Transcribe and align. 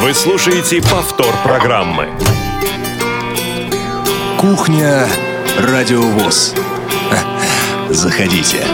Вы 0.00 0.14
слушаете 0.14 0.80
повтор 0.80 1.34
программы. 1.42 2.06
Кухня 4.38 5.08
Радиовоз. 5.58 6.54
Заходите. 7.90 8.64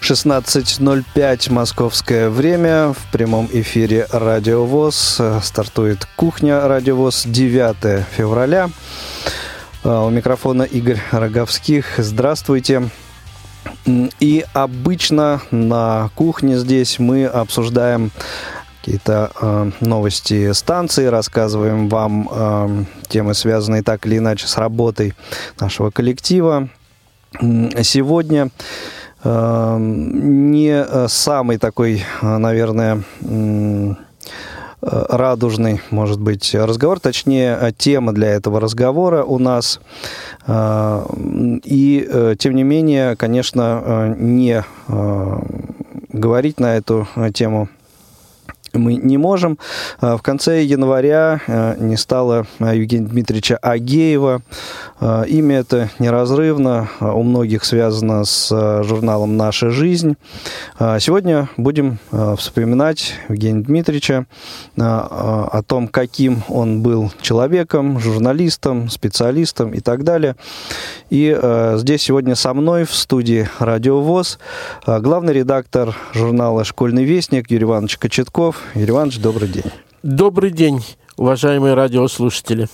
16.05 0.00 1.52
московское 1.52 2.30
время. 2.30 2.92
В 2.92 3.10
прямом 3.10 3.48
эфире 3.52 4.06
Радио 4.12 4.64
ВОЗ. 4.64 5.20
Стартует 5.42 6.06
кухня 6.14 6.68
Радио 6.68 6.94
ВОЗ 6.94 7.24
9 7.26 8.06
февраля. 8.16 8.70
А, 9.82 10.04
у 10.04 10.10
микрофона 10.10 10.62
Игорь 10.62 11.00
Роговских. 11.10 11.94
Здравствуйте. 11.98 12.88
И 14.20 14.44
обычно 14.52 15.40
на 15.50 16.10
кухне 16.14 16.56
здесь 16.58 16.98
мы 16.98 17.26
обсуждаем 17.26 18.10
какие-то 18.80 19.30
э, 19.40 19.70
новости 19.80 20.52
станции, 20.52 21.06
рассказываем 21.06 21.88
вам 21.88 22.28
э, 22.30 22.84
темы, 23.08 23.34
связанные 23.34 23.82
так 23.82 24.06
или 24.06 24.18
иначе 24.18 24.46
с 24.46 24.56
работой 24.56 25.14
нашего 25.60 25.90
коллектива. 25.90 26.68
Сегодня 27.40 28.48
э, 29.22 29.76
не 29.78 31.08
самый 31.08 31.58
такой, 31.58 32.02
наверное, 32.22 33.02
э, 33.20 33.94
радужный, 34.80 35.80
может 35.90 36.20
быть, 36.20 36.54
разговор, 36.54 37.00
точнее, 37.00 37.74
тема 37.76 38.12
для 38.12 38.28
этого 38.28 38.60
разговора 38.60 39.24
у 39.24 39.38
нас. 39.38 39.80
И, 40.48 42.34
тем 42.38 42.54
не 42.54 42.62
менее, 42.62 43.16
конечно, 43.16 44.14
не 44.18 44.64
говорить 46.12 46.60
на 46.60 46.76
эту 46.76 47.08
тему 47.34 47.68
мы 48.78 48.94
не 48.94 49.18
можем. 49.18 49.58
А, 50.00 50.16
в 50.16 50.22
конце 50.22 50.62
января 50.62 51.40
а, 51.46 51.76
не 51.76 51.96
стало 51.96 52.46
а, 52.58 52.74
Евгения 52.74 53.06
Дмитриевича 53.06 53.56
Агеева. 53.56 54.42
Имя 55.00 55.58
это 55.58 55.90
неразрывно, 56.00 56.88
у 57.00 57.22
многих 57.22 57.64
связано 57.64 58.24
с 58.24 58.48
журналом 58.82 59.36
«Наша 59.36 59.70
жизнь». 59.70 60.16
Сегодня 60.76 61.48
будем 61.56 61.98
вспоминать 62.36 63.14
Евгения 63.28 63.62
Дмитриевича 63.62 64.26
о 64.76 65.62
том, 65.64 65.86
каким 65.86 66.42
он 66.48 66.82
был 66.82 67.12
человеком, 67.20 68.00
журналистом, 68.00 68.88
специалистом 68.88 69.72
и 69.72 69.78
так 69.78 70.02
далее. 70.02 70.34
И 71.10 71.38
здесь 71.76 72.02
сегодня 72.02 72.34
со 72.34 72.52
мной 72.52 72.82
в 72.84 72.92
студии 72.92 73.48
«Радио 73.60 74.00
ВОЗ» 74.00 74.40
главный 74.84 75.32
редактор 75.32 75.94
журнала 76.12 76.64
«Школьный 76.64 77.04
вестник» 77.04 77.50
Юрий 77.52 77.64
Иванович 77.64 77.98
Кочетков. 77.98 78.62
Юрий 78.74 78.90
Иванович, 78.90 79.18
добрый 79.18 79.48
день. 79.48 79.64
Добрый 80.02 80.50
день, 80.50 80.84
уважаемые 81.16 81.74
радиослушатели. 81.74 82.68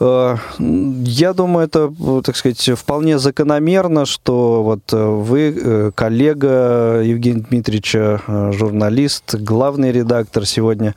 Э, 0.00 0.36
я 0.58 1.32
думаю, 1.32 1.66
это, 1.66 1.92
так 2.24 2.36
сказать, 2.36 2.70
вполне 2.78 3.18
закономерно, 3.18 4.06
что 4.06 4.62
вот 4.62 4.92
э, 4.92 4.96
вы 4.96 5.54
э, 5.56 5.90
коллега 5.94 7.02
Евгения 7.02 7.44
Дмитриевича, 7.48 8.20
журналист, 8.52 9.34
главный 9.36 9.92
редактор 9.92 10.46
сегодня 10.46 10.94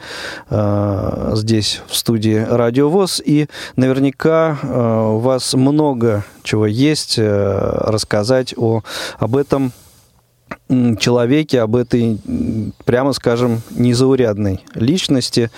здесь 0.50 1.82
в 1.88 1.96
студии 1.96 2.46
Радио 2.50 2.90
ВОЗ, 2.90 3.22
и 3.24 3.48
наверняка 3.76 4.58
у 4.64 5.20
вас 5.20 5.54
много 5.54 6.24
чего 6.44 6.66
есть 6.66 7.18
рассказать 7.18 8.54
о, 8.58 8.82
об 9.20 9.36
этом 9.36 9.72
человеке, 11.00 11.62
об 11.62 11.76
этой, 11.76 12.20
прямо 12.86 13.14
скажем, 13.14 13.62
незаурядной 13.72 14.64
личности. 14.74 15.50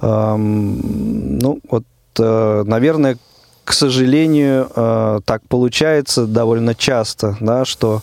Ну, 0.00 1.60
вот, 1.70 1.84
э, 2.18 2.64
наверное, 2.66 3.18
к 3.64 3.72
сожалению, 3.72 4.68
э, 4.76 5.20
так 5.24 5.42
получается 5.48 6.26
довольно 6.26 6.74
часто, 6.74 7.36
да, 7.40 7.64
что 7.64 8.02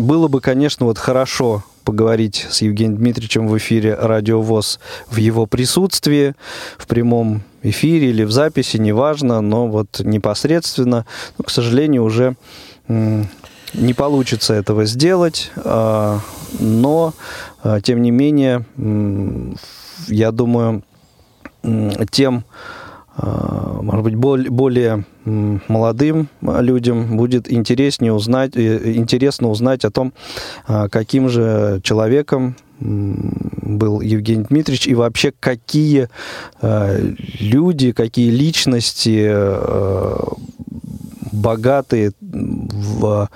было 0.00 0.28
бы, 0.28 0.40
конечно, 0.40 0.86
вот 0.86 0.98
хорошо 0.98 1.64
поговорить 1.84 2.46
с 2.50 2.62
Евгением 2.62 2.98
Дмитриевичем 2.98 3.48
в 3.48 3.56
эфире 3.58 3.94
Радио 3.94 4.40
ВОЗ 4.40 4.78
в 5.08 5.16
его 5.16 5.46
присутствии, 5.46 6.34
в 6.78 6.86
прямом 6.86 7.42
эфире 7.62 8.10
или 8.10 8.24
в 8.24 8.30
записи, 8.30 8.76
неважно, 8.76 9.40
но 9.40 9.66
вот 9.66 10.00
непосредственно, 10.00 11.06
но, 11.38 11.44
к 11.44 11.50
сожалению, 11.50 12.04
уже 12.04 12.36
не 13.74 13.94
получится 13.94 14.54
этого 14.54 14.84
сделать, 14.84 15.50
а, 15.56 16.20
но, 16.58 17.14
а, 17.62 17.80
тем 17.80 18.02
не 18.02 18.10
менее, 18.10 18.64
я 20.08 20.32
думаю, 20.32 20.82
тем, 22.10 22.44
а, 23.16 23.80
может 23.82 24.02
быть, 24.02 24.14
более 24.14 25.04
молодым 25.24 26.28
людям 26.40 27.16
будет 27.16 27.52
интереснее 27.52 28.12
узнать, 28.12 28.56
э, 28.56 28.94
интересно 28.94 29.48
узнать 29.48 29.84
о 29.84 29.90
том, 29.90 30.12
каким 30.66 31.28
же 31.28 31.80
человеком 31.84 32.56
был 32.80 34.00
Евгений 34.00 34.44
Дмитриевич 34.44 34.86
и 34.86 34.94
вообще 34.94 35.32
какие 35.38 36.08
люди, 36.62 37.92
какие 37.92 38.30
личности 38.30 39.30
богатые 41.32 42.12
в, 42.20 43.28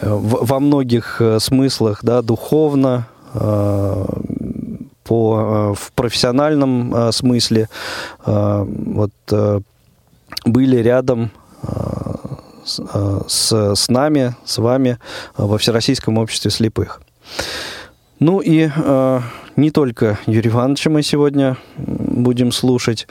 во 0.00 0.60
многих 0.60 1.20
э, 1.20 1.38
смыслах, 1.38 2.00
да, 2.02 2.22
духовно, 2.22 3.08
э, 3.34 4.06
по, 5.04 5.38
э, 5.38 5.74
в 5.78 5.92
профессиональном 5.92 7.12
смысле, 7.12 7.68
вот, 8.24 9.12
были 10.46 10.76
рядом 10.78 11.30
с, 12.64 13.74
с 13.74 13.88
нами, 13.88 14.34
с 14.44 14.58
вами 14.58 14.98
во 15.36 15.58
Всероссийском 15.58 16.18
обществе 16.18 16.50
слепых. 16.50 17.02
Ну 18.18 18.40
и 18.40 18.70
не 19.56 19.70
только 19.70 20.18
Юрия 20.26 20.50
Ивановича 20.50 20.90
мы 20.90 21.02
сегодня 21.02 21.58
будем 21.76 22.52
слушать 22.52 23.06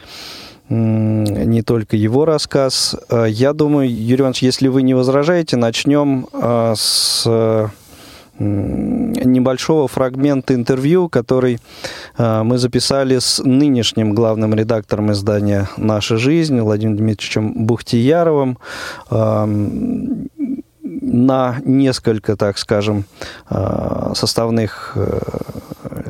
не 0.74 1.62
только 1.62 1.96
его 1.96 2.26
рассказ. 2.26 2.96
А, 3.10 3.26
я 3.26 3.54
думаю, 3.54 3.90
Юрий 3.90 4.22
Иванович, 4.22 4.44
если 4.44 4.68
вы 4.68 4.82
не 4.82 4.94
возражаете, 4.94 5.58
начнем 5.58 6.28
а, 6.34 6.74
с 6.76 7.28
небольшого 8.40 9.88
фрагмента 9.88 10.56
интервью, 10.56 11.08
который 11.08 11.60
мы 12.18 12.58
записали 12.58 13.20
с 13.20 13.38
нынешним 13.38 14.16
главным 14.16 14.56
редактором 14.56 15.12
издания 15.12 15.70
«Наша 15.78 16.18
жизнь» 16.18 16.60
Владимиром 16.60 16.98
Дмитриевичем 16.98 17.66
Бухтияровым 17.68 18.58
на 20.82 21.58
несколько, 21.64 22.36
так 22.36 22.58
скажем, 22.58 23.06
составных 24.16 24.94
э, 24.96 25.20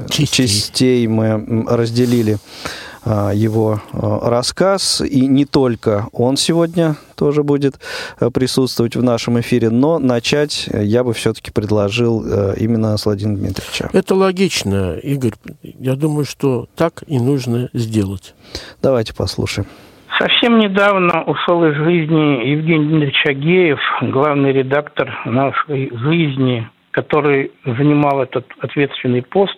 частей, 0.10 0.48
частей 0.48 1.08
мы 1.08 1.66
разделили 1.68 2.38
его 3.06 3.82
а, 3.92 4.30
рассказ. 4.30 5.02
И 5.02 5.28
не 5.28 5.46
только 5.46 6.08
он 6.12 6.38
сегодня 6.38 6.96
тоже 7.16 7.44
будет 7.44 7.76
э, 8.20 8.30
присутствовать 8.32 8.96
в 8.96 9.04
нашем 9.04 9.40
эфире, 9.40 9.70
но 9.70 10.00
начать 10.00 10.68
я 10.72 11.04
бы 11.04 11.14
все-таки 11.14 11.52
предложил 11.52 12.22
именно 12.56 12.98
с 12.98 13.06
Владимира 13.06 13.38
Дмитриевича. 13.38 13.90
Это 13.94 14.16
логично, 14.16 14.96
Игорь. 14.98 15.34
Я 15.62 15.96
думаю, 15.96 16.26
что 16.26 16.68
так 16.76 17.04
и 17.08 17.20
нужно 17.20 17.70
сделать. 17.74 18.36
Давайте 18.82 19.14
послушаем. 19.14 19.68
Совсем 20.20 20.60
недавно 20.60 21.24
ушел 21.24 21.66
из 21.66 21.76
жизни 21.76 22.48
Евгений 22.48 22.86
Дмитриевич 22.86 23.26
Агеев, 23.26 23.80
главный 24.04 24.52
редактор 24.52 25.10
нашей 25.26 25.90
жизни, 25.98 26.70
который 26.92 27.52
занимал 27.66 28.22
этот 28.22 28.46
ответственный 28.60 29.24
пост 29.24 29.58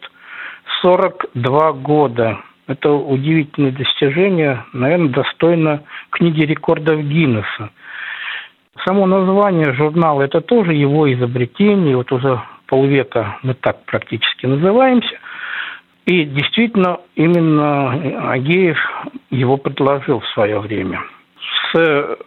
42 0.82 1.74
года. 1.74 2.40
Это 2.68 2.92
удивительное 2.92 3.72
достижение, 3.72 4.66
наверное, 4.74 5.10
достойно 5.10 5.84
книги 6.10 6.42
рекордов 6.42 7.00
Гиннесса. 7.02 7.70
Само 8.86 9.06
название 9.06 9.74
журнала– 9.74 10.22
это 10.24 10.42
тоже 10.42 10.74
его 10.74 11.12
изобретение. 11.14 11.96
Вот 11.96 12.12
уже 12.12 12.42
полвека 12.68 13.38
мы 13.44 13.54
так 13.54 13.86
практически 13.86 14.48
называемся. 14.48 15.16
И 16.06 16.24
действительно, 16.24 17.00
именно 17.16 18.32
Агеев 18.32 18.78
его 19.30 19.58
предложил 19.58 20.20
в 20.20 20.28
свое 20.30 20.60
время. 20.60 21.02
С 21.72 22.18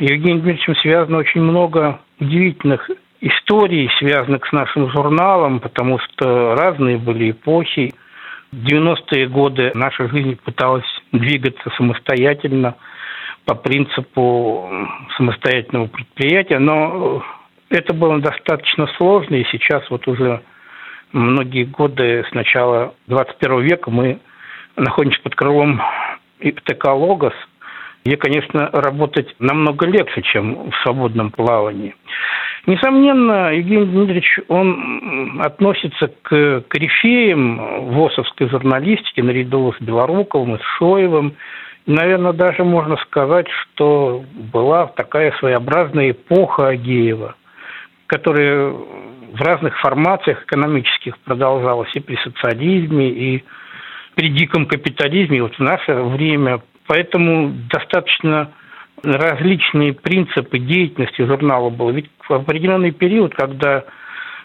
Евгением 0.00 0.40
Дмитриевичем 0.40 0.76
связано 0.76 1.18
очень 1.18 1.40
много 1.40 2.00
удивительных 2.20 2.90
историй, 3.20 3.90
связанных 3.98 4.46
с 4.46 4.52
нашим 4.52 4.90
журналом, 4.90 5.60
потому 5.60 5.98
что 5.98 6.54
разные 6.54 6.98
были 6.98 7.30
эпохи– 7.30 7.94
в 8.52 8.56
90-е 8.56 9.28
годы 9.28 9.72
наша 9.74 10.08
жизнь 10.08 10.36
пыталась 10.44 10.86
двигаться 11.12 11.70
самостоятельно 11.76 12.76
по 13.44 13.54
принципу 13.54 14.70
самостоятельного 15.16 15.86
предприятия, 15.86 16.58
но 16.58 17.22
это 17.70 17.94
было 17.94 18.18
достаточно 18.20 18.86
сложно, 18.96 19.36
и 19.36 19.44
сейчас 19.50 19.88
вот 19.90 20.06
уже 20.08 20.42
многие 21.12 21.64
годы 21.64 22.24
с 22.28 22.34
начала 22.34 22.94
21 23.06 23.60
века 23.60 23.90
мы 23.90 24.18
находимся 24.76 25.20
под 25.22 25.34
крылом 25.34 25.80
ИПТК 26.40 26.86
«Логос», 26.92 27.34
где, 28.04 28.16
конечно, 28.16 28.70
работать 28.72 29.34
намного 29.38 29.86
легче, 29.86 30.22
чем 30.22 30.70
в 30.70 30.76
свободном 30.82 31.30
плавании. 31.30 31.94
Несомненно, 32.66 33.52
Евгений 33.52 33.86
Дмитриевич, 33.86 34.40
он 34.48 35.40
относится 35.40 36.10
к 36.22 36.64
корифеям 36.66 37.92
ВОСовской 37.92 38.48
журналистики 38.48 39.20
наряду 39.20 39.72
с 39.72 39.80
Белоруковым 39.80 40.56
и 40.56 40.58
с 40.58 40.62
Шоевым. 40.76 41.36
Наверное, 41.86 42.32
даже 42.32 42.64
можно 42.64 42.96
сказать, 42.96 43.46
что 43.48 44.24
была 44.52 44.88
такая 44.88 45.30
своеобразная 45.38 46.10
эпоха 46.10 46.68
Агеева, 46.68 47.36
которая 48.08 48.70
в 48.70 49.40
разных 49.40 49.78
формациях 49.78 50.42
экономических 50.42 51.16
продолжалась 51.18 51.94
и 51.94 52.00
при 52.00 52.16
социализме, 52.16 53.08
и 53.10 53.44
при 54.16 54.30
диком 54.30 54.66
капитализме, 54.66 55.42
вот 55.42 55.54
в 55.54 55.60
наше 55.60 55.94
время. 55.94 56.62
Поэтому 56.88 57.52
достаточно 57.70 58.50
различные 59.02 59.92
принципы 59.92 60.58
деятельности 60.58 61.22
журнала 61.22 61.70
было. 61.70 61.90
Ведь 61.90 62.10
в 62.28 62.32
определенный 62.32 62.92
период, 62.92 63.34
когда 63.34 63.84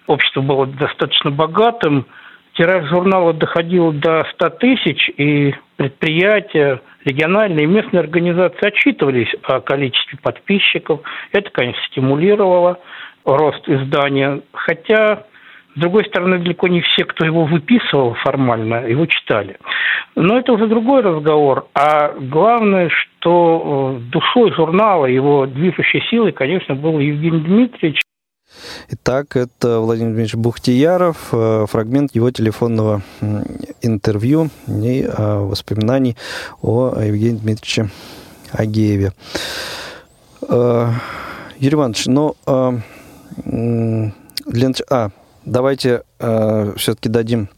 общество 0.07 0.41
было 0.41 0.65
достаточно 0.67 1.31
богатым, 1.31 2.05
тираж 2.53 2.89
журнала 2.89 3.33
доходил 3.33 3.91
до 3.91 4.25
100 4.33 4.49
тысяч, 4.51 5.09
и 5.17 5.53
предприятия, 5.77 6.81
региональные 7.05 7.65
и 7.65 7.69
местные 7.69 8.01
организации 8.01 8.67
отчитывались 8.67 9.33
о 9.43 9.61
количестве 9.61 10.19
подписчиков. 10.21 11.01
Это, 11.31 11.49
конечно, 11.49 11.81
стимулировало 11.87 12.79
рост 13.25 13.67
издания. 13.67 14.41
Хотя 14.53 15.25
с 15.75 15.79
другой 15.79 16.05
стороны, 16.05 16.39
далеко 16.39 16.67
не 16.67 16.81
все, 16.81 17.05
кто 17.05 17.25
его 17.25 17.45
выписывал 17.45 18.15
формально, 18.15 18.87
его 18.87 19.05
читали. 19.05 19.57
Но 20.15 20.37
это 20.37 20.51
уже 20.51 20.67
другой 20.67 21.01
разговор. 21.01 21.67
А 21.73 22.13
главное, 22.19 22.89
что 22.89 23.97
э, 23.97 24.11
душой 24.11 24.51
журнала, 24.53 25.05
его 25.05 25.45
движущей 25.45 26.01
силой, 26.09 26.33
конечно, 26.33 26.75
был 26.75 26.99
Евгений 26.99 27.39
Дмитриевич. 27.39 28.01
Итак, 28.89 29.37
это 29.37 29.79
Владимир 29.79 30.09
Дмитриевич 30.09 30.35
Бухтияров, 30.35 31.29
э, 31.31 31.65
фрагмент 31.69 32.13
его 32.13 32.31
телефонного 32.31 33.01
интервью 33.81 34.49
и 34.67 35.03
э, 35.03 35.37
воспоминаний 35.39 36.17
о 36.61 36.99
Евгении 36.99 37.39
Дмитриевиче 37.39 37.89
Агееве. 38.51 39.11
Юрий 40.49 41.75
Иванович, 41.75 42.07
ну, 42.07 42.35
для... 44.45 44.71
А, 44.89 45.09
Давайте 45.45 46.03
э, 46.19 46.73
все-таки 46.77 47.09
дадим, 47.09 47.49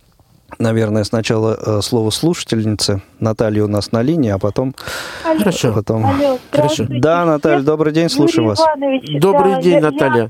наверное, 0.57 1.03
сначала 1.03 1.57
э, 1.59 1.81
слово 1.81 2.09
слушательнице. 2.09 3.01
Наталья 3.19 3.63
у 3.63 3.67
нас 3.67 3.91
на 3.91 4.01
линии, 4.01 4.31
а 4.31 4.39
потом... 4.39 4.73
Алло. 5.25 5.39
Хорошо. 5.39 5.73
Потом... 5.73 6.05
Алло, 6.05 6.39
Хорошо. 6.51 6.85
Да, 6.87 7.25
Наталья, 7.25 7.61
добрый 7.61 7.93
день, 7.93 8.09
слушаем 8.09 8.47
вас. 8.47 8.59
Иванович, 8.59 9.21
Добрый 9.21 9.55
да, 9.55 9.61
день, 9.61 9.73
я, 9.73 9.81
Наталья. 9.81 10.23
Я... 10.23 10.29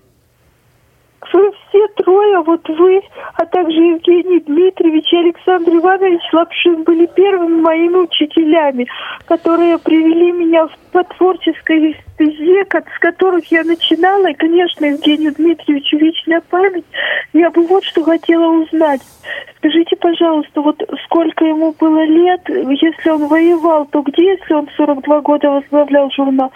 все 1.73 1.87
трое, 2.03 2.39
вот 2.41 2.67
вы, 2.69 3.01
а 3.33 3.45
также 3.45 3.77
Евгений 3.77 4.39
Дмитриевич 4.41 5.11
и 5.11 5.17
Александр 5.17 5.75
Иванович 5.77 6.21
Лапшин 6.31 6.83
были 6.83 7.07
первыми 7.07 7.61
моими 7.61 7.97
учителями, 7.97 8.87
которые 9.25 9.79
привели 9.79 10.31
меня 10.31 10.67
в 10.67 11.03
творческой 11.17 11.97
стезе, 12.13 12.65
с 12.69 12.99
которых 12.99 13.51
я 13.51 13.63
начинала. 13.63 14.29
И, 14.29 14.35
конечно, 14.35 14.85
Евгению 14.85 15.33
Дмитриевичу 15.33 15.97
вечная 15.97 16.41
память. 16.41 16.85
Я 17.33 17.49
бы 17.49 17.65
вот 17.65 17.83
что 17.83 18.03
хотела 18.03 18.45
узнать. 18.61 19.01
Скажите, 19.57 19.95
пожалуйста, 19.95 20.61
вот 20.61 20.81
сколько 21.05 21.45
ему 21.45 21.73
было 21.79 22.03
лет, 22.03 22.41
если 22.47 23.09
он 23.09 23.27
воевал, 23.27 23.85
то 23.85 24.01
где, 24.01 24.33
если 24.33 24.53
он 24.53 24.69
42 24.77 25.21
года 25.21 25.49
возглавлял 25.49 26.11
журнал? 26.11 26.51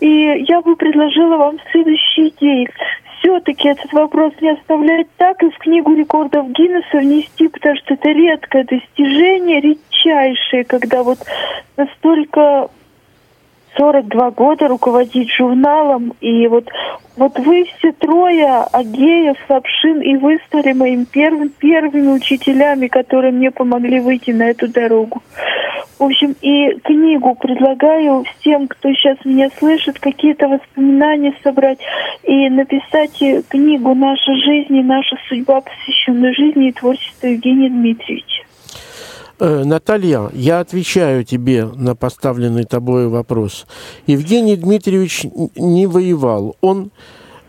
И 0.00 0.44
я 0.46 0.60
бы 0.60 0.76
предложила 0.76 1.36
вам 1.36 1.58
следующие 1.72 2.28
идеи 2.28 2.68
все-таки 3.20 3.68
этот 3.68 3.92
вопрос 3.92 4.32
не 4.40 4.50
оставлять 4.58 5.06
так 5.16 5.42
и 5.42 5.50
в 5.50 5.58
книгу 5.58 5.94
рекордов 5.94 6.50
Гиннесса 6.50 6.98
внести, 6.98 7.48
потому 7.48 7.76
что 7.76 7.94
это 7.94 8.08
редкое 8.10 8.64
достижение, 8.64 9.60
редчайшее, 9.60 10.64
когда 10.64 11.02
вот 11.02 11.18
настолько 11.76 12.70
42 13.78 14.32
года 14.32 14.66
руководить 14.66 15.30
журналом, 15.32 16.12
и 16.20 16.48
вот, 16.48 16.68
вот 17.16 17.38
вы 17.38 17.64
все 17.64 17.92
трое, 17.92 18.64
Агеев, 18.72 19.36
Лапшин, 19.48 20.00
и 20.00 20.16
вы 20.16 20.38
стали 20.46 20.72
моими 20.72 21.04
первыми, 21.04 21.48
первыми 21.48 22.08
учителями, 22.08 22.88
которые 22.88 23.32
мне 23.32 23.50
помогли 23.52 24.00
выйти 24.00 24.32
на 24.32 24.50
эту 24.50 24.68
дорогу. 24.68 25.22
В 25.98 26.04
общем, 26.04 26.34
и 26.42 26.78
книгу 26.84 27.34
предлагаю 27.34 28.24
всем, 28.24 28.68
кто 28.68 28.92
сейчас 28.92 29.18
меня 29.24 29.48
слышит, 29.58 29.98
какие-то 29.98 30.48
воспоминания 30.48 31.34
собрать 31.42 31.78
и 32.24 32.48
написать 32.50 33.18
книгу 33.48 33.94
«Наша 33.94 34.34
жизнь 34.34 34.76
и 34.76 34.82
наша 34.82 35.16
судьба», 35.28 35.60
посвященную 35.60 36.34
жизни 36.34 36.68
и 36.68 36.72
творчеству 36.72 37.28
Евгения 37.28 37.68
Дмитриевича. 37.68 38.47
Э, 39.40 39.62
Наталья, 39.64 40.30
я 40.32 40.58
отвечаю 40.60 41.24
тебе 41.24 41.66
на 41.66 41.94
поставленный 41.94 42.64
тобой 42.64 43.08
вопрос. 43.08 43.66
Евгений 44.06 44.56
Дмитриевич 44.56 45.26
не 45.54 45.86
воевал. 45.86 46.56
Он 46.60 46.90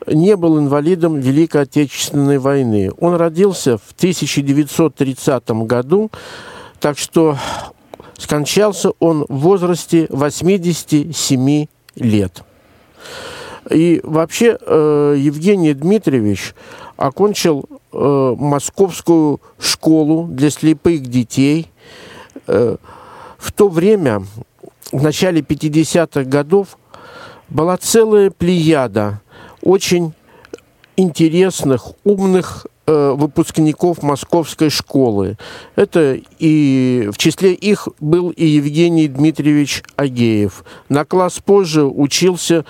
не 0.05 0.35
был 0.35 0.59
инвалидом 0.59 1.19
Великой 1.19 1.63
Отечественной 1.63 2.37
войны. 2.37 2.91
Он 2.99 3.15
родился 3.15 3.77
в 3.77 3.91
1930 3.97 5.49
году, 5.65 6.11
так 6.79 6.97
что 6.97 7.37
скончался 8.17 8.91
он 8.99 9.25
в 9.27 9.37
возрасте 9.39 10.05
87 10.11 11.65
лет. 11.95 12.43
И 13.71 13.99
вообще 14.03 14.57
э, 14.61 15.15
Евгений 15.17 15.73
Дмитриевич 15.73 16.53
окончил 16.97 17.67
э, 17.91 18.35
Московскую 18.37 19.41
школу 19.59 20.27
для 20.27 20.49
слепых 20.49 21.01
детей– 21.07 21.71
Э, 22.47 22.77
в 23.37 23.51
то 23.51 23.69
время, 23.69 24.23
в 24.91 25.01
начале 25.01 25.41
50-х 25.41 26.23
годов, 26.23 26.77
была 27.47 27.77
целая 27.77 28.31
плеяда 28.31 29.21
очень 29.61 30.13
интересных, 30.97 31.91
умных 32.03 32.67
э, 32.85 33.11
выпускников 33.15 34.03
московской 34.03 34.69
школы. 34.69 35.37
Это 35.75 36.19
и 36.39 37.09
в 37.13 37.17
числе 37.17 37.53
их 37.53 37.87
был 37.99 38.31
и 38.31 38.45
Евгений 38.45 39.07
Дмитриевич 39.07 39.83
Агеев. 39.95 40.65
На 40.89 41.05
класс 41.05 41.39
позже 41.39 41.85
учился 41.85 42.65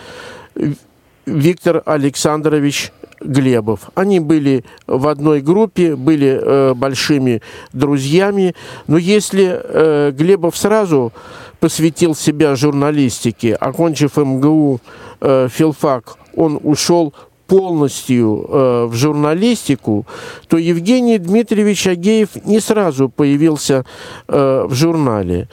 Виктор 1.26 1.82
Александрович 1.86 2.92
Глебов. 3.22 3.90
Они 3.96 4.20
были 4.20 4.64
в 4.88 5.08
одной 5.08 5.42
группе, 5.42 5.96
были 5.96 6.40
э, 6.42 6.74
большими 6.74 7.42
друзьями. 7.74 8.56
Но 8.88 8.98
если 8.98 9.60
э, 9.62 10.12
Глебов 10.12 10.58
сразу 10.58 11.12
посвятил 11.60 12.16
себя 12.16 12.56
журналистике, 12.56 13.56
окончив 13.56 14.18
МГУ 14.18 14.80
э, 15.22 15.48
филфак, 15.52 16.18
он 16.36 16.60
ушел 16.64 17.14
полностью 17.48 18.46
э, 18.48 18.86
в 18.86 18.94
журналистику, 18.94 20.06
то 20.48 20.58
Евгений 20.58 21.18
Дмитриевич 21.18 21.88
Агеев 21.88 22.30
не 22.46 22.60
сразу 22.60 23.10
появился 23.10 23.84
э, 24.28 24.66
в 24.68 24.74
журнале. 24.74 25.50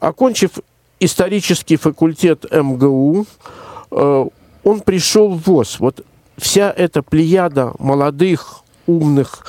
Окончив 0.00 0.50
исторический 1.00 1.76
факультет 1.76 2.44
МГУ, 2.50 3.24
э, 3.90 4.26
он 4.64 4.80
пришел 4.80 5.30
в 5.30 5.46
ВОЗ. 5.46 5.76
Вот 5.78 6.04
вся 6.38 6.72
эта 6.74 7.02
плеяда 7.02 7.72
молодых, 7.78 8.62
умных, 8.86 9.44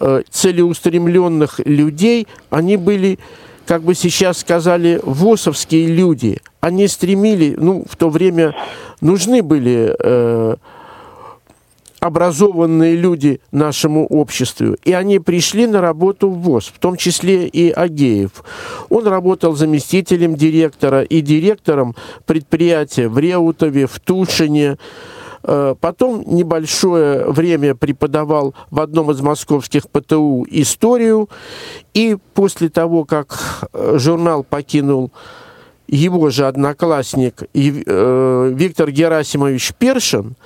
э, 0.00 0.22
целеустремленных 0.28 1.60
людей, 1.64 2.26
они 2.50 2.76
были, 2.76 3.18
как 3.66 3.82
бы 3.82 3.94
сейчас 3.94 4.38
сказали, 4.38 5.00
ВОСовские 5.02 5.86
люди. 5.86 6.38
Они 6.60 6.88
стремили, 6.88 7.54
ну, 7.56 7.84
в 7.88 7.96
то 7.96 8.10
время 8.10 8.54
нужны 9.00 9.42
были 9.42 9.94
э, 9.98 10.56
образованные 12.02 12.96
люди 12.96 13.40
нашему 13.52 14.06
обществу. 14.06 14.76
И 14.84 14.92
они 14.92 15.20
пришли 15.20 15.68
на 15.68 15.80
работу 15.80 16.28
в 16.30 16.40
ВОЗ, 16.40 16.72
в 16.74 16.80
том 16.80 16.96
числе 16.96 17.46
и 17.46 17.70
Агеев. 17.70 18.42
Он 18.88 19.06
работал 19.06 19.54
заместителем 19.54 20.34
директора 20.34 21.02
и 21.02 21.20
директором 21.20 21.94
предприятия 22.26 23.08
в 23.08 23.20
Реутове, 23.20 23.86
в 23.86 24.00
Тушине, 24.00 24.78
потом 25.42 26.22
небольшое 26.26 27.24
время 27.30 27.74
преподавал 27.74 28.54
в 28.70 28.80
одном 28.80 29.10
из 29.10 29.20
московских 29.20 29.88
ПТУ 29.88 30.46
историю. 30.48 31.28
И 31.94 32.16
после 32.34 32.68
того, 32.68 33.04
как 33.04 33.68
э, 33.72 33.98
журнал 33.98 34.44
покинул 34.44 35.10
его 35.88 36.30
же 36.30 36.46
одноклассник 36.46 37.42
э, 37.52 38.52
Виктор 38.54 38.90
Герасимович 38.90 39.72
Першин, 39.78 40.36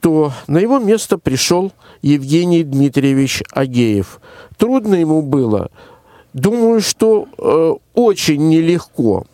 что 0.00 0.32
на 0.46 0.58
его 0.58 0.78
место 0.78 1.18
пришел 1.18 1.72
Евгений 2.00 2.64
Дмитриевич 2.64 3.42
Агеев. 3.52 4.20
Трудно 4.56 4.94
ему 4.94 5.20
было. 5.20 5.70
Думаю, 6.32 6.80
что 6.80 7.28
э, 7.36 7.74
очень 7.92 8.48
нелегко. 8.48 9.26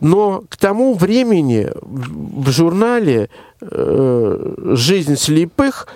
Но 0.00 0.44
к 0.48 0.58
тому 0.58 0.92
времени 0.92 1.70
в 1.80 2.50
журнале 2.50 3.30
э, 3.70 4.54
«Жизнь 4.74 5.16
слепых», 5.16 5.86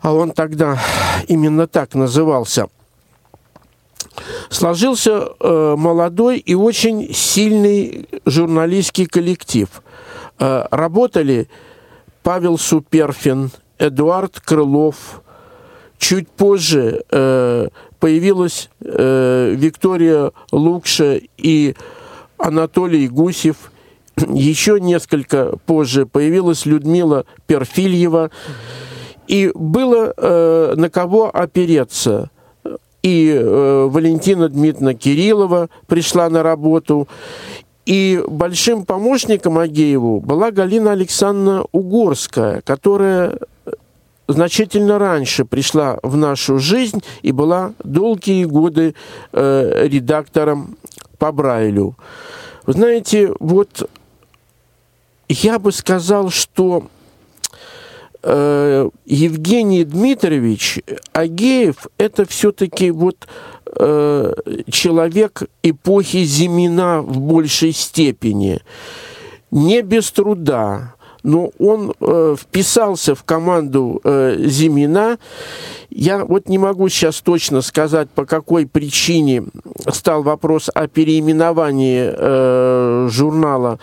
а 0.00 0.12
он 0.12 0.30
тогда 0.32 0.78
именно 1.28 1.66
так 1.66 1.94
назывался, 1.94 2.68
сложился 4.48 5.28
э, 5.38 5.74
молодой 5.76 6.38
и 6.38 6.54
очень 6.54 7.12
сильный 7.12 8.08
журналистский 8.24 9.06
коллектив. 9.06 9.68
Э, 10.38 10.66
работали 10.70 11.48
Павел 12.22 12.58
Суперфин, 12.58 13.50
Эдуард 13.78 14.40
Крылов. 14.40 15.22
Чуть 15.98 16.30
позже 16.30 17.04
появилась 17.98 18.70
Виктория 18.80 20.32
Лукша 20.50 21.20
и 21.36 21.74
Анатолий 22.38 23.06
Гусев. 23.06 23.70
Еще 24.28 24.80
несколько 24.80 25.56
позже 25.66 26.06
появилась 26.06 26.66
Людмила 26.66 27.24
Перфильева. 27.46 28.30
И 29.26 29.50
было 29.54 30.12
э, 30.16 30.74
на 30.76 30.90
кого 30.90 31.30
опереться. 31.34 32.30
И 33.02 33.32
э, 33.32 33.88
Валентина 33.90 34.48
Дмитриевна 34.48 34.94
Кириллова 34.94 35.68
пришла 35.86 36.28
на 36.28 36.42
работу. 36.42 37.08
И 37.86 38.22
большим 38.28 38.84
помощником 38.84 39.58
Агееву 39.58 40.20
была 40.20 40.50
Галина 40.50 40.92
Александровна 40.92 41.64
Угорская, 41.72 42.60
которая 42.60 43.38
значительно 44.28 44.98
раньше 44.98 45.44
пришла 45.44 45.98
в 46.02 46.16
нашу 46.16 46.58
жизнь 46.58 47.02
и 47.22 47.32
была 47.32 47.72
долгие 47.82 48.44
годы 48.44 48.94
э, 49.32 49.88
редактором 49.88 50.76
по 51.18 51.32
Брайлю. 51.32 51.96
Вы 52.66 52.72
знаете, 52.74 53.32
вот 53.40 53.88
я 55.32 55.60
бы 55.60 55.70
сказал, 55.70 56.30
что 56.30 56.88
э, 58.22 58.88
Евгений 59.06 59.84
Дмитриевич 59.84 60.80
Агеев 61.12 61.86
это 61.98 62.26
все-таки 62.26 62.90
вот 62.90 63.28
э, 63.76 64.34
человек 64.70 65.44
эпохи 65.62 66.24
Зимина 66.24 67.00
в 67.02 67.20
большей 67.20 67.72
степени. 67.72 68.60
Не 69.52 69.82
без 69.82 70.10
труда, 70.10 70.94
но 71.22 71.52
он 71.60 71.94
э, 72.00 72.34
вписался 72.36 73.14
в 73.14 73.22
команду 73.22 74.00
э, 74.02 74.36
Зимина. 74.46 75.18
Я 75.90 76.24
вот 76.24 76.48
не 76.48 76.58
могу 76.58 76.88
сейчас 76.88 77.20
точно 77.20 77.62
сказать, 77.62 78.10
по 78.10 78.24
какой 78.24 78.66
причине 78.66 79.44
стал 79.92 80.24
вопрос 80.24 80.70
о 80.74 80.88
переименовании 80.88 82.10
э, 82.12 83.08
журнала 83.10 83.78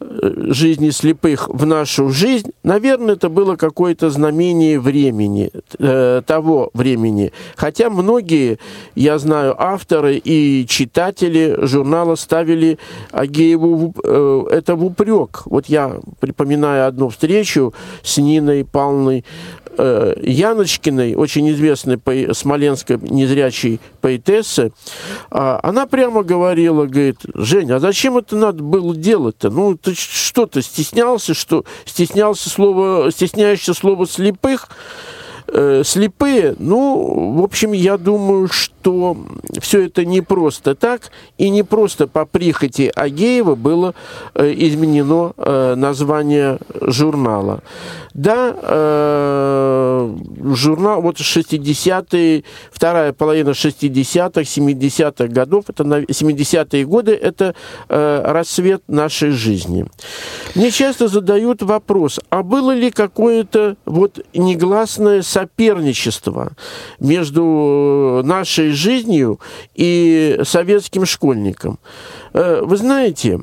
жизни 0.00 0.90
слепых 0.90 1.48
в 1.48 1.66
нашу 1.66 2.10
жизнь, 2.10 2.50
наверное, 2.62 3.14
это 3.14 3.28
было 3.28 3.56
какое-то 3.56 4.10
знамение 4.10 4.80
времени, 4.80 5.50
э, 5.78 6.22
того 6.26 6.70
времени. 6.74 7.32
Хотя 7.56 7.90
многие, 7.90 8.58
я 8.94 9.18
знаю, 9.18 9.54
авторы 9.60 10.16
и 10.16 10.66
читатели 10.66 11.56
журнала 11.62 12.14
ставили 12.14 12.78
Агееву 13.12 13.94
э, 14.02 14.44
это 14.50 14.74
в 14.74 14.84
упрек. 14.84 15.42
Вот 15.46 15.66
я 15.66 15.96
припоминаю 16.20 16.86
одну 16.86 17.08
встречу 17.10 17.74
с 18.02 18.18
Ниной 18.18 18.64
Павловной 18.64 19.24
э, 19.76 20.14
Яночкиной, 20.22 21.14
очень 21.14 21.50
известной 21.50 21.98
по, 21.98 22.12
смоленской 22.34 22.98
незрячей 23.00 23.80
поэтессы, 24.00 24.72
э, 25.30 25.58
она 25.62 25.86
прямо 25.86 26.22
говорила, 26.22 26.86
говорит, 26.86 27.18
Женя, 27.34 27.76
а 27.76 27.80
зачем 27.80 28.18
это 28.18 28.36
надо 28.36 28.62
было 28.62 28.94
делать-то? 28.94 29.50
Ну, 29.50 29.76
ты 29.76 29.94
что-то 29.94 30.62
стеснялся, 30.62 31.34
что 31.34 31.64
стеснялся 31.84 32.48
слово, 32.48 33.10
стесняешься 33.10 33.74
слова 33.74 34.06
слепых, 34.06 34.68
э, 35.52 35.82
слепые, 35.84 36.54
ну, 36.58 37.34
в 37.38 37.42
общем, 37.42 37.72
я 37.72 37.96
думаю, 37.98 38.48
что 38.48 39.16
все 39.60 39.86
это 39.86 40.04
не 40.04 40.20
просто 40.20 40.74
так, 40.74 41.10
и 41.38 41.50
не 41.50 41.62
просто 41.62 42.06
по 42.06 42.24
прихоти 42.24 42.90
Агеева 42.94 43.54
было 43.54 43.94
э, 44.34 44.52
изменено 44.56 45.32
э, 45.36 45.74
название 45.76 46.58
журнала. 46.80 47.62
Да, 48.14 48.54
э, 48.60 50.16
журнал, 50.54 51.00
вот 51.02 51.16
60-е, 51.16 52.44
вторая 52.72 53.12
половина 53.12 53.50
60-х, 53.50 54.40
70-х 54.40 55.26
годов, 55.28 55.64
это 55.68 55.84
70-е 55.84 56.84
годы, 56.84 57.12
это 57.12 57.54
э, 57.88 58.22
рассвет 58.24 58.82
нашей 58.88 59.30
жизни. 59.30 59.86
Мне 60.54 60.70
часто 60.70 61.08
задают 61.08 61.62
вопрос, 61.62 62.20
а 62.30 62.42
было 62.42 62.72
ли 62.72 62.90
какое-то 62.90 63.76
вот 63.84 64.24
негласное 64.34 65.22
соперничество 65.40 66.52
между 66.98 68.20
нашей 68.24 68.70
жизнью 68.70 69.40
и 69.74 70.40
советским 70.44 71.06
школьником? 71.06 71.78
Э, 72.32 72.60
вы 72.62 72.76
знаете, 72.76 73.40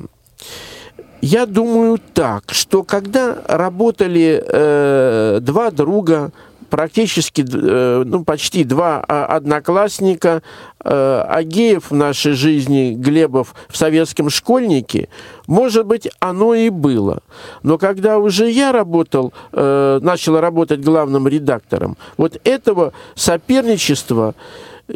я 1.20 1.46
думаю 1.46 1.98
так, 2.14 2.44
что 2.52 2.84
когда 2.84 3.38
работали 3.48 4.42
э, 4.46 5.38
два 5.40 5.70
друга, 5.70 6.30
практически, 6.68 7.44
э, 7.50 8.02
ну, 8.04 8.24
почти 8.24 8.64
два 8.64 9.04
а, 9.06 9.26
одноклассника, 9.26 10.42
э, 10.84 11.24
Агеев 11.28 11.90
в 11.90 11.94
нашей 11.94 12.32
жизни, 12.32 12.94
Глебов 12.96 13.54
в 13.68 13.76
советском 13.76 14.30
школьнике, 14.30 15.08
может 15.46 15.86
быть, 15.86 16.08
оно 16.20 16.54
и 16.54 16.70
было. 16.70 17.20
Но 17.62 17.78
когда 17.78 18.18
уже 18.18 18.50
я 18.50 18.72
работал, 18.72 19.32
э, 19.52 19.98
начал 20.02 20.40
работать 20.40 20.80
главным 20.80 21.26
редактором, 21.28 21.96
вот 22.16 22.38
этого 22.44 22.92
соперничества 23.14 24.34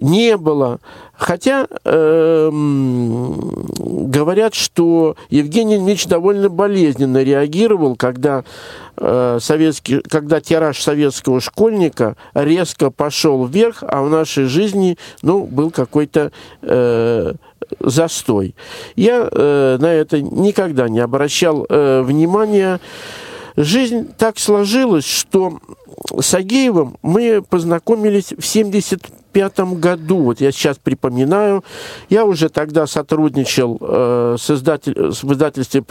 не 0.01 0.37
было. 0.37 0.81
Хотя 1.15 1.67
э, 1.85 2.51
говорят, 3.79 4.55
что 4.55 5.17
Евгений 5.31 5.77
Ильич 5.77 6.07
довольно 6.07 6.49
болезненно 6.49 7.23
реагировал, 7.23 7.95
когда, 7.95 8.45
э, 8.97 9.39
советский, 9.41 10.01
когда 10.01 10.41
тираж 10.41 10.81
советского 10.81 11.41
школьника 11.41 12.17
резко 12.35 12.91
пошел 12.91 13.45
вверх, 13.45 13.85
а 13.87 14.03
в 14.03 14.11
нашей 14.11 14.47
жизни 14.47 14.99
ну, 15.23 15.45
был 15.45 15.71
какой-то 15.71 16.33
э, 16.63 17.35
застой. 17.79 18.55
Я 18.97 19.29
э, 19.31 19.77
на 19.79 19.93
это 19.93 20.21
никогда 20.21 20.89
не 20.89 21.01
обращал 21.01 21.67
э, 21.69 22.03
внимания. 22.03 22.81
Жизнь 23.57 24.09
так 24.17 24.39
сложилась, 24.39 25.05
что 25.05 25.59
с 26.19 26.35
Агеевым 26.35 26.97
мы 27.03 27.43
познакомились 27.43 28.33
в 28.37 28.45
75 28.45 29.22
1995 29.33 29.81
году, 29.81 30.19
вот 30.23 30.41
я 30.41 30.53
сейчас 30.53 30.79
припоминаю, 30.79 31.65
я 32.11 32.25
уже 32.25 32.49
тогда 32.49 32.87
сотрудничал 32.87 33.79
э, 33.81 34.37
с, 34.39 34.51
издатель, 34.51 35.13
с 35.13 35.23
в 35.23 35.33
издательстве 35.33 35.83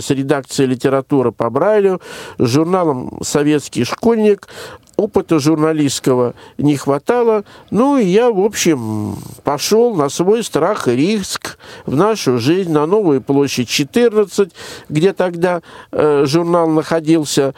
с 0.00 0.10
редакцией 0.10 0.68
литературы 0.70 1.32
по 1.32 1.50
Брайлю, 1.50 2.00
с 2.38 2.48
журналом 2.48 3.18
«Советский 3.22 3.84
школьник», 3.84 4.48
опыта 4.96 5.38
журналистского 5.38 6.34
не 6.58 6.76
хватало. 6.76 7.44
Ну, 7.70 7.98
и 7.98 8.04
я, 8.04 8.30
в 8.30 8.40
общем, 8.40 9.16
пошел 9.42 9.94
на 9.94 10.08
свой 10.08 10.42
страх 10.42 10.88
и 10.88 10.92
риск 10.96 11.58
в 11.86 11.94
нашу 11.94 12.38
жизнь, 12.38 12.72
на 12.72 12.86
Новую 12.86 13.20
площадь 13.20 13.68
14, 13.68 14.50
где 14.88 15.12
тогда 15.12 15.62
э, 15.92 16.24
журнал 16.26 16.68
находился. 16.68 17.54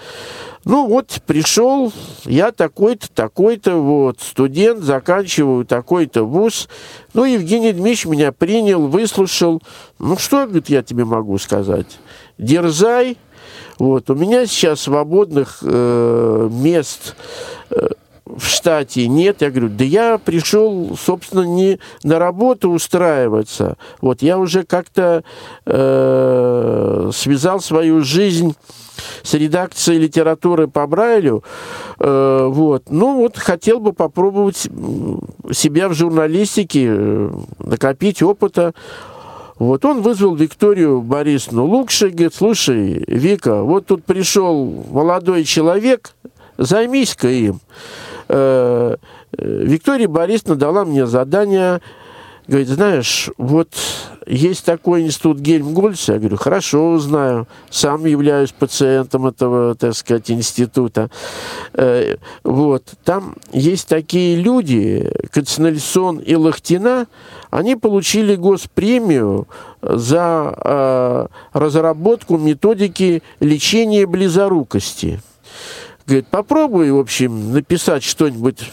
Ну 0.65 0.89
вот, 0.89 1.23
пришел, 1.27 1.93
я 2.25 2.51
такой-то, 2.51 3.09
такой-то, 3.09 3.77
вот, 3.77 4.21
студент, 4.21 4.83
заканчиваю 4.83 5.65
такой-то 5.65 6.25
вуз. 6.25 6.69
Ну, 7.15 7.25
Евгений 7.25 7.73
Дмитриевич 7.73 8.07
меня 8.07 8.33
принял, 8.33 8.89
выслушал. 8.89 9.63
Ну, 10.01 10.19
что, 10.19 10.45
говорит, 10.45 10.69
я 10.69 10.83
тебе 10.83 11.05
могу 11.05 11.39
сказать? 11.39 12.01
Дерзай. 12.37 13.17
Вот, 13.79 14.09
у 14.11 14.15
меня 14.15 14.47
сейчас 14.47 14.81
свободных 14.81 15.59
э, 15.63 16.49
мест 16.51 17.15
э, 17.71 17.89
в 18.25 18.45
штате 18.45 19.07
нет. 19.07 19.43
Я 19.43 19.51
говорю, 19.51 19.69
да 19.69 19.85
я 19.85 20.19
пришел, 20.19 20.97
собственно, 21.01 21.43
не 21.43 21.79
на 22.03 22.19
работу 22.19 22.71
устраиваться. 22.71 23.77
Вот, 24.01 24.23
я 24.23 24.39
уже 24.39 24.65
как-то 24.65 25.25
э, 25.65 27.11
связал 27.15 27.61
свою 27.61 28.03
жизнь 28.03 28.57
с 29.23 29.35
редакцией 29.35 30.01
литературы 30.01 30.69
по 30.69 30.87
Брайлю. 30.87 31.45
Э, 31.99 32.49
вот. 32.51 32.85
Ну 32.91 33.17
вот, 33.17 33.37
хотел 33.37 33.79
бы 33.79 33.93
попробовать 33.93 34.69
себя 35.53 35.89
в 35.89 35.95
журналистике, 35.95 36.87
э, 36.89 37.31
накопить 37.59 38.23
опыта. 38.23 38.75
Вот 39.59 39.85
он 39.87 40.03
вызвал 40.03 40.35
Викторию 40.35 41.01
Борисовну 41.01 41.65
Лукши, 41.65 42.13
слушай, 42.33 43.03
Вика, 43.07 43.63
вот 43.63 43.87
тут 43.87 44.05
пришел 44.05 44.85
молодой 44.91 45.45
человек, 45.45 46.13
займись-ка 46.59 47.29
им. 47.29 47.61
Э, 48.29 48.97
э, 49.33 49.63
Виктория 49.65 50.09
Борисовна 50.09 50.57
дала 50.57 50.85
мне 50.85 51.07
задание 51.07 51.81
Говорит, 52.49 52.69
знаешь, 52.69 53.29
вот 53.39 53.75
есть 54.27 54.65
такой 54.65 55.03
институт 55.03 55.39
Гельмгольца. 55.39 56.13
Я 56.13 56.19
говорю, 56.21 56.37
хорошо, 56.37 56.97
знаю. 56.99 57.49
Сам 57.71 58.05
являюсь 58.05 58.53
пациентом 58.53 59.27
этого, 59.27 59.75
так 59.75 59.95
сказать, 59.95 60.31
института. 60.31 61.11
Э, 61.73 62.17
вот. 62.45 62.85
Там 63.05 63.35
есть 63.53 63.89
такие 63.89 64.37
люди, 64.37 65.11
Кацнельсон 65.33 66.19
и 66.19 66.37
Лахтина, 66.37 67.09
они 67.51 67.75
получили 67.75 68.37
госпремию 68.37 69.49
за 69.83 70.55
э, 70.57 71.27
разработку 71.53 72.37
методики 72.37 73.25
лечения 73.41 74.07
близорукости. 74.07 75.21
Говорит, 76.07 76.29
попробуй, 76.29 76.93
в 76.93 76.99
общем, 76.99 77.53
написать 77.53 78.05
что-нибудь 78.05 78.71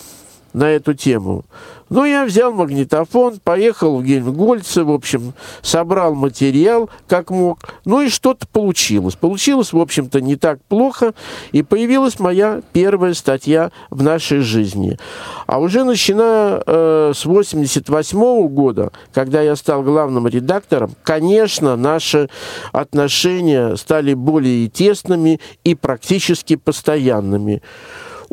на 0.54 0.70
эту 0.70 0.94
тему. 0.94 1.46
Ну, 1.90 2.06
я 2.06 2.26
взял 2.26 2.52
магнитофон, 2.52 3.40
поехал 3.44 3.98
в 3.98 4.04
Гельмгольце, 4.04 4.84
в 4.84 4.92
общем, 4.92 5.34
собрал 5.62 6.16
материал 6.16 6.90
как 7.08 7.30
мог. 7.30 7.60
Ну 7.86 8.02
и 8.02 8.10
что-то 8.10 8.48
получилось. 8.48 9.16
Получилось, 9.16 9.74
в 9.74 9.78
общем-то, 9.78 10.20
не 10.20 10.36
так 10.36 10.60
плохо. 10.64 11.14
И 11.52 11.62
появилась 11.62 12.20
моя 12.20 12.62
первая 12.72 13.14
статья 13.14 13.72
в 13.92 14.02
нашей 14.02 14.40
жизни. 14.40 14.98
А 15.46 15.60
уже 15.60 15.84
начиная 15.84 16.64
э, 16.66 17.12
с 17.16 17.26
88 17.26 18.18
-го 18.18 18.48
года, 18.48 18.92
когда 19.14 19.42
я 19.42 19.56
стал 19.56 19.84
главным 19.84 20.28
редактором, 20.28 20.96
конечно, 21.04 21.76
наши 21.76 22.28
отношения 22.72 23.76
стали 23.76 24.16
более 24.16 24.68
тесными 24.68 25.40
и 25.64 25.76
практически 25.76 26.56
постоянными 26.56 27.62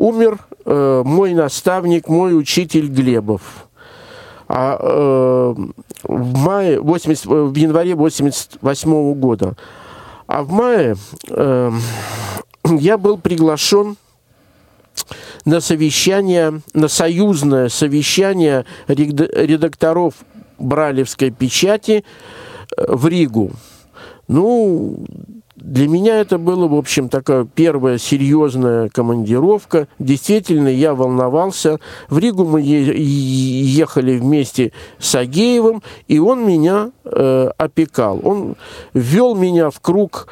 умер 0.01 0.39
э, 0.65 1.01
мой 1.05 1.33
наставник, 1.33 2.07
мой 2.07 2.37
учитель 2.37 2.87
Глебов. 2.87 3.67
А 4.47 4.77
э, 4.79 5.55
в 6.03 6.37
мае 6.37 6.79
80, 6.81 7.25
в 7.25 7.55
январе 7.55 7.95
88 7.95 8.89
-го 8.89 9.13
года. 9.13 9.55
А 10.27 10.43
в 10.43 10.51
мае 10.51 10.95
э, 11.29 11.71
я 12.65 12.97
был 12.97 13.17
приглашен 13.17 13.97
на 15.45 15.61
совещание, 15.61 16.61
на 16.73 16.87
союзное 16.87 17.69
совещание 17.69 18.65
редакторов 18.87 20.15
Бралевской 20.59 21.31
печати 21.31 22.03
э, 22.77 22.83
в 22.87 23.07
Ригу. 23.07 23.51
Ну, 24.27 25.05
для 25.61 25.87
меня 25.87 26.19
это 26.19 26.39
было, 26.39 26.67
в 26.67 26.73
общем, 26.73 27.07
такая 27.07 27.45
первая 27.45 27.99
серьезная 27.99 28.89
командировка. 28.89 29.87
Действительно, 29.99 30.69
я 30.69 30.95
волновался. 30.95 31.79
В 32.09 32.17
Ригу 32.17 32.45
мы 32.45 32.61
ехали 32.61 34.17
вместе 34.17 34.71
с 34.97 35.13
Агеевым, 35.13 35.83
и 36.07 36.17
он 36.17 36.47
меня 36.47 36.89
э, 37.05 37.51
опекал. 37.57 38.19
Он 38.23 38.55
ввел 38.95 39.35
меня 39.35 39.69
в 39.69 39.79
круг 39.81 40.27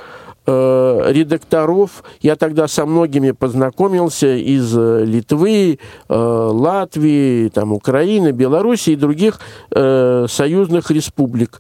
э, 0.46 1.02
редакторов. 1.08 2.04
Я 2.22 2.36
тогда 2.36 2.68
со 2.68 2.86
многими 2.86 3.32
познакомился 3.32 4.36
из 4.36 4.76
э, 4.78 5.06
Литвы, 5.06 5.80
э, 6.08 6.14
Латвии, 6.14 7.50
там, 7.50 7.74
Украины, 7.74 8.32
Белоруссии 8.32 8.94
и 8.94 8.96
других 8.96 9.40
э, 9.72 10.26
союзных 10.30 10.92
республик 10.92 11.60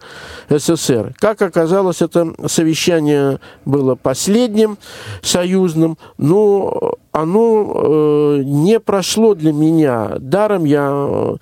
СССР. 0.49 1.13
Как 1.19 1.41
оказалось, 1.41 2.01
это 2.01 2.33
совещание 2.47 3.39
было 3.65 3.95
последним 3.95 4.77
союзным, 5.21 5.97
но 6.17 6.95
оно 7.11 7.73
э, 7.73 8.41
не 8.43 8.79
прошло 8.79 9.35
для 9.35 9.53
меня. 9.53 10.15
Даром 10.19 10.65
я 10.65 10.89
э, 10.91 11.35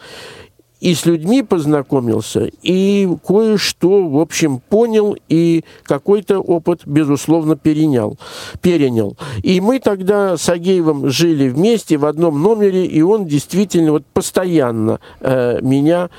и 0.79 0.93
с 0.93 1.05
людьми 1.05 1.43
познакомился, 1.43 2.49
и 2.61 3.07
кое-что, 3.25 4.07
в 4.07 4.19
общем, 4.19 4.59
понял, 4.59 5.17
и 5.27 5.63
какой-то 5.83 6.39
опыт, 6.39 6.81
безусловно, 6.85 7.55
перенял, 7.55 8.17
перенял. 8.61 9.17
И 9.43 9.59
мы 9.59 9.79
тогда 9.79 10.37
с 10.37 10.47
Агеевым 10.49 11.09
жили 11.09 11.49
вместе 11.49 11.97
в 11.97 12.05
одном 12.05 12.41
номере, 12.41 12.85
и 12.85 13.01
он 13.01 13.25
действительно 13.25 13.91
вот 13.91 14.05
постоянно 14.05 14.99
э, 15.19 15.59
меня 15.61 16.09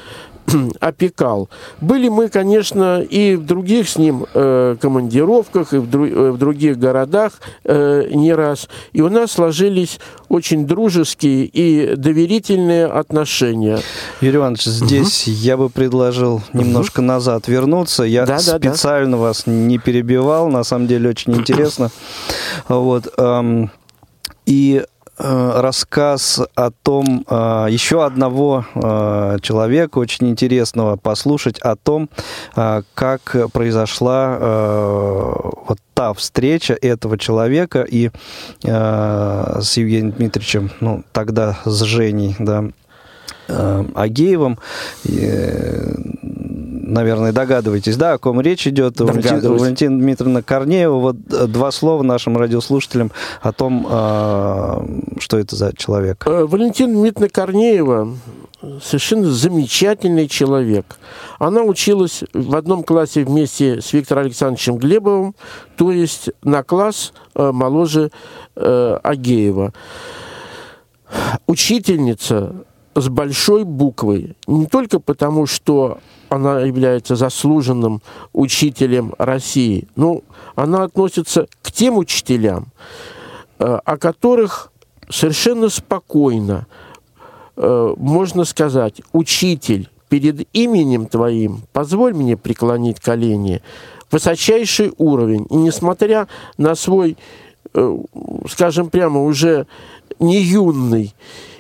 опекал. 0.81 1.49
Были 1.81 2.09
мы, 2.09 2.29
конечно, 2.29 3.01
и 3.01 3.37
в 3.37 3.45
других 3.45 3.89
с 3.89 3.97
ним 3.97 4.27
э, 4.33 4.77
командировках, 4.81 5.73
и 5.73 5.79
в, 5.79 5.89
дру, 5.89 6.07
э, 6.07 6.31
в 6.33 6.39
других 6.39 6.79
городах 6.79 7.33
э, 7.65 8.09
не 8.11 8.33
раз. 8.33 8.69
И 8.93 9.01
у 9.01 9.09
нас 9.09 9.33
сложились 9.33 10.01
очень 10.29 10.67
дружеские 10.67 11.45
и 11.45 11.97
доверительные 11.97 12.87
отношения. 12.87 13.81
Юрий 14.21 14.37
Иванович, 14.37 14.65
здесь 14.65 15.27
угу. 15.29 15.37
я 15.37 15.57
бы 15.57 15.69
предложил 15.71 16.43
немножко 16.53 17.01
угу. 17.01 17.07
назад 17.07 17.49
вернуться. 17.49 18.05
Я 18.05 18.27
да, 18.27 18.39
специально 18.39 19.13
да, 19.13 19.17
да. 19.17 19.23
вас 19.23 19.47
не 19.47 19.79
перебивал, 19.79 20.49
на 20.49 20.65
самом 20.65 20.87
деле 20.87 21.11
очень 21.11 21.35
интересно. 21.35 21.91
Вот. 22.69 23.13
Эм, 23.17 23.71
и 24.47 24.85
рассказ 25.19 26.41
о 26.55 26.71
том, 26.71 27.25
э, 27.29 27.67
еще 27.71 28.05
одного 28.05 28.65
э, 28.75 29.39
человека, 29.43 29.99
очень 29.99 30.29
интересного, 30.29 30.97
послушать 30.97 31.59
о 31.61 31.77
том, 31.77 32.09
как 32.95 33.37
произошла 33.53 34.39
вот 34.39 35.79
та 35.95 36.13
встреча 36.15 36.77
этого 36.81 37.19
человека 37.19 37.83
и 37.83 38.11
с 38.63 39.77
Евгением 39.77 40.13
Дмитриевичем, 40.13 40.71
ну, 40.81 41.05
тогда 41.13 41.59
с 41.65 41.83
Женей, 41.83 42.37
да, 42.39 42.65
Агеевым 43.95 44.59
наверное, 46.89 47.33
догадываетесь, 47.33 47.97
да, 47.97 48.15
о 48.15 48.19
ком 48.19 48.41
речь 48.41 48.67
идет. 48.67 49.01
Валентина, 49.01 49.51
Валентина 49.51 49.99
Дмитриевна 49.99 50.43
Корнеева. 50.43 50.99
Вот 50.99 51.17
э, 51.31 51.47
два 51.47 51.71
слова 51.71 52.03
нашим 52.03 52.37
радиослушателям 52.37 53.13
о 53.43 53.53
том, 53.53 53.87
а, 53.89 54.85
что 55.19 55.39
это 55.39 55.55
за 55.55 55.77
человек. 55.77 56.25
Э, 56.27 56.45
Валентина 56.45 56.93
Дмитриевна 56.95 57.29
Корнеева 57.29 58.17
совершенно 58.83 59.31
замечательный 59.31 60.27
человек. 60.27 60.97
Она 61.39 61.63
училась 61.63 62.25
в 62.33 62.57
одном 62.57 62.83
классе 62.83 63.25
вместе 63.25 63.81
с 63.81 63.93
Виктором 63.93 64.25
Александровичем 64.25 64.79
Глебовым, 64.79 65.35
то 65.77 65.93
есть 65.93 66.31
на 66.43 66.63
класс 66.63 67.13
э, 67.35 67.53
моложе 67.53 68.11
Агеева. 68.57 69.73
Учительница 71.47 72.65
с 72.97 73.09
большой 73.09 73.63
буквы. 73.63 74.35
Не 74.49 74.67
только 74.67 74.99
потому, 74.99 75.47
что 75.47 75.99
она 76.29 76.61
является 76.61 77.17
заслуженным 77.17 78.03
учителем 78.33 79.15
России, 79.19 79.89
но 79.97 80.23
она 80.55 80.85
относится 80.85 81.49
к 81.63 81.73
тем 81.73 81.99
учителям, 81.99 82.67
э, 83.59 83.79
о 83.85 83.97
которых 83.97 84.73
совершенно 85.11 85.69
спокойно 85.69 86.67
э, 87.57 87.95
можно 87.97 88.45
сказать, 88.45 89.03
учитель, 89.13 89.89
перед 90.09 90.49
именем 90.55 91.07
твоим 91.07 91.63
позволь 91.73 92.15
мне 92.15 92.37
преклонить 92.37 93.01
колени, 93.01 93.63
высочайший 94.11 94.93
уровень. 94.97 95.47
И 95.51 95.57
несмотря 95.57 96.29
на 96.57 96.75
свой, 96.75 97.17
э, 97.75 97.99
скажем 98.49 98.91
прямо, 98.91 99.23
уже 99.23 99.67
не 100.19 100.41
юный 100.41 101.15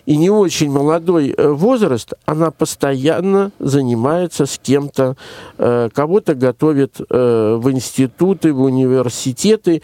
и 0.08 0.16
не 0.16 0.30
очень 0.30 0.70
молодой 0.70 1.34
э, 1.36 1.48
возраст, 1.48 2.14
она 2.24 2.50
постоянно 2.50 3.52
занимается 3.58 4.46
с 4.46 4.58
кем-то, 4.58 5.18
э, 5.58 5.90
кого-то 5.92 6.34
готовит 6.34 6.98
э, 6.98 7.58
в 7.60 7.70
институты, 7.70 8.54
в 8.54 8.62
университеты, 8.62 9.82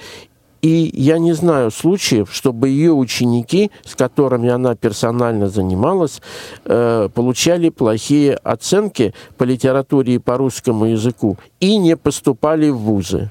и 0.63 0.91
я 0.95 1.19
не 1.19 1.35
знаю 1.35 1.71
случаев, 1.71 2.33
чтобы 2.33 2.71
ее 2.71 2.93
ученики, 2.93 3.71
с 3.85 3.95
которыми 3.95 4.49
она 4.49 4.75
персонально 4.75 5.51
занималась, 5.51 6.23
получали 6.65 7.69
плохие 7.69 8.33
оценки 8.37 9.13
по 9.37 9.45
литературе 9.45 10.15
и 10.15 10.19
по 10.19 10.39
русскому 10.39 10.87
языку 10.87 11.37
и 11.65 11.79
не 11.79 11.97
поступали 11.97 12.69
в 12.69 12.77
вузы. 12.77 13.31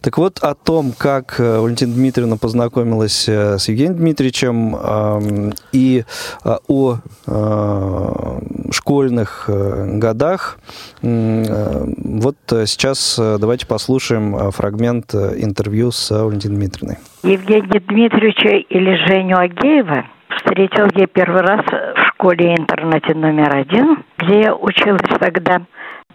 Так 0.00 0.16
вот, 0.16 0.38
о 0.38 0.54
том, 0.54 0.92
как 0.96 1.38
э, 1.38 1.58
Валентина 1.58 1.92
Дмитриевна 1.94 2.36
познакомилась 2.38 3.28
э, 3.28 3.58
с 3.58 3.68
Евгением 3.68 3.96
Дмитриевичем 3.96 4.76
э, 4.76 5.52
и 5.72 6.04
э, 6.44 6.56
о 6.68 6.96
э, 7.26 8.70
школьных 8.72 9.48
годах, 9.48 10.58
вот 11.02 12.36
сейчас 12.48 13.16
давайте 13.18 13.66
послушаем 13.66 14.50
фрагмент 14.50 15.14
интервью 15.14 15.90
с 15.92 16.10
Валентиной 16.10 16.56
Дмитриевной. 16.56 16.98
Евгения 17.22 17.80
Дмитриевича 17.80 18.48
или 18.68 18.96
Женю 19.06 19.38
Агеева 19.38 20.06
встретил 20.36 20.86
я 20.94 21.06
первый 21.06 21.42
раз 21.42 21.64
в 21.66 22.08
школе-интернате 22.14 23.14
номер 23.14 23.56
один, 23.56 24.04
где 24.18 24.40
я 24.42 24.54
училась 24.54 25.02
тогда 25.20 25.62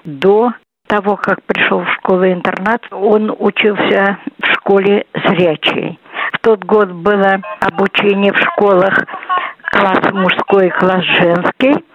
до 0.04 0.52
того, 0.92 1.16
как 1.16 1.42
пришел 1.44 1.80
в 1.80 1.90
школу-интернат, 1.94 2.82
он 2.92 3.34
учился 3.40 4.18
в 4.44 4.54
школе 4.56 5.06
зрячей. 5.26 5.98
В 6.34 6.40
тот 6.40 6.66
год 6.66 6.92
было 6.92 7.40
обучение 7.62 8.34
в 8.34 8.38
школах 8.38 8.94
класс 9.72 10.12
мужской, 10.12 10.70
класс 10.70 11.04
женский. 11.18 11.86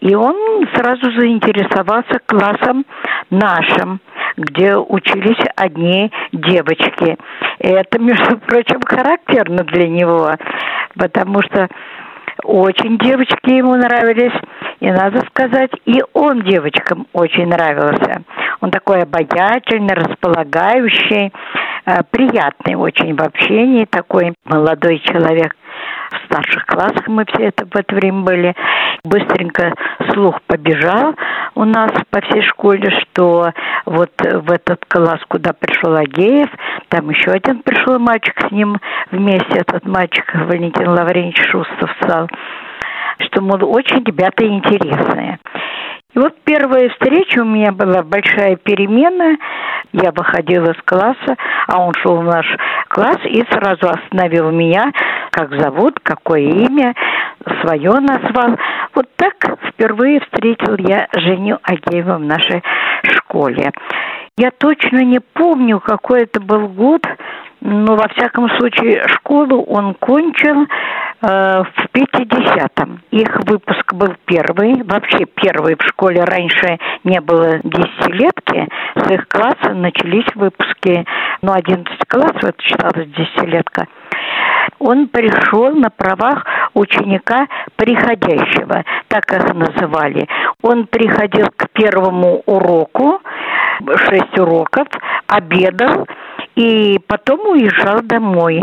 И 0.00 0.14
он 0.14 0.66
сразу 0.74 1.10
заинтересовался 1.18 2.18
классом 2.24 2.86
нашим, 3.28 4.00
где 4.38 4.74
учились 4.76 5.44
одни 5.56 6.10
девочки. 6.32 7.18
И 7.58 7.68
это, 7.68 7.98
между 7.98 8.38
прочим, 8.38 8.80
характерно 8.86 9.64
для 9.64 9.88
него, 9.88 10.30
потому 10.96 11.42
что 11.42 11.68
очень 12.44 12.98
девочки 12.98 13.50
ему 13.50 13.76
нравились, 13.76 14.32
и 14.80 14.90
надо 14.90 15.24
сказать, 15.26 15.70
и 15.84 16.02
он 16.12 16.42
девочкам 16.42 17.06
очень 17.12 17.46
нравился. 17.46 18.22
Он 18.60 18.70
такой 18.70 19.02
обаятельный, 19.02 19.94
располагающий, 19.94 21.32
э, 21.86 22.02
приятный 22.10 22.74
очень 22.74 23.14
в 23.14 23.22
общении, 23.22 23.84
такой 23.84 24.34
молодой 24.44 24.98
человек 25.00 25.54
в 26.10 26.26
старших 26.26 26.66
классах 26.66 27.06
мы 27.08 27.24
все 27.26 27.46
это 27.48 27.66
в 27.66 27.76
это 27.76 27.94
время 27.94 28.22
были. 28.22 28.54
Быстренько 29.04 29.72
слух 30.10 30.40
побежал 30.46 31.14
у 31.54 31.64
нас 31.64 31.90
по 32.10 32.20
всей 32.20 32.42
школе, 32.42 32.90
что 32.90 33.52
вот 33.84 34.10
в 34.20 34.50
этот 34.50 34.84
класс, 34.86 35.20
куда 35.28 35.52
пришел 35.52 35.94
Агеев, 35.94 36.48
там 36.88 37.10
еще 37.10 37.30
один 37.30 37.62
пришел 37.62 37.98
мальчик 37.98 38.34
с 38.48 38.50
ним 38.50 38.78
вместе, 39.10 39.58
этот 39.58 39.86
мальчик 39.86 40.24
Валентин 40.34 40.88
Лавренич 40.88 41.38
Шустов 41.50 41.90
стал, 42.02 42.28
что, 43.18 43.40
мол, 43.40 43.58
очень 43.72 44.04
ребята 44.04 44.46
интересные. 44.46 45.38
И 46.16 46.18
вот 46.18 46.34
первая 46.44 46.88
встреча 46.88 47.40
у 47.40 47.44
меня 47.44 47.72
была 47.72 48.02
большая 48.02 48.56
перемена. 48.56 49.36
Я 49.92 50.12
выходила 50.12 50.72
из 50.72 50.82
класса, 50.82 51.36
а 51.66 51.78
он 51.78 51.92
шел 52.02 52.16
в 52.16 52.24
наш 52.24 52.46
класс 52.88 53.18
и 53.26 53.44
сразу 53.50 53.90
остановил 53.90 54.50
меня, 54.50 54.92
как 55.30 55.54
зовут, 55.60 56.00
какое 56.02 56.40
имя, 56.40 56.94
свое 57.60 57.92
назвал. 58.00 58.56
Вот 58.94 59.06
так 59.16 59.34
впервые 59.68 60.20
встретил 60.20 60.76
я 60.78 61.06
Женю 61.12 61.58
Агеева 61.62 62.14
в 62.14 62.24
нашей 62.24 62.62
школе. 63.04 63.70
Я 64.38 64.50
точно 64.52 65.04
не 65.04 65.20
помню, 65.20 65.80
какой 65.80 66.22
это 66.22 66.40
был 66.40 66.68
год, 66.68 67.02
но 67.60 67.94
во 67.94 68.08
всяком 68.08 68.48
случае 68.56 69.06
школу 69.08 69.64
он 69.64 69.94
кончил 69.94 70.66
в 71.20 71.86
50-м. 71.94 73.02
Их 73.10 73.40
выпуск 73.46 73.94
был 73.94 74.14
первый, 74.26 74.82
вообще 74.82 75.24
первый 75.24 75.76
в 75.76 75.82
школе. 75.88 76.24
Раньше 76.24 76.78
не 77.04 77.20
было 77.20 77.58
десятилетки. 77.64 78.68
С 78.96 79.10
их 79.10 79.26
класса 79.28 79.74
начались 79.74 80.26
выпуски, 80.34 81.04
ну, 81.42 81.52
11 81.52 81.98
классов, 82.08 82.44
это 82.44 82.62
считалось 82.62 83.08
десятилетка. 83.08 83.86
Он 84.78 85.08
пришел 85.08 85.74
на 85.74 85.90
правах 85.90 86.44
ученика 86.74 87.46
приходящего, 87.76 88.84
так 89.08 89.32
их 89.32 89.54
называли. 89.54 90.28
Он 90.62 90.86
приходил 90.86 91.46
к 91.56 91.68
первому 91.72 92.42
уроку, 92.46 93.20
шесть 94.08 94.38
уроков, 94.38 94.88
обедал 95.26 96.06
и 96.56 96.98
потом 97.06 97.40
уезжал 97.48 98.00
домой. 98.02 98.62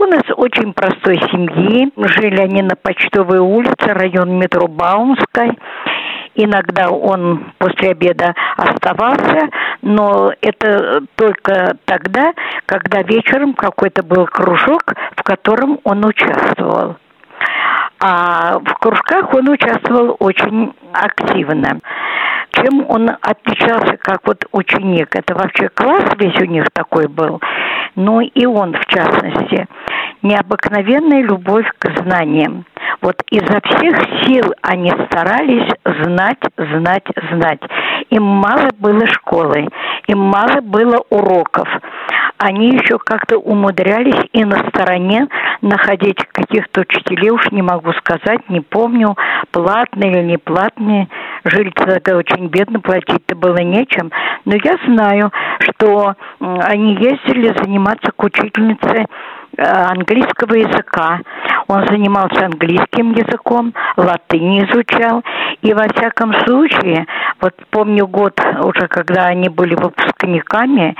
Он 0.00 0.14
из 0.14 0.22
очень 0.34 0.72
простой 0.72 1.18
семьи. 1.30 1.92
Жили 1.94 2.40
они 2.40 2.62
на 2.62 2.74
Почтовой 2.74 3.38
улице, 3.38 3.92
район 3.92 4.38
метро 4.38 4.66
Баумской. 4.66 5.58
Иногда 6.34 6.88
он 6.88 7.52
после 7.58 7.90
обеда 7.90 8.34
оставался, 8.56 9.50
но 9.82 10.32
это 10.40 11.02
только 11.16 11.76
тогда, 11.84 12.32
когда 12.64 13.02
вечером 13.02 13.52
какой-то 13.52 14.02
был 14.02 14.24
кружок, 14.24 14.94
в 15.16 15.22
котором 15.22 15.80
он 15.84 16.02
участвовал. 16.06 16.96
А 18.02 18.58
в 18.58 18.72
кружках 18.78 19.34
он 19.34 19.50
участвовал 19.50 20.16
очень 20.18 20.72
активно. 20.94 21.78
Чем 22.52 22.86
он 22.88 23.10
отличался 23.20 23.98
как 23.98 24.20
вот 24.26 24.46
ученик? 24.52 25.14
Это 25.14 25.34
вообще 25.34 25.68
класс 25.68 26.04
весь 26.16 26.40
у 26.40 26.46
них 26.46 26.64
такой 26.72 27.06
был. 27.06 27.40
Ну 27.96 28.20
и 28.20 28.46
он, 28.46 28.74
в 28.74 28.86
частности, 28.86 29.66
необыкновенная 30.22 31.22
любовь 31.22 31.66
к 31.78 32.02
знаниям. 32.02 32.64
Вот 33.02 33.16
изо 33.30 33.60
всех 33.64 33.96
сил 34.24 34.52
они 34.62 34.90
старались 35.06 35.68
знать, 35.84 36.38
знать, 36.56 37.06
знать. 37.30 37.60
Им 38.10 38.24
мало 38.24 38.70
было 38.78 39.06
школы, 39.06 39.68
им 40.06 40.18
мало 40.18 40.60
было 40.60 41.02
уроков. 41.10 41.68
Они 42.38 42.70
еще 42.70 42.98
как-то 42.98 43.38
умудрялись 43.38 44.28
и 44.32 44.44
на 44.44 44.58
стороне 44.70 45.28
находить 45.60 46.16
каких-то 46.32 46.80
учителей, 46.80 47.30
уж 47.30 47.50
не 47.50 47.60
могу 47.60 47.92
сказать, 47.92 48.48
не 48.48 48.60
помню, 48.60 49.14
платные 49.50 50.10
или 50.10 50.22
не 50.22 50.38
платные. 50.38 51.08
Жили 51.44 51.70
тогда 51.70 52.16
очень 52.16 52.46
бедно, 52.48 52.80
платить-то 52.80 53.36
было 53.36 53.58
нечем. 53.58 54.10
Но 54.46 54.54
я 54.62 54.76
знаю, 54.86 55.30
что 55.60 56.14
они 56.40 56.94
ездили 56.94 57.54
заниматься 57.62 58.10
к 58.10 58.22
учительнице 58.24 59.06
английского 59.56 60.54
языка. 60.54 61.20
Он 61.68 61.86
занимался 61.86 62.46
английским 62.46 63.12
языком, 63.12 63.72
латынь 63.96 64.64
изучал. 64.64 65.22
И 65.62 65.72
во 65.72 65.86
всяком 65.88 66.32
случае, 66.44 67.06
вот 67.40 67.54
помню 67.70 68.06
год 68.06 68.40
уже, 68.62 68.88
когда 68.88 69.26
они 69.26 69.48
были 69.48 69.74
выпускниками, 69.74 70.96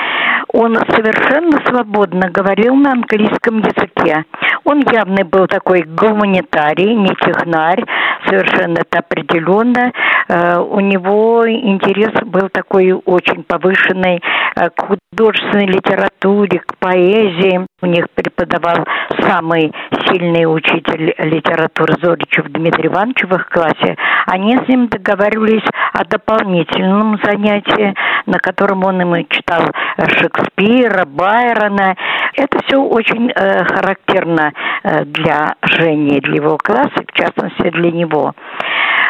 он 0.53 0.77
совершенно 0.91 1.59
свободно 1.67 2.29
говорил 2.31 2.75
на 2.75 2.93
английском 2.93 3.59
языке. 3.59 4.25
Он 4.65 4.81
явно 4.93 5.25
был 5.25 5.47
такой 5.47 5.83
гуманитарий, 5.83 6.95
не 6.95 7.15
технарь, 7.17 7.85
совершенно 8.31 8.79
это 8.79 9.01
определенно. 9.01 9.93
Э, 10.29 10.59
у 10.59 10.81
него 10.81 11.49
интерес 11.49 12.13
был 12.25 12.49
такой 12.49 12.93
очень 12.93 13.43
повышенный 13.43 14.23
э, 14.57 14.71
к 14.71 14.87
художественной 14.87 15.67
литературе, 15.67 16.61
к 16.61 16.77
поэзии. 16.79 17.67
У 17.83 17.87
них 17.87 18.07
преподавал 18.15 18.85
самый 19.29 19.73
сильный 20.11 20.45
учитель 20.45 21.15
литературы 21.19 21.95
Зоричев 22.03 22.47
Дмитрий 22.49 22.89
Иванович 22.89 23.25
в 23.25 23.35
их 23.35 23.49
классе. 23.49 23.97
Они 24.27 24.57
с 24.57 24.69
ним 24.69 24.89
договаривались 24.89 25.65
о 25.93 26.05
дополнительном 26.05 27.19
занятии, 27.23 27.95
на 28.27 28.39
котором 28.39 28.85
он 28.85 29.01
ему 29.01 29.23
читал 29.29 29.63
Шекспира, 29.99 31.05
Байрона. 31.07 31.97
Это 32.35 32.59
все 32.65 32.77
очень 32.77 33.31
э, 33.31 33.65
характерно 33.65 34.53
э, 34.83 35.05
для 35.05 35.55
Жени, 35.63 36.21
для 36.21 36.37
его 36.37 36.57
класса, 36.59 37.05
в 37.07 37.13
частности 37.13 37.71
для 37.71 37.91
него. 37.91 38.35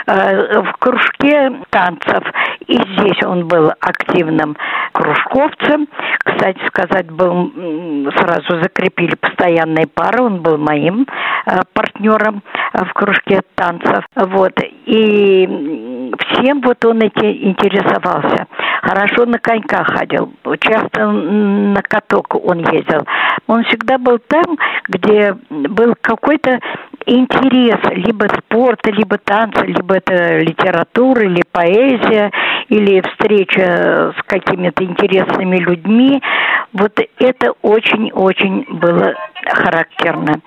Э, 0.07 0.61
в 0.61 0.73
кружке 0.79 1.53
танцев. 1.71 2.23
И 2.67 2.75
здесь 2.75 3.23
он 3.25 3.47
был 3.49 3.71
активным 3.81 4.57
кружковцем. 4.93 5.89
Кстати 6.25 6.59
сказать, 6.69 7.11
был 7.11 7.53
сразу 8.17 8.63
закрепили 8.63 9.15
постоянные 9.17 9.87
пары. 9.87 10.23
Он 10.23 10.41
был 10.41 10.57
моим 10.59 11.07
э, 11.47 11.61
партнером 11.73 12.43
э, 12.73 12.85
в 12.85 12.93
кружке 12.93 13.43
танцев. 13.55 14.05
Вот. 14.17 14.59
И 14.87 15.47
всем 16.19 16.61
вот 16.61 16.85
он 16.85 16.99
эти 16.99 17.45
интересовался. 17.45 18.47
Хорошо 18.83 19.27
на 19.27 19.39
коньках 19.39 19.87
ходил. 19.89 20.33
Часто 20.61 21.07
на 21.11 21.83
каток 21.83 22.35
он 22.35 22.59
ездил. 22.59 23.07
Он 23.47 23.65
всегда 23.65 23.99
был 23.99 24.19
там, 24.19 24.59
где 24.89 25.35
был 25.51 25.95
какой-то 26.01 26.61
интерес, 27.07 27.79
либо 27.91 28.27
спорта, 28.29 28.91
либо 28.91 29.19
танца, 29.19 29.65
либо 29.65 29.97
это 29.97 30.39
литература, 30.39 31.23
или 31.23 31.43
поэзия, 31.51 32.31
или 32.69 33.01
встреча 33.01 34.15
с 34.17 34.23
какими-то 34.27 34.85
интересными 34.85 35.57
людьми. 35.57 36.23
Вот 36.73 36.99
это 37.19 37.53
очень-очень 37.63 38.67
было 38.69 39.15
характерно. 39.47 40.41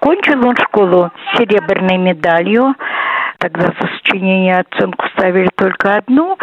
Кончил 0.00 0.46
он 0.46 0.56
школу 0.56 1.10
с 1.32 1.38
серебряной 1.38 1.98
медалью. 1.98 2.74
Тогда 3.40 3.72
за 3.80 3.88
сочинение 3.96 4.58
оценку 4.58 5.06
ставили 5.16 5.48
только 5.56 5.96
одну, 5.96 6.36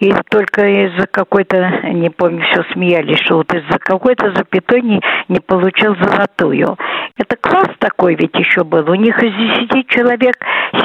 и 0.00 0.10
только 0.30 0.66
из-за 0.66 1.06
какой-то, 1.06 1.82
не 1.92 2.08
помню, 2.08 2.42
все 2.50 2.64
смеялись, 2.72 3.18
что 3.20 3.36
вот 3.36 3.52
из-за 3.52 3.78
какой-то 3.78 4.32
запятой 4.32 4.80
не, 4.80 4.98
не 5.28 5.40
получил 5.40 5.94
золотую. 6.00 6.78
Это 7.18 7.36
класс 7.36 7.68
такой 7.78 8.14
ведь 8.14 8.34
еще 8.34 8.64
был. 8.64 8.90
У 8.90 8.94
них 8.94 9.22
из 9.22 9.34
десяти 9.34 9.84
человек 9.88 10.36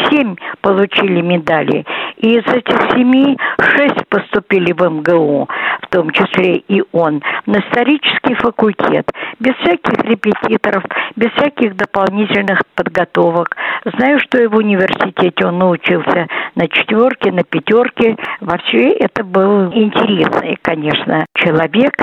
семь 0.10 0.36
получили 0.62 1.21
медали. 1.21 1.86
И 2.17 2.39
из 2.39 2.45
этих 2.54 2.91
семи 2.91 3.38
шесть 3.62 4.06
поступили 4.10 4.73
в 4.73 4.82
МГУ. 4.82 5.47
Том 5.93 6.10
числе 6.10 6.56
и 6.56 6.82
он, 6.91 7.21
на 7.45 7.60
исторический 7.60 8.34
факультет, 8.34 9.08
без 9.39 9.53
всяких 9.58 10.03
репетиторов, 10.03 10.84
без 11.15 11.29
всяких 11.34 11.75
дополнительных 11.75 12.62
подготовок. 12.73 13.56
Знаю, 13.86 14.19
что 14.19 14.41
и 14.41 14.47
в 14.47 14.56
университете 14.56 15.45
он 15.45 15.60
научился 15.60 16.27
на 16.56 16.67
четверке, 16.67 17.32
на 17.32 17.43
пятерке. 17.43 18.17
Вообще 18.41 18.89
это 18.89 19.23
был 19.23 19.71
интересный, 19.71 20.58
конечно, 20.63 21.27
человек. 21.36 21.93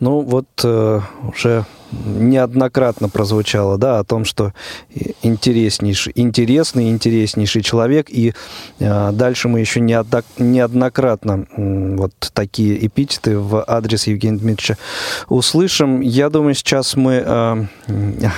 Ну 0.00 0.22
вот 0.22 0.48
э, 0.64 0.98
уже 1.22 1.62
неоднократно 1.92 3.08
прозвучало, 3.08 3.78
да, 3.78 3.98
о 3.98 4.04
том, 4.04 4.24
что 4.24 4.52
интереснейший, 5.22 6.12
интересный, 6.16 6.90
интереснейший 6.90 7.62
человек, 7.62 8.10
и 8.10 8.34
э, 8.78 9.12
дальше 9.12 9.48
мы 9.48 9.60
еще 9.60 9.80
неодно, 9.80 10.22
неоднократно 10.38 11.46
э, 11.50 11.96
вот 11.96 12.12
такие 12.32 12.86
эпитеты 12.86 13.38
в 13.38 13.64
адрес 13.66 14.06
Евгения 14.06 14.38
Дмитриевича 14.38 14.78
услышим. 15.28 16.00
Я 16.00 16.30
думаю, 16.30 16.54
сейчас 16.54 16.96
мы 16.96 17.22
э, 17.24 17.64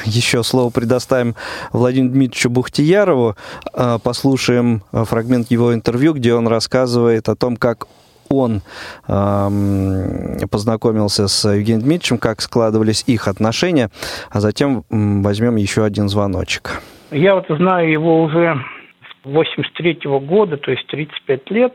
еще 0.05 0.43
слово 0.43 0.71
предоставим 0.71 1.35
Владимиру 1.73 2.13
Дмитриевичу 2.13 2.51
Бухтиярову, 2.51 3.37
э, 3.73 3.99
послушаем 4.03 4.83
фрагмент 4.93 5.51
его 5.51 5.75
интервью, 5.75 6.15
где 6.15 6.35
он 6.35 6.47
рассказывает 6.47 7.29
о 7.29 7.37
том, 7.37 7.57
как 7.57 7.87
он 8.31 8.62
э, 9.09 10.47
познакомился 10.51 11.27
с 11.27 11.49
Евгением 11.49 11.83
Дмитриевичем, 11.83 12.19
как 12.19 12.40
складывались 12.40 13.05
их 13.07 13.29
отношения, 13.29 13.90
а 14.31 14.40
затем 14.40 14.85
возьмем 14.88 15.57
еще 15.57 15.85
один 15.85 16.09
звоночек. 16.09 16.81
Я 17.11 17.35
вот 17.35 17.47
знаю 17.49 17.90
его 17.90 18.23
уже 18.23 18.57
с 19.03 19.27
83 19.27 19.99
-го 20.05 20.21
года, 20.21 20.57
то 20.57 20.71
есть 20.71 20.87
35 20.87 21.51
лет. 21.51 21.75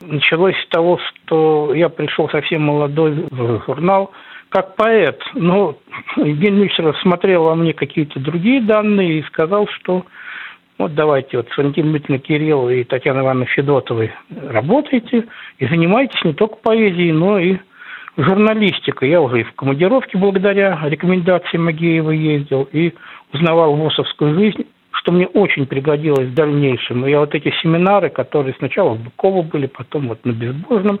Началось 0.00 0.54
с 0.64 0.68
того, 0.68 0.98
что 0.98 1.74
я 1.74 1.88
пришел 1.88 2.28
совсем 2.30 2.62
молодой 2.62 3.26
в 3.30 3.64
журнал, 3.66 4.12
как 4.50 4.76
поэт. 4.76 5.20
Но 5.34 5.76
Евгений 6.16 6.68
Дмитриевич 6.68 6.78
рассмотрел 6.78 7.44
во 7.44 7.56
мне 7.56 7.72
какие-то 7.72 8.20
другие 8.20 8.62
данные 8.62 9.18
и 9.18 9.24
сказал, 9.24 9.66
что 9.66 10.06
вот 10.78 10.94
давайте 10.94 11.38
вот 11.38 11.48
с 11.50 11.56
Валентиной 11.56 11.90
Дмитриевной 11.90 12.18
Кирилловой 12.20 12.80
и 12.80 12.84
Татьяной 12.84 13.22
Ивановной 13.22 13.46
Федотовой 13.46 14.12
работайте 14.30 15.24
и 15.58 15.66
занимайтесь 15.66 16.22
не 16.24 16.32
только 16.34 16.56
поэзией, 16.56 17.12
но 17.12 17.38
и 17.38 17.58
журналистикой. 18.16 19.10
Я 19.10 19.20
уже 19.20 19.40
и 19.40 19.44
в 19.44 19.52
командировке 19.54 20.18
благодаря 20.18 20.78
рекомендации 20.84 21.58
Магеева 21.58 22.10
ездил 22.10 22.68
и 22.72 22.94
узнавал 23.32 23.74
ВОСовскую 23.74 24.34
жизнь, 24.34 24.66
что 24.92 25.12
мне 25.12 25.26
очень 25.26 25.66
пригодилось 25.66 26.28
в 26.28 26.34
дальнейшем. 26.34 27.06
Я 27.06 27.20
вот 27.20 27.34
эти 27.34 27.52
семинары, 27.62 28.08
которые 28.10 28.54
сначала 28.58 28.94
в 28.94 29.02
Быково 29.02 29.42
были, 29.42 29.66
потом 29.66 30.08
вот 30.08 30.24
на 30.24 30.32
Безбожном, 30.32 31.00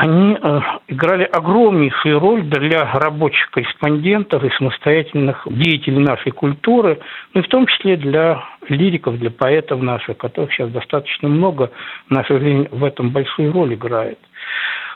они 0.00 0.34
э, 0.40 0.60
играли 0.88 1.24
огромнейшую 1.24 2.20
роль 2.20 2.42
для 2.44 2.90
рабочих 2.90 3.50
корреспондентов 3.50 4.42
и 4.42 4.48
самостоятельных 4.56 5.42
деятелей 5.44 5.98
нашей 5.98 6.32
культуры, 6.32 6.98
ну 7.34 7.42
и 7.42 7.44
в 7.44 7.48
том 7.48 7.66
числе 7.66 7.98
для 7.98 8.42
лириков, 8.70 9.18
для 9.18 9.30
поэтов 9.30 9.82
наших, 9.82 10.16
которых 10.16 10.54
сейчас 10.54 10.70
достаточно 10.70 11.28
много, 11.28 11.70
наша 12.08 12.38
жизнь 12.38 12.66
в 12.70 12.82
этом 12.82 13.10
большую 13.10 13.52
роль 13.52 13.74
играет. 13.74 14.18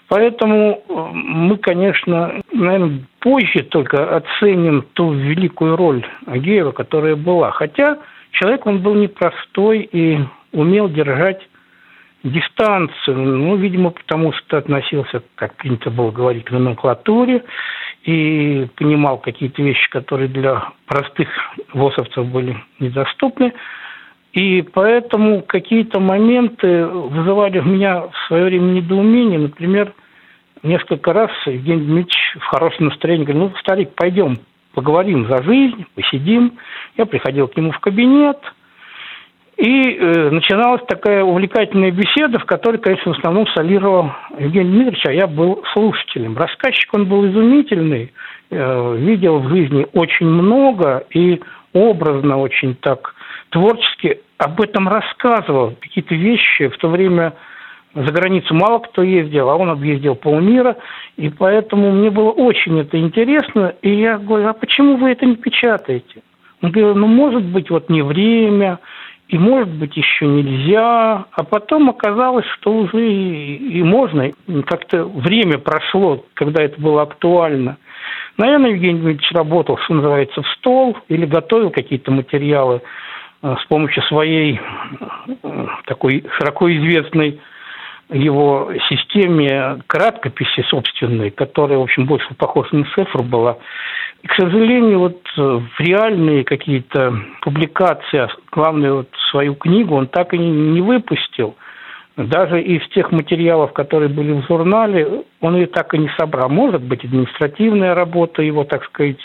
Поэтому 0.08 0.82
э, 0.88 0.94
мы, 1.12 1.58
конечно, 1.58 2.40
наверное, 2.50 3.00
позже 3.20 3.62
только 3.64 4.16
оценим 4.16 4.86
ту 4.94 5.12
великую 5.12 5.76
роль 5.76 6.06
Агеева, 6.26 6.72
которая 6.72 7.14
была. 7.14 7.50
Хотя 7.50 7.98
человек, 8.30 8.64
он 8.64 8.78
был 8.78 8.94
непростой 8.94 9.80
и 9.80 10.18
умел 10.52 10.88
держать 10.88 11.46
дистанцию, 12.24 13.16
ну, 13.18 13.56
видимо, 13.56 13.90
потому 13.90 14.32
что 14.32 14.56
относился, 14.56 15.22
как 15.34 15.54
принято 15.56 15.90
было 15.90 16.10
говорить, 16.10 16.44
к 16.44 16.50
номенклатуре 16.50 17.44
и 18.04 18.66
понимал 18.76 19.18
какие-то 19.18 19.62
вещи, 19.62 19.88
которые 19.90 20.28
для 20.28 20.70
простых 20.86 21.28
ВОСовцев 21.72 22.26
были 22.26 22.56
недоступны. 22.80 23.52
И 24.32 24.62
поэтому 24.62 25.42
какие-то 25.42 26.00
моменты 26.00 26.86
вызывали 26.86 27.60
в 27.60 27.66
меня 27.66 28.00
в 28.00 28.14
свое 28.26 28.46
время 28.46 28.72
недоумение. 28.72 29.38
Например, 29.38 29.92
несколько 30.62 31.12
раз 31.12 31.30
Евгений 31.46 31.84
Дмитриевич 31.84 32.36
в 32.40 32.44
хорошем 32.46 32.86
настроении 32.86 33.24
говорил, 33.24 33.50
ну, 33.50 33.56
старик, 33.60 33.90
пойдем 33.94 34.38
поговорим 34.74 35.28
за 35.28 35.40
жизнь, 35.42 35.86
посидим. 35.94 36.58
Я 36.96 37.06
приходил 37.06 37.46
к 37.48 37.56
нему 37.56 37.70
в 37.70 37.78
кабинет– 37.80 38.38
и 39.56 39.96
э, 39.96 40.30
начиналась 40.30 40.82
такая 40.88 41.22
увлекательная 41.22 41.90
беседа, 41.90 42.38
в 42.38 42.44
которой, 42.44 42.78
конечно, 42.78 43.12
в 43.12 43.18
основном 43.18 43.46
солировал 43.48 44.10
Евгений 44.38 44.70
Дмитриевич, 44.70 45.06
а 45.06 45.12
я 45.12 45.26
был 45.26 45.62
слушателем. 45.72 46.36
Рассказчик 46.36 46.92
он 46.92 47.06
был 47.06 47.26
изумительный, 47.26 48.12
э, 48.50 48.96
видел 48.98 49.38
в 49.38 49.48
жизни 49.48 49.86
очень 49.92 50.26
много 50.26 51.04
и 51.10 51.40
образно 51.72 52.38
очень 52.38 52.74
так 52.74 53.14
творчески 53.50 54.20
об 54.38 54.60
этом 54.60 54.88
рассказывал. 54.88 55.74
Какие-то 55.80 56.14
вещи 56.14 56.68
в 56.68 56.76
то 56.78 56.88
время 56.88 57.34
за 57.94 58.10
границу 58.12 58.54
мало 58.54 58.80
кто 58.80 59.02
ездил, 59.02 59.50
а 59.50 59.56
он 59.56 59.70
объездил 59.70 60.16
полмира, 60.16 60.76
и 61.16 61.28
поэтому 61.28 61.92
мне 61.92 62.10
было 62.10 62.30
очень 62.30 62.80
это 62.80 62.98
интересно, 62.98 63.74
и 63.82 63.90
я 63.90 64.18
говорю, 64.18 64.48
а 64.48 64.52
почему 64.52 64.96
вы 64.96 65.10
это 65.10 65.24
не 65.26 65.36
печатаете? 65.36 66.22
Он 66.60 66.72
говорит, 66.72 66.96
ну, 66.96 67.06
может 67.06 67.44
быть, 67.44 67.70
вот 67.70 67.88
не 67.90 68.02
время, 68.02 68.78
и, 69.28 69.38
может 69.38 69.68
быть, 69.68 69.96
еще 69.96 70.26
нельзя. 70.26 71.26
А 71.30 71.44
потом 71.44 71.90
оказалось, 71.90 72.46
что 72.58 72.72
уже 72.72 73.10
и, 73.10 73.78
и 73.78 73.82
можно. 73.82 74.30
Как-то 74.66 75.04
время 75.04 75.58
прошло, 75.58 76.24
когда 76.34 76.62
это 76.62 76.80
было 76.80 77.02
актуально. 77.02 77.78
Наверное, 78.36 78.70
Евгений 78.70 79.00
Дмитриевич 79.00 79.32
работал, 79.32 79.78
что 79.78 79.94
называется, 79.94 80.42
в 80.42 80.48
стол 80.58 80.98
или 81.08 81.24
готовил 81.24 81.70
какие-то 81.70 82.10
материалы 82.10 82.82
э, 83.42 83.54
с 83.62 83.64
помощью 83.66 84.02
своей 84.04 84.60
э, 85.42 85.66
такой 85.86 86.24
широко 86.36 86.70
известной 86.70 87.40
его 88.10 88.70
системе 88.88 89.78
краткописи 89.86 90.62
собственной, 90.68 91.30
которая, 91.30 91.78
в 91.78 91.82
общем, 91.82 92.06
больше 92.06 92.34
похожа 92.34 92.74
на 92.76 92.84
цифру 92.94 93.22
была. 93.22 93.58
И, 94.22 94.26
к 94.26 94.34
сожалению, 94.34 95.00
вот 95.00 95.20
э, 95.36 95.40
в 95.40 95.80
реальные 95.80 96.44
какие-то 96.44 97.14
публикации, 97.42 98.18
а 98.18 98.28
главное, 98.52 98.92
вот 98.92 99.08
свою 99.30 99.54
книгу 99.54 99.94
он 99.94 100.06
так 100.06 100.34
и 100.34 100.38
не 100.38 100.80
выпустил. 100.80 101.56
Даже 102.16 102.62
из 102.62 102.86
тех 102.90 103.10
материалов, 103.10 103.72
которые 103.72 104.08
были 104.08 104.32
в 104.32 104.46
журнале, 104.46 105.24
он 105.40 105.56
ее 105.56 105.66
так 105.66 105.94
и 105.94 105.98
не 105.98 106.08
собрал. 106.16 106.48
Может 106.48 106.82
быть, 106.82 107.04
административная 107.04 107.94
работа 107.94 108.40
его, 108.40 108.64
так 108.64 108.84
сказать, 108.84 109.18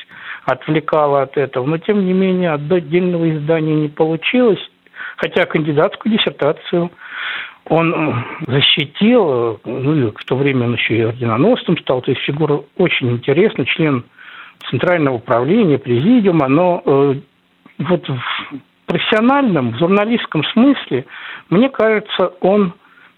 отвлекала 0.46 1.22
от 1.22 1.38
этого, 1.38 1.66
но, 1.66 1.78
тем 1.78 2.04
не 2.04 2.14
менее, 2.14 2.52
отдельного 2.52 3.30
издания 3.30 3.76
не 3.76 3.90
получилось, 3.90 4.60
хотя 5.18 5.46
кандидатскую 5.46 6.18
диссертацию 6.18 6.90
он 7.70 7.94
э, 7.94 8.14
защитил, 8.48 9.30
э, 9.30 9.58
ну, 9.66 9.96
и 9.96 10.12
в 10.12 10.26
то 10.26 10.36
время 10.36 10.66
он 10.66 10.74
еще 10.74 10.98
и 10.98 11.02
орденоносцем 11.02 11.78
стал, 11.78 12.02
то 12.02 12.12
есть 12.12 12.24
фигура 12.24 12.62
очень 12.78 13.12
интересная, 13.12 13.66
член 13.66 14.04
Центрального 14.70 15.16
управления, 15.16 15.78
президиума, 15.78 16.48
но 16.48 16.82
э, 16.84 17.16
вот 17.80 18.08
в 18.08 18.22
профессиональном, 18.88 19.72
в 19.72 19.78
журналистском 19.78 20.44
смысле, 20.46 21.06
мне 21.50 21.70
кажется, 21.70 22.34
он 22.42 22.74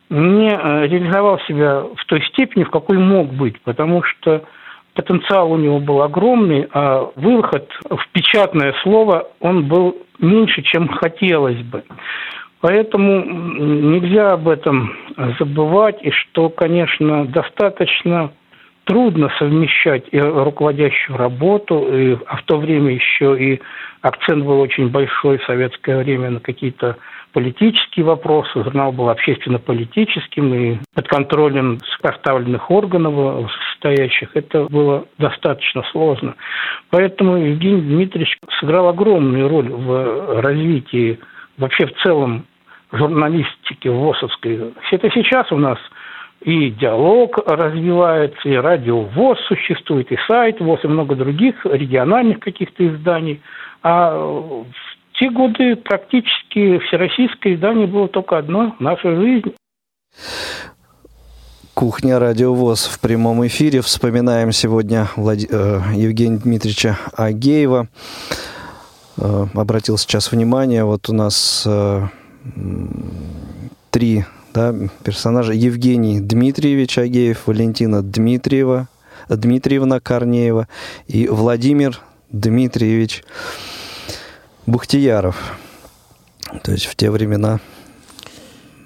не 0.09 0.49
э, 0.49 0.87
реализовал 0.87 1.39
себя 1.47 1.81
в 1.81 2.05
той 2.05 2.21
степени, 2.25 2.65
в 2.65 2.69
какой 2.69 2.97
мог 2.97 3.33
быть, 3.33 3.59
потому 3.61 4.03
что 4.03 4.43
потенциал 4.93 5.51
у 5.51 5.57
него 5.57 5.79
был 5.79 6.01
огромный, 6.01 6.67
а 6.73 7.09
выход 7.15 7.69
в 7.89 8.07
печатное 8.11 8.75
слово 8.83 9.29
он 9.39 9.69
был 9.69 9.95
меньше, 10.19 10.61
чем 10.61 10.89
хотелось 10.89 11.61
бы. 11.63 11.83
Поэтому 12.61 13.23
нельзя 13.25 14.33
об 14.33 14.47
этом 14.47 14.95
забывать, 15.39 15.97
и 16.03 16.11
что, 16.11 16.49
конечно, 16.49 17.25
достаточно 17.25 18.31
трудно 18.85 19.31
совмещать 19.39 20.05
и 20.11 20.19
руководящую 20.19 21.17
работу, 21.17 21.87
и, 21.91 22.17
а 22.27 22.37
в 22.37 22.43
то 22.43 22.57
время 22.57 22.93
еще 22.93 23.37
и 23.39 23.61
акцент 24.01 24.45
был 24.45 24.59
очень 24.59 24.89
большой 24.89 25.37
в 25.37 25.45
советское 25.45 25.97
время 25.97 26.29
на 26.29 26.39
какие-то 26.39 26.97
политические 27.33 28.05
вопросы. 28.05 28.51
Журнал 28.55 28.91
был 28.91 29.09
общественно-политическим 29.09 30.53
и 30.53 30.77
под 30.93 31.07
контролем 31.07 31.79
поставленных 32.01 32.69
органов 32.69 33.51
состоящих. 33.69 34.35
Это 34.35 34.65
было 34.65 35.05
достаточно 35.17 35.83
сложно. 35.91 36.35
Поэтому 36.89 37.37
Евгений 37.37 37.81
Дмитриевич 37.81 38.37
сыграл 38.59 38.89
огромную 38.89 39.47
роль 39.47 39.69
в 39.69 40.41
развитии 40.41 41.19
вообще 41.57 41.85
в 41.85 41.93
целом 42.01 42.45
журналистики 42.91 43.87
ВОСовской. 43.87 44.73
Это 44.91 45.09
сейчас 45.11 45.51
у 45.51 45.57
нас 45.57 45.77
и 46.41 46.71
диалог 46.71 47.37
развивается, 47.45 48.49
и 48.49 48.55
радио 48.55 49.01
ВОЗ 49.01 49.37
существует, 49.47 50.11
и 50.11 50.17
сайт 50.27 50.59
ВОЗ, 50.59 50.79
и 50.83 50.87
много 50.87 51.15
других 51.15 51.55
региональных 51.65 52.39
каких-то 52.39 52.87
изданий. 52.87 53.41
А 53.83 54.17
в 54.17 54.65
те 55.19 55.29
годы 55.29 55.75
практически 55.75 56.79
всероссийское 56.79 57.55
издание 57.55 57.87
было 57.87 58.07
только 58.07 58.37
одно– 58.37 58.75
«Наша 58.79 59.15
жизнь». 59.15 59.53
Кухня 61.73 62.19
Радиовоз 62.19 62.85
в 62.85 62.99
прямом 62.99 63.45
эфире. 63.47 63.81
Вспоминаем 63.81 64.51
сегодня 64.51 65.07
Влад... 65.15 65.39
э, 65.39 65.79
Евгения 65.95 66.37
Дмитриевича 66.37 66.97
Агеева. 67.15 67.87
Э, 69.17 69.45
обратил 69.53 69.97
сейчас 69.97 70.31
внимание, 70.31 70.83
вот 70.83 71.09
у 71.09 71.13
нас 71.13 71.65
э, 71.67 72.01
три 73.89 74.25
да, 74.53 74.73
персонажа. 75.03 75.53
Евгений 75.53 76.19
Дмитриевич 76.19 76.97
Агеев, 76.97 77.47
Валентина 77.47 78.01
Дмитриева, 78.01 78.87
Дмитриевна 79.29 79.99
Корнеева 79.99 80.67
и 81.07 81.27
Владимир 81.27 82.01
Дмитриевич 82.31 83.23
Бухтияров. 84.65 85.55
То 86.63 86.71
есть 86.71 86.85
в 86.85 86.95
те 86.95 87.09
времена 87.11 87.59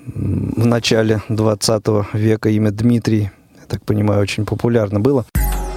в 0.06 0.65
начале 0.65 1.22
20 1.30 2.13
века 2.13 2.50
имя 2.50 2.72
Дмитрий, 2.72 3.32
я 3.56 3.65
так 3.68 3.84
понимаю, 3.84 4.22
очень 4.22 4.46
популярно 4.46 5.00
было. 5.00 5.26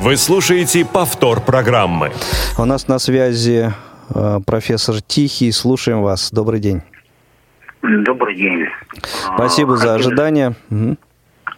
Вы 0.01 0.17
слушаете 0.17 0.85
повтор 0.85 1.41
программы. 1.41 2.13
У 2.57 2.65
нас 2.65 2.89
на 2.89 2.99
связи 2.99 3.73
э, 4.11 4.41
профессор 4.45 5.01
Тихий. 5.03 5.51
Слушаем 5.51 6.03
вас. 6.03 6.31
Добрый 6.31 6.61
день. 6.61 6.83
Добрый 7.83 8.35
день. 8.35 8.69
Спасибо 9.03 9.77
за 9.77 9.89
Хотелось- 9.89 10.07
ожидание. 10.07 10.53
Мгм. 10.71 10.99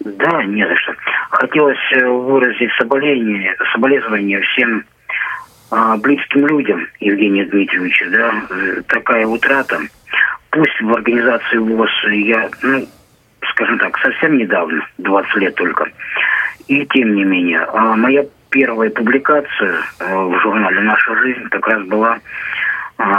Да, 0.01 0.45
не 0.45 0.67
за 0.67 0.77
что. 0.77 0.93
Хотелось 1.31 1.79
э, 1.93 2.07
выразить 2.09 2.71
соболезнование, 2.79 3.55
соболезнование 3.73 4.41
всем 4.41 4.85
а, 5.73 5.97
близким 5.99 6.47
людям 6.47 6.87
Евгения 7.01 7.45
Дмитриевича. 7.45 8.07
Да, 8.11 8.33
Э, 8.51 8.83
такая 8.89 9.27
утрата. 9.27 9.79
Пусть 10.51 10.81
в 10.81 10.93
организации 10.93 11.59
ВОЗ 11.59 11.91
я, 12.11 12.49
ну, 12.63 12.87
скажем 13.53 13.79
так, 13.79 13.97
совсем 13.99 14.37
недавно, 14.37 14.85
20 14.99 15.37
лет 15.37 15.55
только. 15.55 15.87
И 16.67 16.85
тем 16.87 17.15
не 17.15 17.25
менее, 17.25 17.61
а 17.73 17.95
моя 17.97 18.25
первая 18.51 18.91
публикация 18.91 19.77
э, 20.01 20.15
в 20.17 20.41
журнале 20.41 20.81
«Наша 20.81 21.15
жизнь» 21.17 21.49
как 21.51 21.67
раз 21.69 21.85
была, 21.85 22.15
а, 22.15 22.19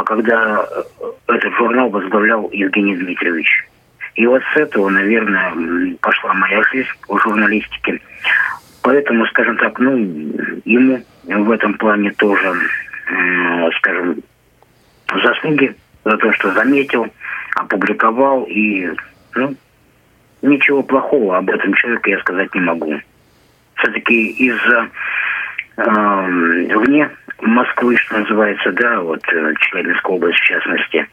когда 0.05 0.65
э, 0.69 0.83
этот 1.27 1.53
журнал 1.55 1.89
возглавлял 1.89 2.49
Евгений 2.51 2.95
Дмитриевич. 2.95 3.67
И 4.15 4.27
вот 4.27 4.41
с 4.53 4.57
этого, 4.57 4.89
наверное, 4.89 5.95
пошла 6.01 6.33
моя 6.33 6.61
жизнь 6.63 6.89
в 7.07 7.17
журналистике. 7.19 8.01
Поэтому, 8.83 9.25
скажем 9.27 9.57
так, 9.57 9.79
ну, 9.79 9.95
ему 10.65 11.03
в 11.25 11.51
этом 11.51 11.75
плане 11.75 12.11
тоже, 12.11 12.53
скажем, 13.77 14.17
заслуги 15.23 15.75
за 16.03 16.17
то, 16.17 16.33
что 16.33 16.51
заметил, 16.53 17.07
опубликовал. 17.55 18.43
И, 18.49 18.89
ну, 19.35 19.55
ничего 20.41 20.83
плохого 20.83 21.37
об 21.37 21.49
этом 21.49 21.73
человеке 21.75 22.11
я 22.11 22.19
сказать 22.19 22.53
не 22.53 22.61
могу. 22.61 22.99
Все-таки 23.75 24.27
из-за 24.31 24.89
вне 25.77 27.09
Москвы, 27.39 27.97
что 27.97 28.19
называется, 28.19 28.71
да, 28.71 29.01
вот 29.01 29.21
э, 29.33 29.53
Челябинская 29.59 30.15
область 30.15 30.39
в 30.39 30.45
частности, 30.45 31.07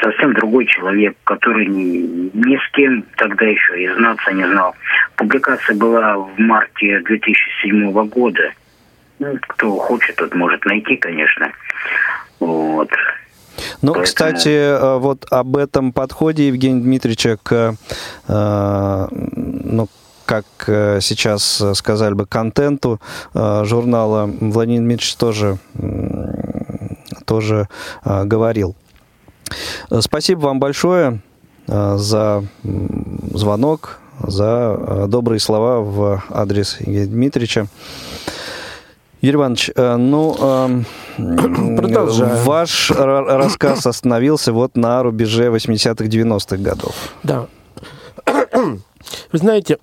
совсем 0.00 0.34
другой 0.34 0.66
человек, 0.66 1.16
который 1.24 1.66
ни, 1.66 2.30
ни 2.32 2.56
с 2.56 2.72
кем 2.72 3.04
тогда 3.16 3.44
еще 3.44 3.82
и 3.82 3.92
знаться 3.94 4.32
не 4.32 4.46
знал. 4.46 4.74
Публикация 5.16 5.74
была 5.76 6.16
в 6.16 6.38
марте 6.38 7.00
2007 7.00 7.90
года. 8.08 8.52
Ну, 9.18 9.36
кто 9.48 9.76
хочет, 9.76 10.16
тот 10.16 10.34
может 10.34 10.64
найти, 10.64 10.96
конечно. 10.96 11.50
Вот. 12.38 12.90
Ну, 13.82 13.94
Поэтому- 13.94 14.04
кстати, 14.04 14.48
э, 14.48 14.98
вот 14.98 15.24
об 15.30 15.56
этом 15.56 15.92
подходе 15.92 16.48
Евгения 16.48 16.82
Дмитриевича 16.82 17.38
к, 17.42 17.74
э, 18.28 19.06
ну, 19.12 19.88
как 20.26 20.44
э, 20.66 20.98
сейчас 21.00 21.62
сказали 21.74 22.14
бы, 22.14 22.26
контенту 22.26 23.00
э, 23.32 23.62
журнала 23.64 24.26
Владимир 24.40 24.80
Дмитриевич 24.80 25.14
тоже, 25.16 25.58
тоже 27.24 27.68
э, 28.04 28.24
говорил. 28.24 28.74
Э, 29.90 30.00
Спасибо 30.00 30.40
вам 30.40 30.58
большое 30.60 31.20
э, 31.68 31.96
за 31.96 32.44
звонок, 33.32 33.98
за 34.20 34.76
э, 34.78 35.06
добрые 35.08 35.40
слова 35.40 35.80
в 35.80 36.22
адрес 36.30 36.76
Евгения 36.80 37.06
Дмитриевича. 37.06 37.66
Юрий 39.22 39.36
Иванович, 39.36 39.70
э, 39.74 39.96
ну, 39.96 40.36
эм, 40.38 40.86
Продолжаем. 41.76 42.36
ваш 42.44 42.90
ра- 42.90 43.24
рассказ 43.36 43.86
остановился 43.86 44.52
вот 44.52 44.76
на 44.76 45.02
рубеже 45.02 45.46
80-х, 45.48 46.04
90-х 46.04 46.56
годов. 46.58 46.94
Да. 47.22 47.46
Вы 49.32 49.38
знаете, 49.38 49.78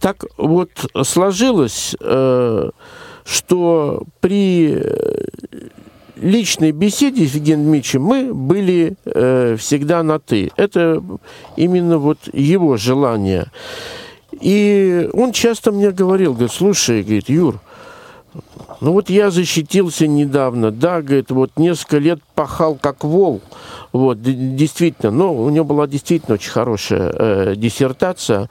так 0.00 0.24
вот 0.36 0.70
сложилось, 1.04 1.96
э, 2.00 2.70
что 3.24 4.02
при 4.20 4.82
личной 6.16 6.72
беседе 6.72 7.26
с 7.26 7.34
Евгением 7.34 7.66
Дмитриевичем 7.66 8.02
мы 8.02 8.34
были 8.34 8.96
э, 9.04 9.56
всегда 9.58 10.02
на 10.02 10.18
«ты». 10.18 10.50
Это 10.56 11.02
именно 11.56 11.98
вот 11.98 12.18
его 12.32 12.76
желание. 12.76 13.46
И 14.40 15.08
он 15.12 15.32
часто 15.32 15.72
мне 15.72 15.90
говорил, 15.90 16.32
говорит, 16.32 16.52
слушай, 16.52 17.02
говорит, 17.02 17.28
Юр, 17.28 17.60
ну 18.80 18.92
вот 18.92 19.10
я 19.10 19.30
защитился 19.30 20.06
недавно, 20.06 20.70
да, 20.70 21.02
говорит, 21.02 21.30
вот 21.30 21.50
несколько 21.56 21.98
лет 21.98 22.20
пахал 22.34 22.74
как 22.74 23.04
вол, 23.04 23.40
вот, 23.92 24.20
действительно, 24.22 25.10
ну, 25.10 25.34
у 25.34 25.48
него 25.50 25.64
была 25.64 25.86
действительно 25.86 26.34
очень 26.34 26.50
хорошая 26.50 27.12
э, 27.14 27.54
диссертация. 27.56 28.50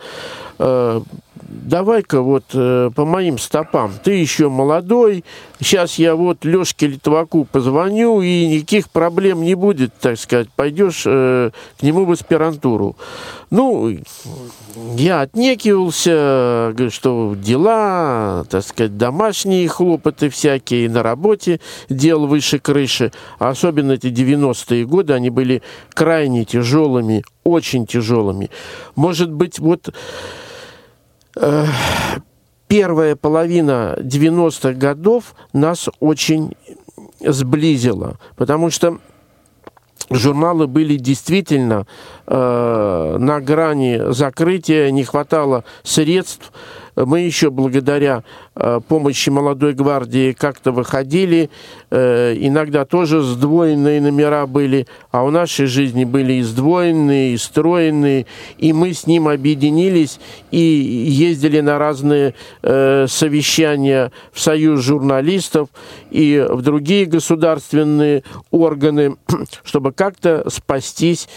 Э, 0.58 1.02
Давай-ка 1.48 2.22
вот 2.22 2.46
э, 2.54 2.90
по 2.96 3.06
моим 3.06 3.38
стопам. 3.38 3.92
Ты 4.04 4.14
еще 4.14 4.50
молодой. 4.50 5.24
Сейчас 5.60 6.00
я 6.00 6.16
вот 6.16 6.44
Лешке 6.44 6.88
Литваку 6.88 7.46
позвоню, 7.46 8.22
и 8.22 8.48
никаких 8.48 8.90
проблем 8.90 9.44
не 9.44 9.54
будет, 9.54 9.94
так 9.94 10.18
сказать. 10.18 10.50
Пойдешь 10.56 11.04
э, 11.06 11.52
к 11.80 11.84
нему 11.84 12.06
в 12.06 12.12
аспирантуру. 12.12 12.96
Ну, 13.52 13.96
я 14.98 15.22
отнекивался, 15.22 16.72
говорю, 16.74 16.90
что 16.90 17.36
дела, 17.38 18.44
так 18.50 18.64
сказать, 18.64 18.98
домашние 18.98 19.68
хлопоты 19.68 20.30
всякие, 20.30 20.90
на 20.90 21.04
работе 21.04 21.60
дел 21.90 22.26
выше 22.26 22.58
крыши. 22.58 23.12
А 23.38 23.50
особенно 23.50 23.92
эти 23.94 24.08
90-е 24.08 24.86
годы, 24.86 25.14
они 25.14 25.30
были 25.30 25.62
крайне 25.94 26.44
тяжелыми, 26.44 27.24
очень 27.44 27.86
тяжелыми. 27.86 28.50
Может 28.96 29.32
быть, 29.32 29.60
вот 29.60 29.94
первая 32.68 33.16
половина 33.16 33.96
90-х 34.00 34.74
годов 34.74 35.36
нас 35.54 35.90
очень 36.00 36.56
сблизила, 37.22 38.18
потому 38.36 38.70
что 38.70 39.00
журналы 40.10 40.68
были 40.68 40.98
действительно 40.98 41.88
э, 42.28 43.18
на 43.20 43.40
грани 43.42 44.12
закрытия, 44.12 44.92
не 44.92 45.04
хватало 45.04 45.64
средств. 45.84 46.52
Мы 46.96 47.22
еще 47.22 47.50
благодаря 47.50 48.24
э, 48.56 48.80
помощи 48.88 49.30
молодой 49.30 49.74
гвардии 49.74 50.32
как-то 50.32 50.72
выходили. 50.72 51.50
Э, 51.92 52.34
иногда 52.38 52.86
тоже 52.86 53.22
сдвоенные 53.22 54.00
номера 54.00 54.48
были, 54.48 54.88
а 55.12 55.26
в 55.26 55.32
нашей 55.32 55.66
жизни 55.66 56.06
были 56.06 56.34
и 56.34 56.42
сдвоенные, 56.42 57.34
и 57.34 57.38
стройные. 57.38 58.26
И 58.58 58.72
мы 58.72 58.94
с 58.94 59.08
ним 59.08 59.28
объединились 59.28 60.20
и 60.52 60.58
ездили 60.60 61.60
на 61.60 61.78
разные 61.78 62.34
э, 62.62 63.08
совещания 63.10 64.12
в 64.32 64.40
Союз 64.40 64.82
журналистов 64.82 65.70
и 66.12 66.46
в 66.50 66.62
другие 66.62 67.06
государственные 67.06 68.24
органы, 68.52 69.18
чтобы 69.64 69.92
как-то 69.92 70.50
спастись 70.50 71.28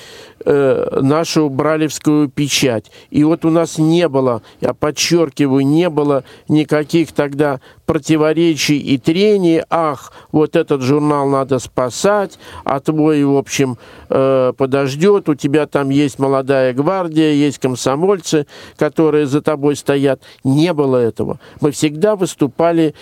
э, 0.44 0.98
нашу 1.00 1.48
бралевскую 1.48 2.28
печать. 2.28 2.90
И 3.10 3.24
вот 3.24 3.44
у 3.44 3.50
нас 3.50 3.78
не 3.78 4.08
было, 4.08 4.42
я 4.60 4.74
подчеркиваю, 4.74 5.66
не 5.66 5.88
было 5.88 6.24
никаких 6.48 7.12
тогда 7.12 7.60
противоречий 7.86 8.78
и 8.78 8.98
трений. 8.98 9.62
Ах, 9.70 10.12
вот 10.30 10.56
этот 10.56 10.82
журнал 10.82 11.26
надо 11.28 11.58
спасать, 11.58 12.38
а 12.64 12.80
твой, 12.80 13.24
в 13.24 13.36
общем, 13.36 13.78
э, 14.10 14.52
подождет. 14.56 15.28
У 15.28 15.34
тебя 15.34 15.66
там 15.66 15.88
есть 15.88 16.18
молодая 16.18 16.74
гвардия, 16.74 17.32
есть 17.32 17.58
комсомольцы, 17.58 18.46
которые 18.76 19.26
за 19.26 19.40
тобой 19.40 19.74
стоят. 19.74 20.20
Не 20.44 20.72
было 20.74 20.96
этого. 20.96 21.40
Мы 21.60 21.70
всегда 21.70 22.14
выступали 22.14 22.94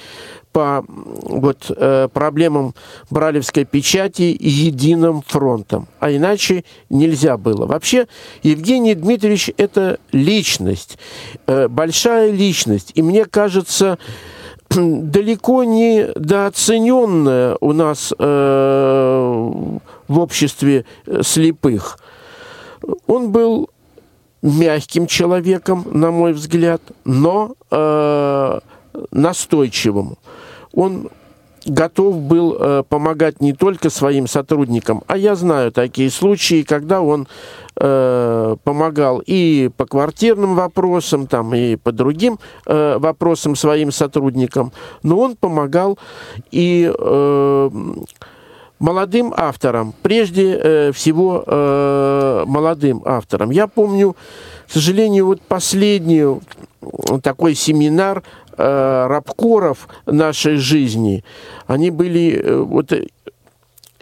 по 0.57 0.83
вот, 0.89 1.71
э, 1.77 2.09
проблемам 2.11 2.75
Бралевской 3.11 3.67
печати 3.67 4.35
единым 4.41 5.21
фронтом. 5.21 5.87
А 6.01 6.11
иначе 6.11 6.65
нельзя 6.89 7.37
было. 7.37 7.67
Вообще, 7.67 8.07
Евгений 8.43 8.95
Дмитриевич– 8.95 9.51
это 9.59 9.99
личность, 10.13 10.97
э, 11.47 11.69
большая 11.69 12.31
личность. 12.31 12.93
И 12.95 13.03
мне 13.03 13.27
кажется, 13.27 13.99
далеко 14.71 15.63
не 15.65 16.07
дооцененная 16.15 17.59
у 17.61 17.75
нас 17.75 18.15
э, 18.19 19.61
в 20.09 20.19
обществе 20.19 20.87
э, 21.05 21.21
слепых. 21.23 21.99
Он 23.07 23.31
был 23.31 23.69
мягким 24.41 25.07
человеком, 25.07 25.85
на 25.93 26.11
мой 26.11 26.33
взгляд, 26.33 26.81
но 27.05 27.57
э, 27.71 28.61
настойчивым. 29.11 30.17
Он 30.77 31.09
готов 31.67 32.21
был 32.21 32.57
э, 32.59 32.83
помогать 32.89 33.41
не 33.41 33.53
только 33.53 33.91
своим 33.91 34.27
сотрудникам, 34.27 35.03
а 35.09 35.17
я 35.17 35.35
знаю 35.35 35.73
такие 35.73 36.11
случаи, 36.11 36.63
когда 36.63 37.01
он 37.01 37.27
э, 37.77 38.57
помогал 38.63 39.23
и 39.27 39.71
по 39.77 39.85
квартирным 39.85 40.55
вопросам, 40.55 41.27
там, 41.27 41.55
и 41.55 41.77
по 41.77 41.93
другим 41.93 42.39
э, 42.67 42.99
вопросам 42.99 43.57
своим 43.57 43.91
сотрудникам, 43.91 44.73
но 45.03 45.19
он 45.19 45.37
помогал 45.37 45.99
и 46.53 46.93
молодым 48.79 49.33
авторам, 49.35 49.95
прежде 50.03 50.93
всего 50.93 51.43
молодым 52.47 53.03
авторам. 53.07 53.51
Я 53.51 53.67
помню, 53.67 54.15
к 54.69 54.73
сожалению, 54.73 55.27
вот 55.27 55.41
последний 55.41 56.39
такой 57.23 57.55
семинар 57.55 58.23
рабкоров 58.57 59.89
нашей 60.07 60.57
жизни, 60.57 61.25
они 61.67 61.91
были 61.91 62.33
э, 62.33 62.57
вот 62.57 62.93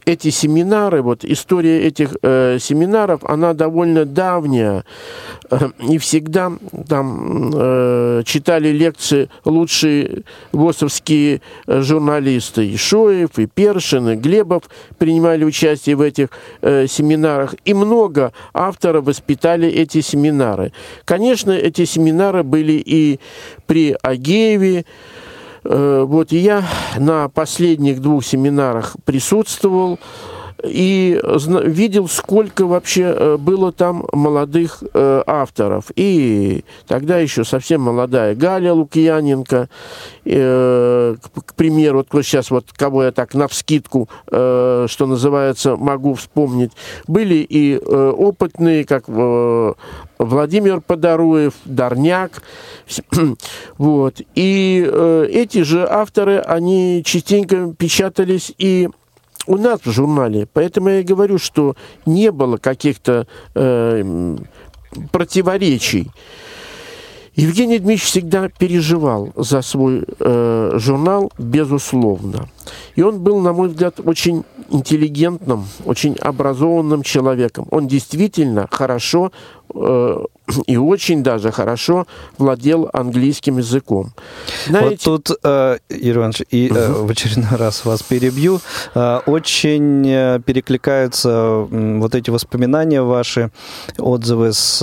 эти 0.07 0.31
семинары, 0.31 1.03
вот 1.03 1.25
история 1.25 1.83
этих 1.83 2.17
э, 2.23 2.59
семинаров, 2.61 3.25
она 3.25 3.55
довольно 3.55 4.05
давняя. 4.05 4.85
Э, 5.51 5.71
и 5.89 5.99
всегда 5.99 6.53
там 6.89 7.51
э, 7.55 8.23
читали 8.25 8.69
лекции 8.69 9.29
лучшие 9.45 10.23
ВОСовские 10.53 11.41
э, 11.67 11.81
журналисты. 11.81 12.67
И 12.67 12.77
Шоев, 12.77 13.39
и 13.39 13.47
Першин, 13.47 14.11
и 14.11 14.17
Глебов 14.17 14.65
принимали 14.99 15.45
участие 15.45 15.97
в 15.97 16.01
этих 16.01 16.29
э, 16.61 16.87
семинарах. 16.87 17.55
И 17.65 17.75
много 17.75 18.33
авторов 18.53 19.07
воспитали 19.07 19.69
эти 19.69 20.01
семинары. 20.01 20.73
Конечно, 21.05 21.53
эти 21.53 21.85
семинары 21.85 22.43
были 22.43 22.73
и 22.73 23.21
при 23.67 23.97
Агееве, 24.03 24.85
Э, 24.85 24.85
вот, 25.65 26.33
и 26.33 26.39
я 26.39 26.63
на 26.97 27.29
последних 27.29 28.01
двух 28.01 28.25
семинарах 28.25 28.97
присутствовал 29.05 29.99
и 30.63 31.21
видел, 31.65 32.09
сколько 32.09 32.67
вообще 32.67 33.15
э, 33.17 33.37
было 33.37 33.73
там 33.73 34.07
молодых 34.13 34.83
э, 34.93 35.23
авторов. 35.27 35.91
И 35.97 36.65
тогда 36.87 37.19
еще 37.19 37.45
совсем 37.45 37.83
молодая 37.83 38.35
Галя 38.35 38.73
Лукьяненко, 38.73 39.69
э, 40.25 41.17
к, 41.47 41.55
примеру, 41.55 42.05
вот 42.11 42.25
сейчас 42.25 42.51
вот 42.51 42.67
кого 42.73 43.05
я 43.05 43.13
так 43.13 43.35
навскидку, 43.35 44.09
что 44.27 44.87
называется, 44.99 45.77
могу 45.77 46.15
вспомнить. 46.15 46.73
Были 47.07 47.47
и 47.49 47.77
опытные, 47.77 48.85
как 48.85 49.05
Владимир 50.19 50.81
Подоруев, 50.81 51.55
Дарняк. 51.65 52.43
вот. 53.79 54.21
И 54.35 55.29
эти 55.31 55.63
же 55.63 55.87
авторы, 55.89 56.39
они 56.39 57.03
частенько 57.05 57.73
печатались 57.77 58.53
и 58.59 58.89
у 59.47 59.57
нас 59.57 59.81
в 59.85 59.91
журнале. 59.91 60.47
Поэтому 60.53 60.89
я 60.89 61.01
и 61.01 61.05
говорю, 61.05 61.39
что 61.39 61.77
не 62.07 62.31
было 62.31 62.57
каких-то 62.57 63.27
э, 63.55 64.37
противоречий. 65.13 66.11
Евгений 67.37 67.79
Дмитриевич 67.79 68.05
всегда 68.05 68.49
переживал 68.49 69.33
за 69.35 69.61
свой 69.63 70.05
э, 70.21 70.71
журнал, 70.77 71.33
безусловно. 71.37 72.49
И 72.95 73.03
он 73.03 73.21
был, 73.21 73.41
на 73.41 73.53
мой 73.53 73.69
взгляд, 73.69 73.99
очень 73.99 74.45
интеллигентным, 74.71 75.67
очень 75.85 76.15
образованным 76.15 77.03
человеком. 77.03 77.67
Он 77.73 77.89
действительно 77.89 78.69
хорошо 78.71 79.33
и 80.67 80.77
очень 80.77 81.23
даже 81.23 81.51
хорошо 81.51 82.07
владел 82.39 82.91
английским 82.93 83.59
языком. 83.59 84.09
Знаете... 84.67 85.11
Вот 85.11 85.25
тут, 85.25 85.39
э, 85.43 85.79
Юрий 85.91 86.19
Иванович, 86.19 86.43
и 86.51 86.69
э, 86.69 86.93
в 86.93 87.11
очередной 87.11 87.57
раз 87.59 87.85
вас 87.85 88.03
перебью, 88.03 88.61
э, 88.95 89.21
очень 89.27 90.07
э, 90.07 90.41
перекликаются 90.45 91.67
вот 91.71 92.15
эти 92.15 92.31
воспоминания 92.31 93.03
ваши, 93.03 93.51
отзывы 93.99 94.53
с 94.53 94.81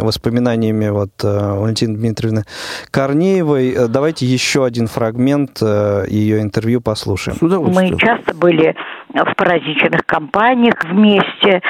воспоминаниями 0.00 0.88
вот 0.88 1.10
Валентины 1.22 1.96
Дмитриевны 1.96 2.44
Корнеевой. 2.90 3.88
Давайте 3.88 4.26
еще 4.26 4.64
один 4.64 4.86
фрагмент 4.88 5.62
ее 5.62 6.40
интервью 6.40 6.80
послушаем. 6.80 7.38
Мы 7.40 7.96
часто 7.98 8.34
были 8.34 8.74
в 9.14 9.34
праздничных 9.36 10.04
компаниях 10.06 10.74
вместе, 10.84 11.62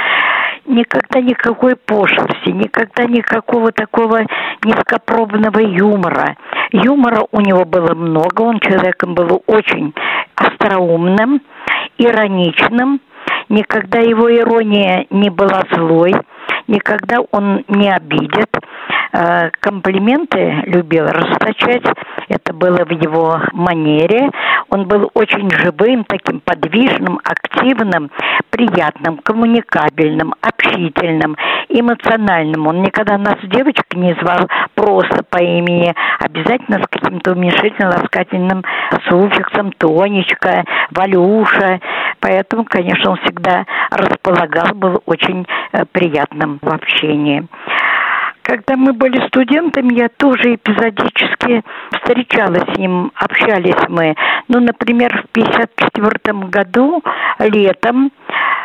никогда 0.67 1.21
никакой 1.21 1.77
пошлости, 1.77 2.51
никогда 2.51 3.05
никакого 3.05 3.73
такого 3.73 4.21
низкопробного 4.65 5.59
юмора. 5.61 6.37
Юмора 6.73 7.27
у 7.31 7.41
него 7.41 7.65
было 7.65 7.95
много, 7.95 8.43
он 8.43 8.61
человеком 8.61 9.15
был 9.15 9.43
очень 9.47 9.93
остроумным, 10.35 11.43
ироничным, 11.99 13.01
никогда 13.49 14.01
его 14.01 14.35
ирония 14.35 15.07
не 15.11 15.31
была 15.31 15.63
злой, 15.73 16.15
никогда 16.69 17.19
он 17.31 17.65
не 17.69 17.91
обидит. 17.91 18.49
Э, 19.13 19.51
комплименты 19.61 20.63
любил 20.67 21.07
расточать, 21.07 21.85
это 22.29 22.53
было 22.53 22.85
в 22.85 22.91
его 22.91 23.41
манере. 23.53 24.31
Он 24.71 24.87
был 24.87 25.11
очень 25.15 25.51
живым, 25.51 26.05
таким 26.05 26.41
подвижным, 26.41 27.21
активным, 27.25 28.11
приятным, 28.51 29.19
коммуникабельным, 29.19 30.35
общительным, 30.41 31.37
эмоциональным. 31.69 32.67
Он 32.67 32.83
никогда 32.83 33.19
нас 33.19 33.37
девочек 33.45 33.87
не 33.95 34.15
звал 34.15 34.49
просто 34.75 35.25
по 35.25 35.43
имени, 35.43 35.95
обязательно 36.21 36.83
с 36.83 36.87
каким-то 36.89 37.33
уменьшительно-ласкательным 37.33 38.65
суффиксом 39.09 39.73
Тонечка, 39.73 40.65
Валюша. 40.91 41.81
Поэтому, 42.21 42.65
конечно, 42.65 43.13
он 43.13 43.17
всегда 43.19 43.65
располагал, 43.91 44.75
был 44.75 45.03
очень 45.07 45.47
э, 45.73 45.85
приятным 45.91 46.59
в 46.63 46.69
общении. 46.69 47.47
Когда 48.43 48.77
мы 48.77 48.93
были 48.93 49.25
студентами, 49.29 49.95
я 49.95 50.09
тоже 50.09 50.57
эпизодически 50.57 51.63
встречалась 51.93 52.75
с 52.75 52.79
ним, 52.79 53.13
общались 53.15 53.89
мы. 53.89 54.15
Ну, 54.49 54.61
например, 54.61 55.11
в 55.11 55.31
1954 55.31 56.49
году, 56.49 57.03
летом, 57.39 58.11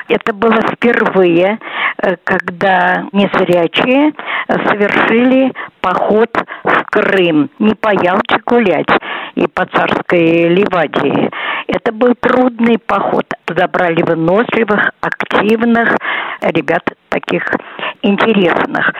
это 0.07 0.33
было 0.33 0.61
впервые, 0.61 1.59
э, 1.97 2.15
когда 2.23 3.05
незрячие 3.11 4.13
совершили 4.47 5.53
поход 5.81 6.29
в 6.63 6.83
Крым, 6.89 7.49
не 7.59 7.75
по 7.75 7.89
Ялте 7.89 8.39
гулять 8.45 8.89
и 9.35 9.47
по 9.47 9.65
царской 9.65 10.47
Ливадии. 10.49 11.29
Это 11.67 11.91
был 11.91 12.15
трудный 12.15 12.79
поход. 12.79 13.25
Туда 13.45 13.67
брали 13.67 14.01
выносливых, 14.01 14.91
активных 15.01 15.95
ребят, 16.41 16.83
таких 17.09 17.43
интересных. 18.01 18.93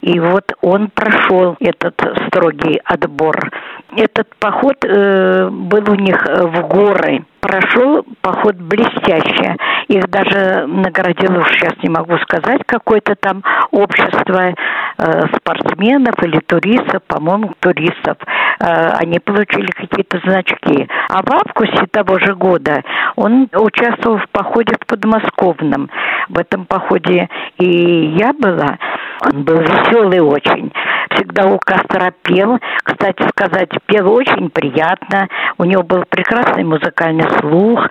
И 0.00 0.20
вот 0.20 0.52
он 0.60 0.88
прошел 0.88 1.56
этот 1.60 1.94
строгий 2.28 2.80
отбор. 2.84 3.50
Этот 3.96 4.34
поход 4.36 4.76
э, 4.84 5.48
был 5.50 5.90
у 5.90 5.94
них 5.94 6.16
э, 6.26 6.46
в 6.46 6.68
горы. 6.68 7.24
Прошел 7.40 8.04
поход 8.20 8.56
блестяще. 8.56 9.56
Их 9.88 10.08
даже 10.08 10.66
наградило, 10.66 11.38
уж 11.38 11.52
сейчас 11.52 11.74
не 11.82 11.88
могу 11.88 12.18
сказать, 12.18 12.62
какое-то 12.66 13.14
там 13.14 13.42
общество 13.70 14.52
э, 14.98 15.22
спортсменов 15.36 16.14
или 16.22 16.40
туристов, 16.40 17.02
по-моему, 17.06 17.52
туристов. 17.60 18.18
Э, 18.60 18.90
они 18.98 19.18
получили 19.18 19.70
какие-то 19.70 20.18
значки. 20.24 20.88
А 21.08 21.22
в 21.22 21.32
августе 21.32 21.86
того 21.90 22.18
же 22.18 22.34
года 22.34 22.82
он 23.14 23.48
участвовал 23.54 24.18
в 24.18 24.28
походе 24.30 24.74
в 24.74 24.86
подмосковном. 24.86 25.88
В 26.28 26.38
этом 26.38 26.66
походе 26.66 27.28
и 27.58 28.16
я 28.18 28.32
была. 28.32 28.78
Он 29.22 29.44
был 29.44 29.58
веселый 29.58 30.20
очень. 30.20 30.72
Всегда 31.10 31.46
у 31.46 31.58
Кастера 31.58 32.12
пел. 32.22 32.58
Кстати 32.82 33.28
сказать, 33.28 33.70
пел 33.86 34.12
очень 34.12 34.50
приятно. 34.50 35.28
У 35.58 35.64
него 35.64 35.82
был 35.82 36.04
прекрасный 36.08 36.64
музыкальный 36.64 37.28
слух. 37.40 37.86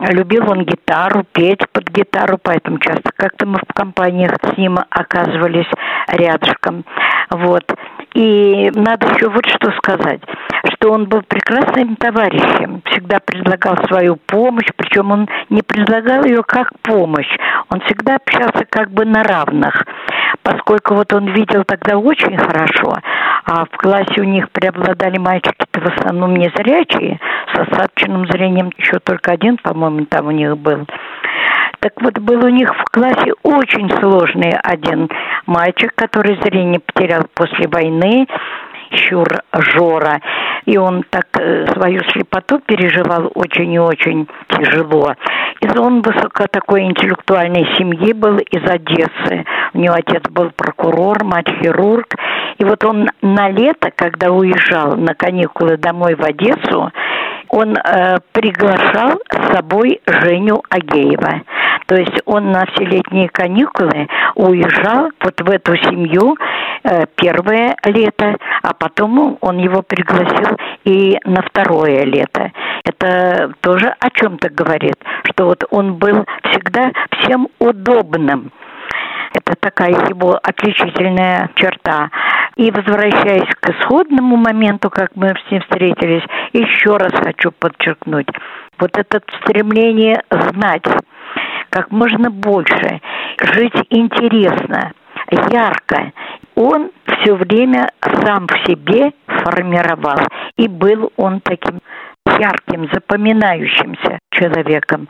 Любил 0.00 0.50
он 0.50 0.64
гитару, 0.64 1.24
петь 1.32 1.64
под 1.72 1.88
гитару, 1.90 2.38
поэтому 2.42 2.78
часто 2.78 3.10
как-то 3.16 3.46
мы 3.46 3.58
в 3.58 3.72
компаниях 3.72 4.32
с 4.42 4.56
ним 4.56 4.76
оказывались 4.90 5.70
рядышком. 6.08 6.84
Вот. 7.30 7.64
И 8.14 8.70
надо 8.74 9.06
еще 9.14 9.28
вот 9.28 9.44
что 9.46 9.72
сказать, 9.72 10.20
что 10.72 10.92
он 10.92 11.06
был 11.06 11.22
прекрасным 11.22 11.96
товарищем, 11.96 12.80
всегда 12.86 13.18
предлагал 13.18 13.76
свою 13.88 14.16
помощь, 14.26 14.68
причем 14.76 15.10
он 15.10 15.28
не 15.50 15.62
предлагал 15.62 16.24
ее 16.24 16.44
как 16.44 16.68
помощь, 16.82 17.36
он 17.70 17.80
всегда 17.80 18.16
общался 18.16 18.64
как 18.70 18.92
бы 18.92 19.04
на 19.04 19.24
равных, 19.24 19.84
поскольку 20.44 20.94
вот 20.94 21.12
он 21.12 21.26
видел 21.32 21.64
тогда 21.64 21.98
очень 21.98 22.36
хорошо, 22.36 22.98
а 23.46 23.64
в 23.64 23.76
классе 23.76 24.20
у 24.20 24.24
них 24.24 24.50
преобладали 24.50 25.18
мальчики-то 25.18 25.80
в 25.80 25.86
основном 25.86 26.36
незрячие, 26.36 27.18
с 27.52 27.58
остаточным 27.58 28.26
зрением 28.28 28.70
еще 28.76 29.00
только 29.00 29.32
один, 29.32 29.56
по-моему, 29.56 30.04
там 30.04 30.28
у 30.28 30.30
них 30.30 30.56
был. 30.58 30.86
Так 31.80 32.00
вот, 32.00 32.18
был 32.18 32.44
у 32.44 32.48
них 32.48 32.70
в 32.74 32.84
классе 32.90 33.32
очень 33.42 33.90
сложный 33.98 34.52
один 34.62 35.08
мальчик, 35.46 35.92
который 35.94 36.40
зрение 36.42 36.80
потерял 36.80 37.22
после 37.34 37.66
войны, 37.68 38.26
Щур 38.96 39.26
Жора. 39.52 40.20
И 40.66 40.78
он 40.78 41.04
так 41.10 41.26
э, 41.38 41.66
свою 41.72 42.00
слепоту 42.12 42.58
переживал 42.60 43.30
очень 43.34 43.72
и 43.72 43.78
очень 43.78 44.26
тяжело. 44.48 45.14
И 45.60 45.78
он 45.78 46.02
высоко 46.02 46.46
такой 46.50 46.84
интеллектуальной 46.84 47.66
семьи 47.76 48.12
был 48.12 48.38
из 48.38 48.68
Одессы. 48.68 49.44
У 49.72 49.78
него 49.78 49.94
отец 49.94 50.22
был 50.30 50.50
прокурор, 50.56 51.24
мать 51.24 51.48
хирург. 51.60 52.14
И 52.58 52.64
вот 52.64 52.84
он 52.84 53.08
на 53.20 53.48
лето, 53.50 53.90
когда 53.94 54.30
уезжал 54.30 54.96
на 54.96 55.14
каникулы 55.14 55.76
домой 55.76 56.14
в 56.14 56.22
Одессу, 56.22 56.90
он 57.48 57.76
э, 57.76 58.16
приглашал 58.32 59.20
с 59.30 59.54
собой 59.54 60.00
Женю 60.06 60.62
Агеева. 60.70 61.42
То 61.86 61.96
есть 61.96 62.20
он 62.24 62.50
на 62.50 62.64
все 62.66 62.84
летние 62.84 63.28
каникулы 63.28 64.08
уезжал 64.34 65.10
вот 65.20 65.40
в 65.40 65.50
эту 65.50 65.76
семью 65.76 66.36
э, 66.82 67.04
первое 67.14 67.76
лето, 67.84 68.36
а 68.62 68.74
потом 68.74 69.36
он 69.40 69.58
его 69.58 69.82
пригласил 69.82 70.56
и 70.84 71.18
на 71.24 71.42
второе 71.42 72.04
лето. 72.04 72.52
Это 72.84 73.52
тоже 73.60 73.94
о 74.00 74.10
чем-то 74.10 74.48
говорит, 74.50 74.96
что 75.24 75.46
вот 75.46 75.64
он 75.70 75.94
был 75.94 76.24
всегда 76.50 76.90
всем 77.18 77.48
удобным. 77.58 78.50
Это 79.34 79.54
такая 79.58 79.90
его 80.08 80.38
отличительная 80.42 81.50
черта. 81.56 82.10
И 82.56 82.70
возвращаясь 82.70 83.52
к 83.60 83.70
исходному 83.70 84.36
моменту, 84.36 84.90
как 84.90 85.10
мы 85.16 85.28
с 85.30 85.50
ним 85.50 85.60
встретились, 85.62 86.22
еще 86.52 86.96
раз 86.96 87.12
хочу 87.12 87.50
подчеркнуть, 87.50 88.28
вот 88.78 88.96
это 88.96 89.20
стремление 89.42 90.22
знать 90.30 90.84
как 91.74 91.90
можно 91.90 92.30
больше, 92.30 93.00
жить 93.40 93.74
интересно, 93.90 94.92
ярко. 95.50 96.12
Он 96.54 96.90
все 97.04 97.34
время 97.34 97.90
сам 98.00 98.46
в 98.46 98.56
себе 98.64 99.12
формировал. 99.26 100.24
И 100.56 100.68
был 100.68 101.12
он 101.16 101.40
таким 101.40 101.80
ярким, 102.26 102.88
запоминающимся 102.92 104.20
человеком. 104.30 105.08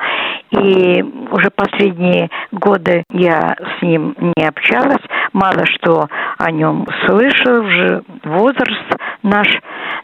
И 0.52 1.02
уже 1.30 1.50
последние 1.50 2.30
годы 2.50 3.04
я 3.10 3.56
с 3.78 3.82
ним 3.82 4.14
не 4.36 4.46
общалась, 4.46 5.02
мало 5.34 5.66
что 5.66 6.08
о 6.38 6.50
нем 6.50 6.86
слышала, 7.06 7.60
уже 7.60 8.02
возраст 8.24 8.96
наш 9.22 9.48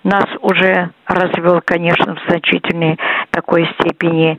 нас 0.02 0.24
уже 0.40 0.90
развел, 1.06 1.60
конечно, 1.64 2.16
в 2.16 2.28
значительной 2.28 2.98
такой 3.30 3.68
степени. 3.78 4.38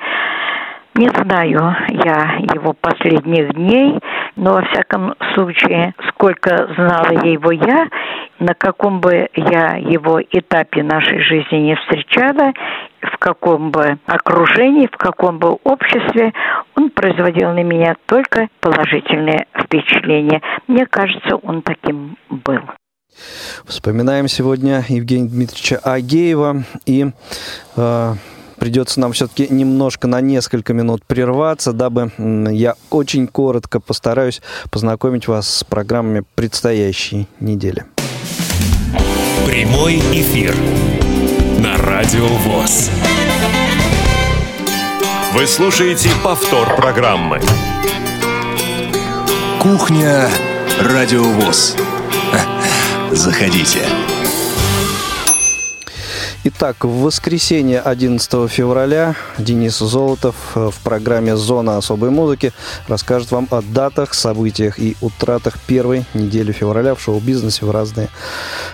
Не 0.96 1.10
знаю 1.10 1.76
я 1.90 2.38
его 2.54 2.74
последних 2.74 3.54
дней, 3.54 3.98
но 4.36 4.54
во 4.54 4.62
всяком 4.64 5.16
случае, 5.34 5.94
сколько 6.10 6.68
знала 6.76 7.26
его 7.26 7.52
я, 7.52 7.88
на 8.40 8.54
каком 8.54 9.00
бы 9.00 9.30
я 9.36 9.78
его 9.78 10.22
этапе 10.22 10.84
нашей 10.84 11.22
жизни 11.22 11.58
не 11.58 11.76
встречала, 11.76 12.52
в 13.02 13.18
каком 13.20 13.72
бы 13.72 14.00
окружении, 14.06 14.88
в 14.88 14.98
каком 14.98 15.40
бы 15.40 15.58
обществе, 15.64 16.34
он 16.76 16.90
производил 16.90 17.54
на 17.54 17.64
меня 17.64 17.96
только 18.06 18.50
положительные 18.60 19.48
впечатления. 19.58 20.42
Мне 20.68 20.86
кажется, 20.86 21.38
он 21.38 21.62
таким 21.62 22.18
был. 22.30 22.60
Вспоминаем 23.66 24.28
сегодня 24.28 24.84
Евгения 24.88 25.30
Дмитриевича 25.30 25.78
Агеева 25.84 26.64
и 26.86 27.08
э, 27.78 28.14
придется 28.62 29.00
нам 29.00 29.12
все-таки 29.12 29.48
немножко 29.50 30.08
на 30.08 30.22
несколько 30.22 30.72
минут 30.72 31.04
прерваться, 31.04 31.74
дабы 31.74 32.12
я 32.20 32.76
очень 32.92 33.26
коротко 33.26 33.80
постараюсь 33.80 34.40
познакомить 34.70 35.28
вас 35.28 35.50
с 35.50 35.64
программами 35.64 36.24
предстоящей 36.36 37.28
недели. 37.40 37.86
Прямой 39.48 39.96
эфир 39.96 40.56
на 41.58 41.76
Радио 41.76 42.28
ВОЗ. 42.28 42.92
Вы 45.34 45.48
слушаете 45.48 46.12
повтор 46.24 46.76
программы. 46.76 47.42
Кухня 49.60 50.30
Радио 50.80 51.24
ВОЗ. 51.24 51.78
Заходите. 53.12 53.80
Итак, 56.44 56.86
в 56.86 57.02
воскресенье 57.02 57.80
11 57.80 58.50
февраля 58.50 59.16
Денис 59.38 59.78
Золотов 59.78 60.36
э, 60.56 60.72
в 60.72 60.80
программе 60.80 61.36
«Зона 61.36 61.78
особой 61.78 62.10
музыки» 62.10 62.52
расскажет 62.88 63.30
вам 63.30 63.48
о 63.52 63.62
датах, 63.62 64.16
событиях 64.16 64.80
и 64.80 64.98
утратах 65.02 65.60
первой 65.60 66.04
недели 66.16 66.52
февраля 66.52 66.96
в 66.96 67.02
шоу-бизнесе 67.02 67.64
в 67.64 67.70
разные 67.70 68.10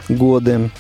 годы. 0.08 0.72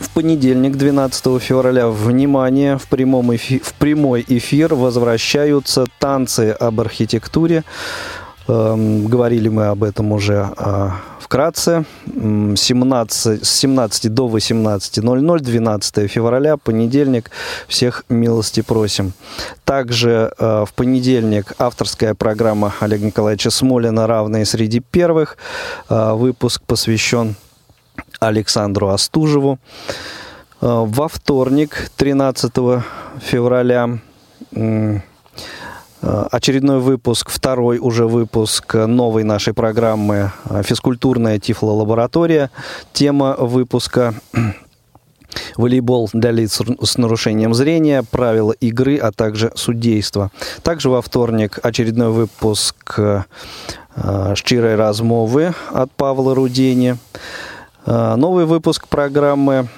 В 0.00 0.10
понедельник, 0.10 0.76
12 0.76 1.40
февраля, 1.40 1.86
внимание, 1.86 2.78
в, 2.78 2.88
прямом 2.88 3.32
эфи- 3.32 3.62
в 3.62 3.74
прямой 3.74 4.24
эфир 4.26 4.74
возвращаются 4.74 5.86
танцы 6.00 6.50
об 6.50 6.80
архитектуре. 6.80 7.62
Эм, 8.48 9.06
говорили 9.06 9.50
мы 9.50 9.66
об 9.66 9.84
этом 9.84 10.10
уже 10.12 10.48
э, 10.56 10.90
вкратце. 11.20 11.84
17, 12.06 13.44
с 13.44 13.50
17 13.50 14.14
до 14.14 14.26
18.00, 14.26 15.40
12 15.40 16.10
февраля, 16.10 16.56
понедельник. 16.56 17.30
Всех 17.66 18.04
милости 18.08 18.62
просим. 18.62 19.12
Также 19.64 20.32
э, 20.38 20.64
в 20.66 20.72
понедельник 20.72 21.52
авторская 21.58 22.14
программа 22.14 22.72
Олега 22.80 23.04
Николаевича 23.04 23.50
Смолина 23.50 24.06
«Равные 24.06 24.46
среди 24.46 24.80
первых». 24.80 25.36
Э, 25.90 26.14
выпуск 26.14 26.62
посвящен 26.66 27.34
Александру 28.18 28.88
Остужеву. 28.88 29.58
Во 30.60 31.06
вторник, 31.06 31.90
13 31.96 32.52
февраля, 33.20 33.98
очередной 36.00 36.80
выпуск, 36.80 37.30
второй 37.30 37.78
уже 37.78 38.06
выпуск 38.06 38.74
новой 38.74 39.24
нашей 39.24 39.52
программы 39.52 40.32
э, 40.48 40.62
«Физкультурная 40.62 41.38
тифлолаборатория». 41.38 42.50
Тема 42.92 43.34
выпуска 43.38 44.14
волейбол 45.56 46.08
для 46.12 46.30
лиц 46.30 46.60
с 46.82 46.98
нарушением 46.98 47.52
зрения, 47.54 48.04
правила 48.08 48.52
игры, 48.52 48.96
а 48.96 49.10
также 49.10 49.52
судейство. 49.56 50.30
Также 50.62 50.88
во 50.88 51.02
вторник 51.02 51.58
очередной 51.62 52.10
выпуск 52.10 52.98
э, 52.98 53.24
«Щирой 54.36 54.76
размовы» 54.76 55.54
от 55.72 55.90
Павла 55.92 56.34
Рудени. 56.34 56.96
Новый 57.86 58.44
выпуск 58.44 58.86
программы 58.86 59.68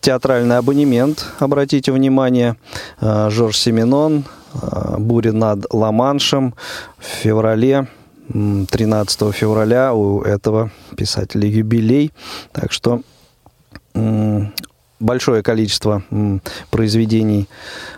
театральный 0.00 0.58
абонемент, 0.58 1.26
обратите 1.40 1.90
внимание, 1.90 2.56
Жорж 3.00 3.58
Семенон, 3.58 4.24
Э, 4.45 4.45
бури 4.98 5.30
над 5.30 5.72
Ла-Маншем 5.72 6.54
в 6.98 7.04
феврале 7.04 7.88
13 8.28 9.34
февраля 9.34 9.94
у 9.94 10.22
этого 10.22 10.70
писателя 10.96 11.48
юбилей. 11.48 12.12
Так 12.52 12.72
что 12.72 13.02
большое 14.98 15.42
количество 15.42 16.02
произведений 16.70 17.48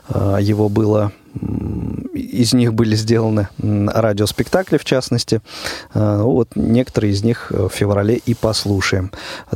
э, 0.08 0.38
его 0.40 0.68
было, 0.68 1.12
из 2.12 2.52
них 2.52 2.74
были 2.74 2.96
сделаны 2.96 3.48
радиоспектакли, 3.58 4.78
в 4.78 4.84
частности. 4.84 5.40
Э, 5.94 6.16
ну 6.18 6.32
вот 6.32 6.50
некоторые 6.56 7.12
из 7.12 7.22
них 7.22 7.50
в 7.50 7.68
феврале 7.68 8.16
и 8.16 8.34
послушаем. 8.34 9.10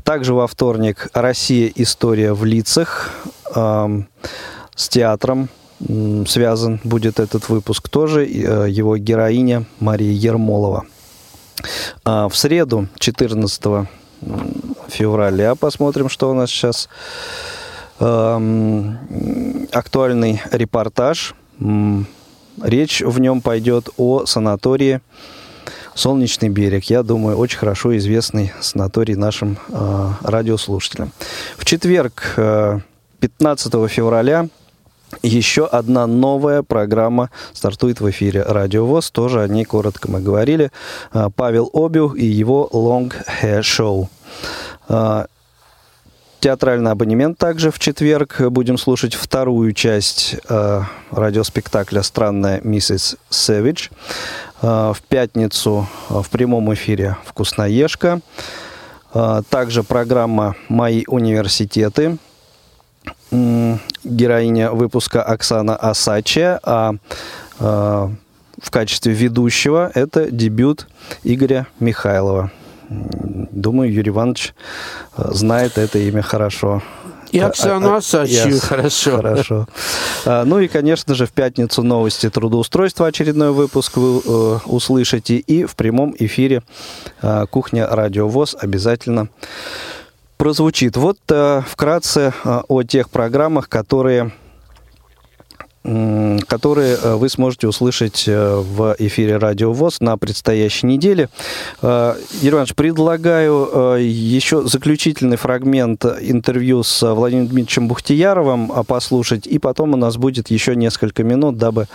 Также 0.05 0.34
во 0.34 0.46
вторник 0.46 1.09
«Россия. 1.12 1.70
История 1.74 2.32
в 2.32 2.44
лицах» 2.44 3.11
с 3.55 4.88
театром 4.88 5.50
связан 6.26 6.80
будет 6.85 7.20
этот 7.20 7.49
выпуск 7.49 7.89
тоже. 7.89 8.24
Э, 8.26 8.68
его 8.68 8.97
героиня 8.97 9.64
Мария 9.80 10.12
Ермолова. 10.12 10.85
А 12.05 12.28
в 12.28 12.37
среду, 12.37 12.89
14 12.99 13.89
февраля, 14.89 15.55
посмотрим, 15.55 16.09
что 16.09 16.30
у 16.30 16.35
нас 16.35 16.51
сейчас. 16.51 16.89
Актуальный 19.70 20.43
репортаж. 20.51 21.35
Речь 22.61 23.01
в 23.01 23.20
нем 23.20 23.41
пойдет 23.41 23.91
о 23.97 24.26
санатории 24.26 25.01
Солнечный 25.95 26.49
берег. 26.49 26.85
Я 26.85 27.03
думаю, 27.03 27.37
очень 27.37 27.59
хорошо 27.59 27.97
известный 27.99 28.53
санаторий 28.61 29.14
нашим 29.14 29.59
э, 29.68 30.09
радиослушателям. 30.22 31.12
В 31.59 31.66
четверг, 31.66 32.35
э, 32.37 32.80
15 33.20 33.91
февраля, 33.91 34.49
еще 35.22 35.66
одна 35.66 36.06
новая 36.06 36.62
программа 36.62 37.30
стартует 37.52 38.00
в 38.00 38.10
эфире 38.10 38.42
Радио 38.42 38.86
ВОЗ. 38.86 39.10
Тоже 39.10 39.42
о 39.42 39.48
ней 39.48 39.64
коротко 39.64 40.10
мы 40.10 40.20
говорили. 40.20 40.70
А, 41.12 41.30
Павел 41.30 41.70
Обюх 41.72 42.16
и 42.16 42.24
его 42.24 42.68
Long 42.72 43.12
Hair 43.42 43.60
Show. 43.60 44.08
А, 44.88 45.26
Театральный 46.40 46.90
абонемент 46.90 47.38
также 47.38 47.70
в 47.70 47.78
четверг. 47.78 48.40
Будем 48.50 48.76
слушать 48.76 49.14
вторую 49.14 49.72
часть 49.74 50.34
э, 50.48 50.82
радиоспектакля 51.12 52.02
«Странная 52.02 52.60
миссис 52.64 53.16
Сэвидж». 53.30 53.90
В 54.60 54.96
пятницу 55.08 55.86
в 56.08 56.28
прямом 56.30 56.74
эфире 56.74 57.16
«Вкусноежка». 57.24 58.20
Э, 59.14 59.42
также 59.48 59.84
программа 59.84 60.56
«Мои 60.68 61.04
университеты». 61.06 62.18
Героиня 64.05 64.72
выпуска 64.72 65.22
Оксана 65.22 65.76
Асачия, 65.76 66.61
а 66.62 66.94
э, 67.59 68.09
в 68.62 68.70
качестве 68.70 69.12
ведущего 69.12 69.90
это 69.94 70.30
дебют 70.30 70.86
Игоря 71.24 71.66
Михайлова. 71.80 72.50
Думаю, 72.88 73.92
Юрий 73.92 74.11
Иванович 74.11 74.55
э, 75.16 75.30
знает 75.32 75.78
это 75.78 75.98
имя 75.98 76.22
хорошо. 76.22 76.82
И 77.32 77.38
Оксану 77.38 77.94
Асачью 77.94 78.61
хорошо. 78.61 79.16
Хорошо. 79.16 79.68
А, 80.26 80.44
ну 80.44 80.61
и, 80.61 80.68
конечно 80.68 81.14
же, 81.14 81.24
в 81.24 81.32
пятницу 81.32 81.82
новости 81.82 82.28
трудоустройства 82.28 83.07
очередной 83.07 83.53
выпуск 83.53 83.96
вы 83.96 84.20
э, 84.20 84.59
услышите. 84.66 85.36
И 85.36 85.64
в 85.64 85.74
прямом 85.74 86.14
эфире 86.18 86.62
э, 87.22 87.46
«Кухня 87.50 87.86
Радио 87.86 88.28
ВОЗ» 88.28 88.55
обязательно 88.61 89.28
прозвучит. 90.43 90.97
Вот 90.97 91.18
э, 91.30 91.61
вкратце 91.64 92.32
э, 92.45 92.61
о 92.66 92.82
тех 92.82 93.11
программах, 93.11 93.68
которые 93.68 94.32
которые 95.84 96.97
э, 96.97 97.14
вы 97.14 97.28
сможете 97.28 97.68
услышать 97.68 98.24
в 98.26 98.97
эфире 98.99 99.36
Радио 99.36 99.72
ВОЗ 99.72 100.01
на 100.01 100.16
предстоящей 100.16 100.86
неделе. 100.86 101.28
Юрий 101.82 102.51
Иванович, 102.51 102.74
предлагаю 102.74 103.99
еще 104.01 104.62
заключительный 104.62 105.36
фрагмент 105.36 106.05
интервью 106.05 106.82
с 106.82 107.14
Владимиром 107.14 107.49
Дмитриевичем 107.49 107.88
Бухтияровым 107.88 108.70
послушать, 108.86 109.47
и 109.47 109.59
потом 109.59 109.95
у 109.95 109.97
нас 109.97 110.16
будет 110.16 110.51
еще 110.51 110.76
несколько 110.76 111.24
минут, 111.24 111.57
дабы 111.57 111.86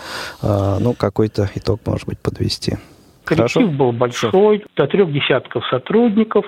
ну, 0.42 0.94
какой-то 0.94 1.50
итог, 1.54 1.80
может 1.86 2.06
быть, 2.06 2.18
подвести. 2.18 2.76
Коллектив 3.24 3.62
Хорошо? 3.62 3.72
был 3.72 3.92
большой, 3.92 4.64
до 4.76 4.86
трех 4.86 5.12
десятков 5.12 5.64
сотрудников, 5.70 6.44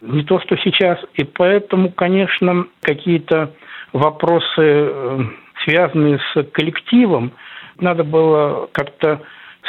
не 0.00 0.22
то, 0.24 0.40
что 0.40 0.56
сейчас, 0.56 0.98
и 1.14 1.24
поэтому, 1.24 1.90
конечно, 1.90 2.66
какие-то 2.82 3.52
вопросы 3.92 5.28
связанные 5.64 6.18
с 6.18 6.42
коллективом, 6.52 7.32
надо 7.80 8.04
было 8.04 8.68
как-то 8.72 9.20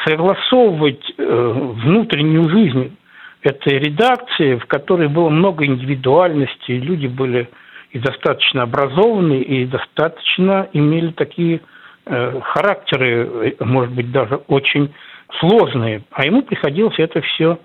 согласовывать 0.05 1.03
э, 1.17 1.51
внутреннюю 1.83 2.49
жизнь 2.49 2.95
этой 3.41 3.79
редакции, 3.79 4.55
в 4.55 4.65
которой 4.65 5.07
было 5.07 5.29
много 5.29 5.65
индивидуальности, 5.65 6.71
люди 6.71 7.07
были 7.07 7.49
и 7.91 7.99
достаточно 7.99 8.63
образованные, 8.63 9.41
и 9.41 9.65
достаточно 9.65 10.69
имели 10.73 11.11
такие 11.11 11.61
э, 12.05 12.39
характеры, 12.41 13.55
может 13.59 13.93
быть, 13.93 14.11
даже 14.11 14.35
очень 14.47 14.93
сложные. 15.39 16.03
А 16.11 16.25
ему 16.25 16.43
приходилось 16.43 16.99
это 16.99 17.21
все 17.21 17.59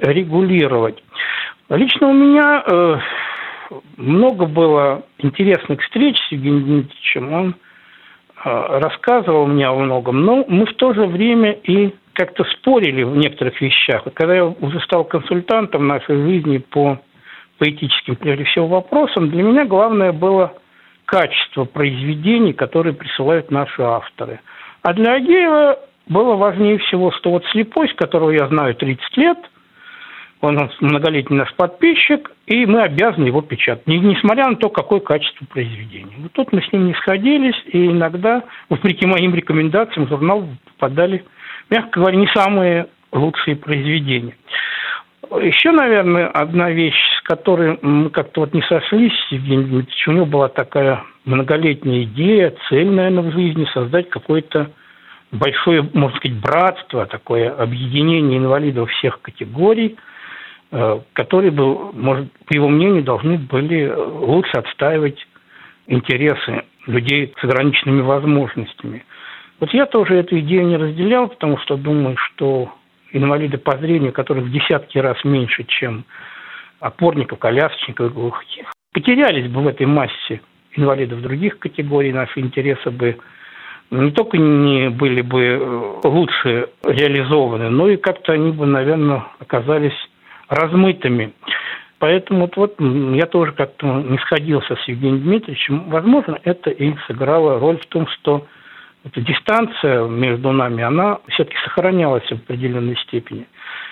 регулировать. 0.00 1.02
Лично 1.70 2.08
у 2.08 2.12
меня 2.12 2.62
э, 2.66 2.96
много 3.96 4.46
было 4.46 5.02
интересных 5.18 5.80
встреч 5.82 6.18
с 6.28 6.32
Евгением 6.32 6.64
Дмитриевичем. 6.64 7.32
Он 7.32 7.54
Э, 8.42 8.78
рассказывал 8.80 9.46
мне 9.46 9.66
о 9.68 9.74
многом, 9.74 10.24
но 10.24 10.44
мы 10.48 10.64
в 10.64 10.74
то 10.74 10.94
же 10.94 11.04
время 11.04 11.52
и 11.52 11.94
как-то 12.14 12.44
спорили 12.44 13.02
в 13.02 13.14
некоторых 13.14 13.60
вещах. 13.60 14.06
Вот 14.06 14.14
когда 14.14 14.34
я 14.34 14.46
уже 14.46 14.80
стал 14.80 15.04
консультантом 15.04 15.86
нашей 15.86 16.16
жизни 16.16 16.56
по 16.56 16.98
поэтическим, 17.58 18.16
прежде 18.16 18.44
всего, 18.44 18.66
вопросам, 18.66 19.28
для 19.28 19.42
меня 19.42 19.66
главное 19.66 20.12
было 20.12 20.54
качество 21.04 21.64
произведений, 21.66 22.54
которые 22.54 22.94
присылают 22.94 23.50
наши 23.50 23.82
авторы. 23.82 24.40
А 24.82 24.94
для 24.94 25.12
Агеева 25.14 25.78
было 26.08 26.36
важнее 26.36 26.78
всего, 26.78 27.12
что 27.12 27.30
вот 27.30 27.44
слепость, 27.52 27.94
которого 27.96 28.30
я 28.30 28.48
знаю 28.48 28.74
30 28.74 29.16
лет– 29.18 29.38
он 30.40 30.70
многолетний 30.80 31.36
наш 31.36 31.54
подписчик, 31.54 32.30
и 32.46 32.64
мы 32.64 32.82
обязаны 32.82 33.26
его 33.26 33.42
печатать, 33.42 33.86
несмотря 33.86 34.48
на 34.48 34.56
то, 34.56 34.70
какое 34.70 35.00
качество 35.00 35.44
произведения. 35.46 36.14
Вот 36.18 36.32
тут 36.32 36.52
мы 36.52 36.62
с 36.62 36.72
ним 36.72 36.86
не 36.86 36.94
сходились, 36.94 37.56
и 37.66 37.86
иногда, 37.86 38.44
вопреки 38.70 39.06
моим 39.06 39.34
рекомендациям, 39.34 40.06
в 40.06 40.08
журнал 40.08 40.48
попадали, 40.64 41.24
мягко 41.68 42.00
говоря, 42.00 42.16
не 42.16 42.28
самые 42.28 42.86
лучшие 43.12 43.56
произведения. 43.56 44.34
Еще, 45.42 45.72
наверное, 45.72 46.28
одна 46.28 46.70
вещь, 46.70 46.98
с 47.18 47.22
которой 47.22 47.78
мы 47.82 48.08
как-то 48.10 48.40
вот 48.40 48.54
не 48.54 48.62
сошлись 48.62 49.12
с 49.28 49.32
Евгением 49.32 49.86
у 50.06 50.10
него 50.10 50.26
была 50.26 50.48
такая 50.48 51.04
многолетняя 51.24 52.02
идея, 52.04 52.54
цель, 52.68 52.88
наверное, 52.88 53.30
в 53.30 53.32
жизни 53.32 53.68
создать 53.74 54.08
какое-то 54.08 54.70
большое, 55.30 55.88
можно 55.92 56.16
сказать, 56.16 56.38
братство, 56.40 57.06
такое 57.06 57.50
объединение 57.50 58.38
инвалидов 58.38 58.90
всех 58.90 59.20
категорий– 59.20 59.96
которые 61.12 61.50
бы, 61.50 61.92
может, 61.92 62.30
по 62.46 62.54
его 62.54 62.68
мнению, 62.68 63.02
должны 63.02 63.38
были 63.38 63.92
лучше 63.92 64.52
отстаивать 64.52 65.26
интересы 65.86 66.62
людей 66.86 67.32
с 67.38 67.44
ограниченными 67.44 68.02
возможностями. 68.02 69.04
Вот 69.58 69.74
я 69.74 69.86
тоже 69.86 70.14
эту 70.14 70.38
идею 70.38 70.66
не 70.66 70.76
разделял, 70.76 71.28
потому 71.28 71.58
что 71.58 71.76
думаю, 71.76 72.16
что 72.16 72.72
инвалиды 73.12 73.58
по 73.58 73.76
зрению, 73.78 74.12
которых 74.12 74.44
в 74.44 74.52
десятки 74.52 74.98
раз 74.98 75.22
меньше, 75.24 75.64
чем 75.64 76.04
опорников, 76.78 77.38
колясочников 77.38 78.10
и 78.10 78.14
глухих, 78.14 78.72
потерялись 78.92 79.50
бы 79.50 79.60
в 79.60 79.68
этой 79.68 79.86
массе 79.86 80.40
инвалидов 80.76 81.20
других 81.20 81.58
категорий, 81.58 82.12
наши 82.12 82.40
интересы 82.40 82.90
бы 82.90 83.18
не 83.90 84.12
только 84.12 84.38
не 84.38 84.88
были 84.88 85.20
бы 85.20 85.42
э, 85.42 86.08
лучше 86.08 86.68
реализованы, 86.84 87.70
но 87.70 87.88
и 87.88 87.96
как-то 87.96 88.32
они 88.32 88.52
бы, 88.52 88.64
наверное, 88.64 89.24
оказались 89.40 90.09
размытыми. 90.50 91.32
Поэтому 91.98 92.40
вот, 92.40 92.56
вот 92.56 92.80
я 93.14 93.26
тоже 93.26 93.52
как-то 93.52 93.86
не 93.86 94.18
сходился 94.18 94.76
с 94.76 94.88
Евгением 94.88 95.22
Дмитриевичем. 95.22 95.90
Возможно, 95.90 96.38
это 96.44 96.70
и 96.70 96.94
сыграло 97.06 97.58
роль 97.58 97.78
в 97.78 97.86
том, 97.86 98.06
что 98.08 98.46
эта 99.04 99.20
дистанция 99.20 100.04
между 100.06 100.52
нами, 100.52 100.82
она 100.82 101.18
все-таки 101.28 101.56
сохранялась 101.64 102.24
в 102.24 102.32
определенной 102.32 102.96
степени. 102.96 103.46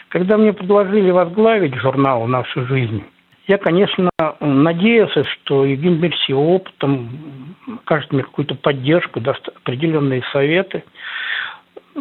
Когда 0.09 0.37
мне 0.37 0.53
предложили 0.53 1.11
возглавить 1.11 1.75
журнал 1.77 2.27
«Наша 2.27 2.65
жизнь», 2.67 3.05
я, 3.47 3.57
конечно, 3.57 4.11
надеялся, 4.41 5.25
что 5.25 5.65
Евгений 5.65 5.97
Дмитриевич 5.97 6.29
его 6.29 6.57
опытом 6.57 7.57
окажет 7.83 8.13
мне 8.13 8.23
какую-то 8.23 8.55
поддержку, 8.55 9.21
даст 9.21 9.49
определенные 9.49 10.23
советы. 10.33 10.85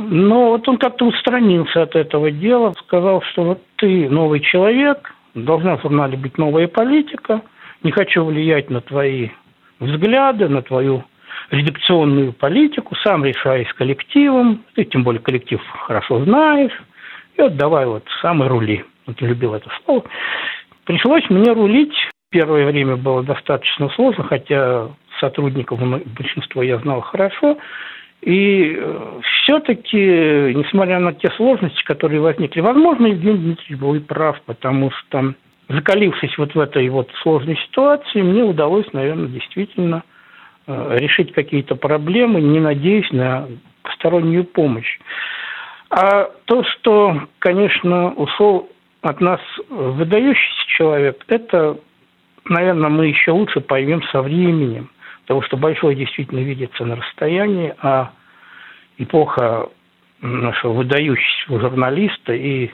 Но 0.10 0.52
вот 0.52 0.68
он 0.70 0.78
как-то 0.78 1.06
устранился 1.06 1.84
от 1.84 1.96
этого 1.96 2.32
дела, 2.32 2.74
сказал, 2.86 3.22
что 3.22 3.44
вот 3.44 3.62
ты 3.76 4.10
новый 4.10 4.40
человек, 4.40 5.14
должна 5.36 5.76
в 5.76 5.82
журнале 5.82 6.18
быть 6.18 6.38
новая 6.38 6.68
политика, 6.68 7.42
не 7.84 7.92
хочу 7.92 8.24
влиять 8.24 8.70
на 8.70 8.80
твои 8.80 9.30
взгляды, 9.80 10.48
на 10.48 10.62
твою 10.62 11.04
редакционную 11.52 12.32
политику, 12.32 12.96
сам 13.04 13.26
решай 13.26 13.66
с 13.66 13.74
коллективом, 13.74 14.64
ты 14.76 14.86
тем 14.86 15.04
более 15.04 15.22
коллектив 15.22 15.62
хорошо 15.86 16.24
знаешь, 16.24 16.72
и 17.36 17.42
вот 17.42 17.58
давай 17.58 17.86
вот 17.86 18.04
сам 18.22 18.44
и 18.44 18.48
рули. 18.48 18.86
Вот 19.06 19.22
любил 19.22 19.54
это 19.54 19.70
слово. 19.84 20.04
Пришлось 20.86 21.30
мне 21.30 21.52
рулить. 21.52 21.96
Первое 22.30 22.66
время 22.66 22.96
было 22.96 23.24
достаточно 23.24 23.90
сложно, 23.90 24.24
хотя 24.24 24.88
сотрудников 25.20 25.80
большинство 26.18 26.64
я 26.64 26.78
знал 26.80 27.02
хорошо. 27.02 27.58
И 28.22 28.76
э, 28.76 29.20
все-таки, 29.22 29.98
несмотря 29.98 31.00
на 31.00 31.14
те 31.14 31.30
сложности, 31.32 31.84
которые 31.84 32.20
возникли, 32.20 32.62
возможно, 32.62 33.08
Евгений 33.08 33.38
Дмитриевич 33.38 33.80
был 33.80 33.96
и 33.96 34.00
прав, 34.00 34.42
потому 34.46 34.92
что, 34.92 35.34
закалившись 35.70 36.38
вот 36.38 36.56
в 36.56 36.60
этой 36.60 36.90
вот 36.90 37.10
сложной 37.22 37.58
ситуации, 37.58 38.22
мне 38.22 38.44
удалось, 38.44 38.92
наверное, 38.92 39.28
действительно 39.28 40.04
э, 40.66 40.98
решить 41.00 41.32
какие-то 41.34 41.76
проблемы, 41.76 42.42
не 42.42 42.60
надеясь 42.60 43.12
на 43.12 43.48
постороннюю 43.84 44.46
помощь. 44.46 45.00
А 45.90 46.30
то, 46.46 46.64
что, 46.64 47.28
конечно, 47.40 48.12
ушел 48.14 48.70
от 49.02 49.22
нас 49.22 49.40
выдающийся 49.70 50.68
человек, 50.76 51.24
это, 51.28 51.78
наверное, 52.46 52.90
мы 52.90 53.08
еще 53.08 53.32
лучше 53.32 53.62
поймем 53.62 54.02
со 54.12 54.22
временем 54.22 54.90
потому 55.28 55.42
что 55.42 55.58
большой 55.58 55.96
действительно 55.96 56.40
видится 56.40 56.86
на 56.86 56.96
расстоянии, 56.96 57.76
а 57.82 58.12
эпоха 58.98 59.68
нашего 60.22 60.72
выдающегося 60.72 61.60
журналиста 61.60 62.34
и 62.34 62.72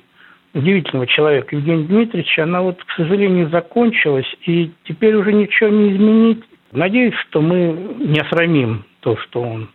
удивительного 0.53 1.07
человека 1.07 1.55
Евгения 1.55 1.85
Дмитриевича, 1.85 2.43
она 2.43 2.61
вот, 2.61 2.81
к 2.83 2.91
сожалению, 2.91 3.49
закончилась, 3.49 4.31
и 4.45 4.71
теперь 4.83 5.15
уже 5.15 5.33
ничего 5.33 5.69
не 5.71 5.93
изменить. 5.93 6.43
Надеюсь, 6.71 7.15
что 7.27 7.41
мы 7.41 7.95
не 7.97 8.19
осрамим 8.19 8.85
то, 8.99 9.17
что 9.17 9.41
он 9.41 9.69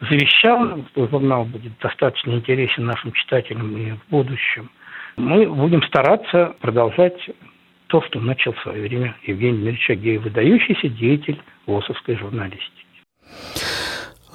завещал, 0.00 0.84
что 0.90 1.06
журнал 1.06 1.44
будет 1.44 1.78
достаточно 1.80 2.32
интересен 2.32 2.86
нашим 2.86 3.12
читателям 3.12 3.76
и 3.76 3.92
в 3.92 4.10
будущем. 4.10 4.68
Мы 5.16 5.46
будем 5.46 5.82
стараться 5.84 6.56
продолжать 6.60 7.30
то, 7.90 8.00
что 8.02 8.20
начал 8.20 8.52
в 8.52 8.60
свое 8.62 8.82
время 8.82 9.16
Евгений 9.24 9.58
Дмитриевич 9.58 9.90
Агеев, 9.90 10.22
выдающийся 10.22 10.88
деятель 10.88 11.42
ВОСовской 11.66 12.16
журналистики. 12.16 12.70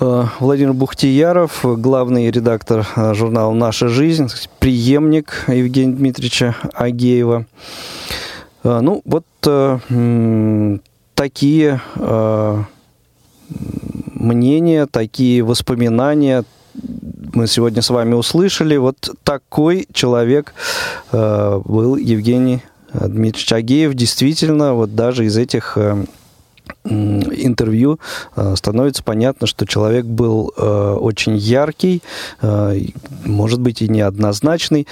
Э, 0.01 0.26
Владимир 0.41 0.74
Бухтияров, 0.74 1.62
главный 1.64 2.30
редактор 2.30 2.86
э, 2.95 3.14
журнала 3.14 3.53
«Наша 3.53 3.88
жизнь», 3.88 4.28
преемник 4.60 5.45
Евгения 5.47 5.95
Дмитриевича 5.95 6.53
Агеева. 6.74 7.45
Э, 8.66 8.80
ну, 8.82 9.01
вот 9.06 9.26
такие 11.14 11.82
мнения, 14.16 14.88
такие 14.88 15.43
воспоминания 15.43 16.43
мы 17.34 17.47
сегодня 17.47 17.82
с 17.84 17.89
вами 17.91 18.16
услышали. 18.16 18.76
Вот 18.76 19.12
такой 19.24 19.88
человек 19.93 20.56
был 21.12 21.95
Евгений 21.95 22.64
Дмитриевич 23.01 23.51
Агеев. 23.53 23.93
Действительно, 23.93 24.73
вот 24.73 24.95
даже 24.95 25.25
из 25.25 25.37
этих 25.37 25.77
интервью 26.83 27.99
э, 28.35 28.55
становится 28.55 29.03
понятно, 29.03 29.47
что 29.47 29.65
человек 29.65 30.05
был 30.05 30.53
э, 30.55 30.97
очень 30.99 31.35
яркий, 31.35 32.01
э, 32.41 32.79
может 33.23 33.59
быть 33.59 33.81
и 33.81 33.87
неоднозначный. 33.87 34.87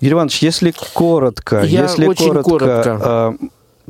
Юрий 0.00 0.14
Иванович, 0.14 0.38
если 0.42 0.72
коротко, 0.94 1.62
Я 1.62 1.82
если 1.82 2.06
очень 2.06 2.28
коротко, 2.28 2.50
коротко. 2.50 3.36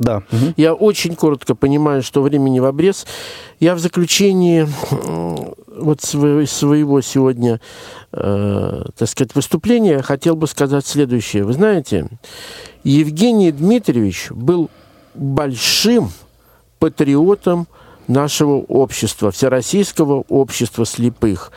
Да. 0.01 0.23
Я 0.57 0.73
очень 0.73 1.15
коротко 1.15 1.55
понимаю, 1.55 2.03
что 2.03 2.21
времени 2.21 2.59
в 2.59 2.65
обрез. 2.65 3.05
Я 3.59 3.75
в 3.75 3.79
заключении 3.79 4.67
вот 5.67 6.01
своего 6.01 7.01
сегодня, 7.01 7.61
так 8.11 9.07
сказать, 9.07 9.35
выступления 9.35 10.01
хотел 10.01 10.35
бы 10.35 10.47
сказать 10.47 10.85
следующее. 10.85 11.43
Вы 11.43 11.53
знаете, 11.53 12.07
Евгений 12.83 13.51
Дмитриевич 13.51 14.31
был 14.31 14.69
большим 15.13 16.11
патриотом 16.79 17.67
нашего 18.07 18.55
общества, 18.55 19.31
Всероссийского 19.31 20.25
общества 20.27 20.85
слепых. 20.85 21.51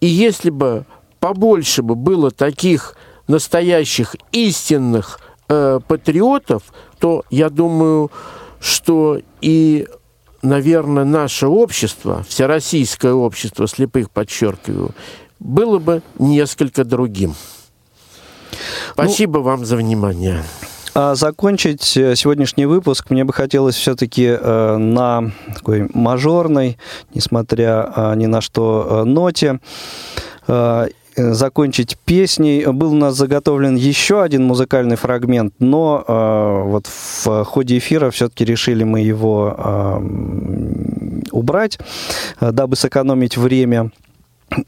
И 0.00 0.06
если 0.06 0.50
бы 0.50 0.84
побольше 1.20 1.82
бы 1.82 1.94
было 1.94 2.30
таких 2.30 2.96
настоящих 3.28 4.16
истинных 4.32 5.20
э, 5.54 5.80
патриотов, 5.86 6.62
то 6.98 7.24
я 7.30 7.50
думаю, 7.50 8.10
что 8.60 9.18
и, 9.40 9.86
наверное, 10.42 11.04
наше 11.04 11.46
общество, 11.46 12.24
Всероссийское 12.28 13.12
общество 13.12 13.68
слепых, 13.68 14.10
подчеркиваю, 14.10 14.90
было 15.38 15.78
бы 15.78 16.02
несколько 16.18 16.84
другим. 16.84 17.34
Ну, 18.50 18.56
Спасибо 18.92 19.38
ну, 19.38 19.44
вам 19.44 19.64
за 19.64 19.76
внимание. 19.76 20.42
А 20.96 21.16
закончить 21.16 21.96
э, 21.96 22.14
сегодняшний 22.14 22.66
выпуск 22.66 23.10
мне 23.10 23.24
бы 23.24 23.32
хотелось 23.32 23.74
все-таки 23.74 24.26
э, 24.26 24.76
на 24.76 25.32
такой 25.52 25.90
мажорной, 25.92 26.78
несмотря 27.12 27.92
а, 27.94 28.14
ни 28.14 28.26
на 28.26 28.40
что, 28.40 29.02
э, 29.02 29.04
ноте 29.04 29.58
закончить 31.16 31.96
песней. 32.04 32.66
Был 32.66 32.92
у 32.92 32.96
нас 32.96 33.16
заготовлен 33.16 33.76
еще 33.76 34.22
один 34.22 34.44
музыкальный 34.44 34.96
фрагмент, 34.96 35.54
но 35.58 36.04
э, 36.06 36.62
вот 36.66 36.86
в 36.86 37.44
ходе 37.44 37.78
эфира 37.78 38.10
все-таки 38.10 38.44
решили 38.44 38.84
мы 38.84 39.00
его 39.00 39.54
э, 39.56 40.00
убрать, 41.32 41.78
дабы 42.40 42.76
сэкономить 42.76 43.36
время. 43.36 43.90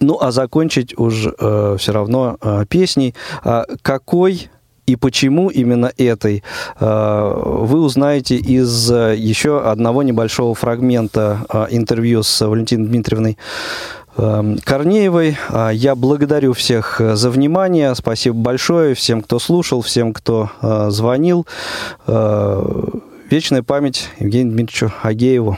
Ну, 0.00 0.18
а 0.20 0.32
закончить 0.32 0.98
уже 0.98 1.34
э, 1.38 1.76
все 1.78 1.92
равно 1.92 2.38
э, 2.40 2.64
песней. 2.68 3.14
А 3.44 3.64
какой 3.82 4.50
и 4.86 4.94
почему 4.96 5.48
именно 5.50 5.92
этой, 5.98 6.42
э, 6.78 7.42
вы 7.44 7.80
узнаете 7.80 8.36
из 8.36 8.90
э, 8.90 9.16
еще 9.16 9.60
одного 9.60 10.02
небольшого 10.02 10.54
фрагмента 10.54 11.40
э, 11.48 11.66
интервью 11.70 12.22
с 12.22 12.46
Валентиной 12.46 12.86
Дмитриевной 12.86 13.36
Корнеевой. 14.16 15.36
Я 15.72 15.94
благодарю 15.94 16.52
всех 16.52 17.00
за 17.00 17.30
внимание. 17.30 17.94
Спасибо 17.94 18.36
большое 18.36 18.94
всем, 18.94 19.20
кто 19.22 19.38
слушал, 19.38 19.82
всем, 19.82 20.12
кто 20.12 20.50
звонил. 20.88 21.46
Вечная 23.30 23.62
память 23.62 24.10
Евгению 24.18 24.54
Дмитриевичу 24.54 24.92
Агееву. 25.02 25.56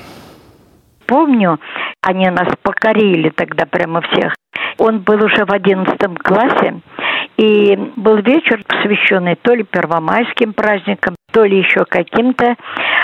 Помню, 1.07 1.59
они 2.03 2.29
нас 2.31 2.49
покорили 2.63 3.31
тогда 3.31 3.65
прямо 3.67 4.01
всех. 4.03 4.35
Он 4.79 5.01
был 5.01 5.25
уже 5.25 5.45
в 5.45 5.53
одиннадцатом 5.53 6.17
классе, 6.17 6.81
и 7.37 7.77
был 7.97 8.17
вечер, 8.19 8.63
посвященный 8.67 9.37
то 9.37 9.55
ли 9.55 9.65
первомайским 9.65 10.53
праздникам, 10.53 11.15
то 11.33 11.45
ли 11.45 11.59
еще 11.59 11.85
каким-то. 11.85 12.57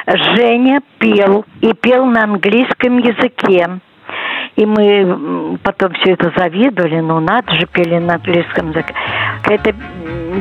Женя 0.07 0.83
пел, 0.99 1.45
и 1.61 1.73
пел 1.73 2.05
на 2.07 2.25
английском 2.25 2.99
языке. 2.99 3.81
И 4.57 4.65
мы 4.65 5.59
потом 5.63 5.93
все 5.95 6.13
это 6.13 6.33
завидовали, 6.37 7.01
ну 7.01 7.21
надо 7.21 7.55
же, 7.55 7.67
пели 7.67 7.99
на 7.99 8.15
английском 8.15 8.71
языке. 8.71 8.95
Какая-то 9.43 9.75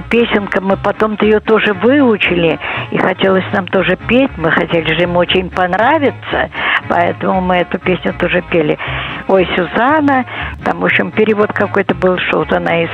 песенка, 0.10 0.62
мы 0.62 0.78
потом-то 0.78 1.26
ее 1.26 1.40
тоже 1.40 1.74
выучили, 1.74 2.60
и 2.92 2.98
хотелось 2.98 3.46
нам 3.54 3.68
тоже 3.68 3.98
петь, 4.08 4.32
мы 4.38 4.52
хотели 4.52 4.94
же 4.94 5.04
им 5.04 5.18
очень 5.18 5.50
понравиться, 5.50 6.50
поэтому 6.88 7.42
мы 7.42 7.58
эту 7.58 7.80
песню 7.80 8.14
тоже 8.14 8.42
пели. 8.50 8.78
Ой, 9.28 9.48
Сюзанна, 9.56 10.26
там, 10.64 10.80
в 10.80 10.86
общем, 10.86 11.12
перевод 11.12 11.52
какой-то 11.54 11.96
был, 11.96 12.18
что 12.18 12.46
она 12.52 12.84
из 12.84 12.90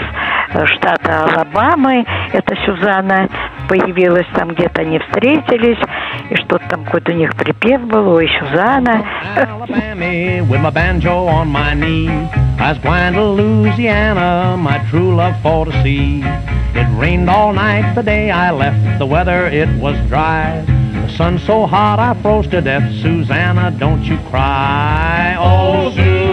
э, 0.54 0.66
штата 0.66 1.24
Алабамы, 1.24 2.06
это 2.34 2.56
Сюзанна 2.66 3.28
появилась 3.68 4.28
там, 4.34 4.50
где-то 4.50 4.82
они 4.82 5.00
встретились, 5.00 5.80
и 6.30 6.36
что-то 6.36 6.68
там 6.70 6.84
какой-то 6.86 7.12
у 7.12 7.16
них 7.16 7.36
припев 7.36 7.82
был, 7.82 8.10
ой, 8.10 8.30
Сюзанна. 8.40 9.04
I 12.62 12.74
was 12.74 12.78
going 12.84 13.14
to 13.14 13.26
Louisiana, 13.26 14.56
my 14.56 14.78
true 14.90 15.16
love 15.16 15.42
for 15.42 15.66
to 15.66 15.72
see. 15.82 16.22
It 16.22 17.00
rained 17.00 17.30
all 17.30 17.52
night 17.52 17.96
the 17.96 18.04
day 18.04 18.30
I 18.30 18.52
left, 18.52 19.00
the 19.00 19.06
weather 19.06 19.48
it 19.48 19.70
was 19.80 19.96
dry. 20.08 20.64
The 20.68 21.10
sun 21.18 21.40
so 21.40 21.66
hot 21.66 22.00
I 22.00 22.14
froze 22.22 22.48
to 22.50 22.62
death. 22.62 22.84
Susanna, 23.02 23.72
don't 23.72 24.04
you 24.04 24.18
cry. 24.30 25.36
Oh, 25.40 25.90
Susanna, 25.90 26.29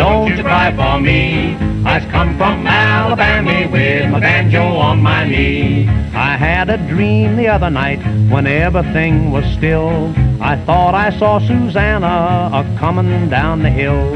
don't 0.00 0.34
you 0.34 0.42
cry 0.42 0.74
for 0.74 0.98
me. 0.98 1.54
I've 1.84 2.08
come 2.08 2.34
from 2.38 2.66
Alabama 2.66 3.68
with 3.70 4.10
my 4.10 4.18
banjo 4.18 4.62
on 4.62 5.02
my 5.02 5.26
knee. 5.28 5.86
I 6.14 6.38
had 6.38 6.70
a 6.70 6.78
dream 6.88 7.36
the 7.36 7.48
other 7.48 7.68
night 7.68 8.00
when 8.32 8.46
everything 8.46 9.30
was 9.30 9.44
still. 9.58 10.14
I 10.40 10.56
thought 10.64 10.94
I 10.94 11.10
saw 11.18 11.38
Susanna 11.38 12.48
a 12.60 12.78
comin' 12.78 13.28
down 13.28 13.62
the 13.62 13.68
hill. 13.68 14.10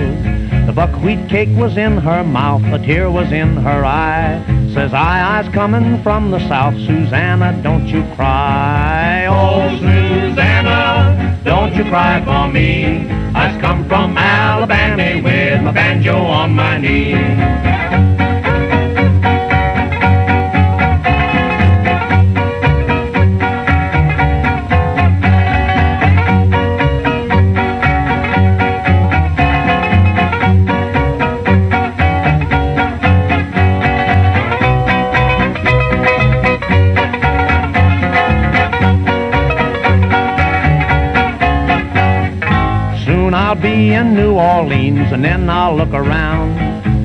The 0.66 0.72
buckwheat 0.72 1.28
cake 1.28 1.54
was 1.54 1.76
in 1.76 1.98
her 1.98 2.24
mouth, 2.24 2.64
a 2.72 2.78
tear 2.78 3.10
was 3.10 3.30
in 3.30 3.58
her 3.58 3.84
eye. 3.84 4.42
Says 4.72 4.94
I, 4.94 5.38
I's 5.38 5.48
coming 5.52 6.02
from 6.02 6.30
the 6.30 6.40
south, 6.48 6.76
Susanna, 6.86 7.60
don't 7.62 7.86
you 7.88 8.02
cry. 8.16 9.26
Oh, 9.26 9.68
Susanna, 9.76 10.03
don't 11.74 11.84
you 11.84 11.90
cry 11.90 12.24
for 12.24 12.52
me. 12.52 13.08
I's 13.34 13.60
come 13.60 13.88
from 13.88 14.16
Alabama 14.16 15.20
with 15.22 15.62
my 15.62 15.72
banjo 15.72 16.16
on 16.16 16.52
my 16.54 16.78
knee. 16.78 18.13
Then 45.24 45.48
I'll 45.48 45.74
look 45.74 45.92
around. 45.92 46.58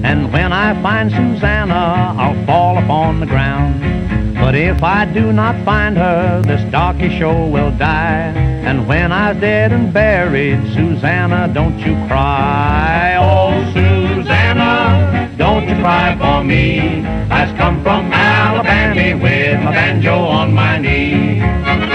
And 0.04 0.34
when 0.34 0.52
I 0.52 0.80
find 0.82 1.10
Susanna, 1.10 2.16
I'll 2.18 2.46
fall 2.46 2.78
upon 2.78 3.20
the 3.20 3.26
ground. 3.26 3.80
But 4.36 4.56
if 4.56 4.84
I 4.84 5.06
do 5.06 5.32
not 5.32 5.64
find 5.64 5.96
her, 5.98 6.42
this 6.42 6.62
darky 6.72 7.18
show 7.18 7.48
will 7.48 7.72
die. 7.72 8.34
And 8.68 8.88
when 8.88 9.12
I'm 9.12 9.40
dead 9.40 9.72
and 9.72 9.94
buried, 9.94 10.60
Susanna, 10.74 11.52
don't 11.54 11.78
you 11.80 11.94
cry. 12.08 13.16
Oh, 13.20 13.54
Susanna, 13.74 15.34
don't 15.38 15.68
you 15.68 15.76
cry 15.76 16.18
for 16.18 16.44
me. 16.44 17.06
I've 17.30 17.56
come 17.58 17.82
from 17.84 18.12
Alabama 18.12 19.24
with 19.24 19.64
my 19.64 19.72
banjo 19.72 20.16
on 20.16 20.54
my 20.54 20.78
knee. 20.78 21.89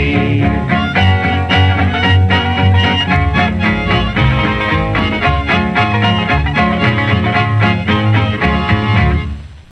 way. 0.00 0.79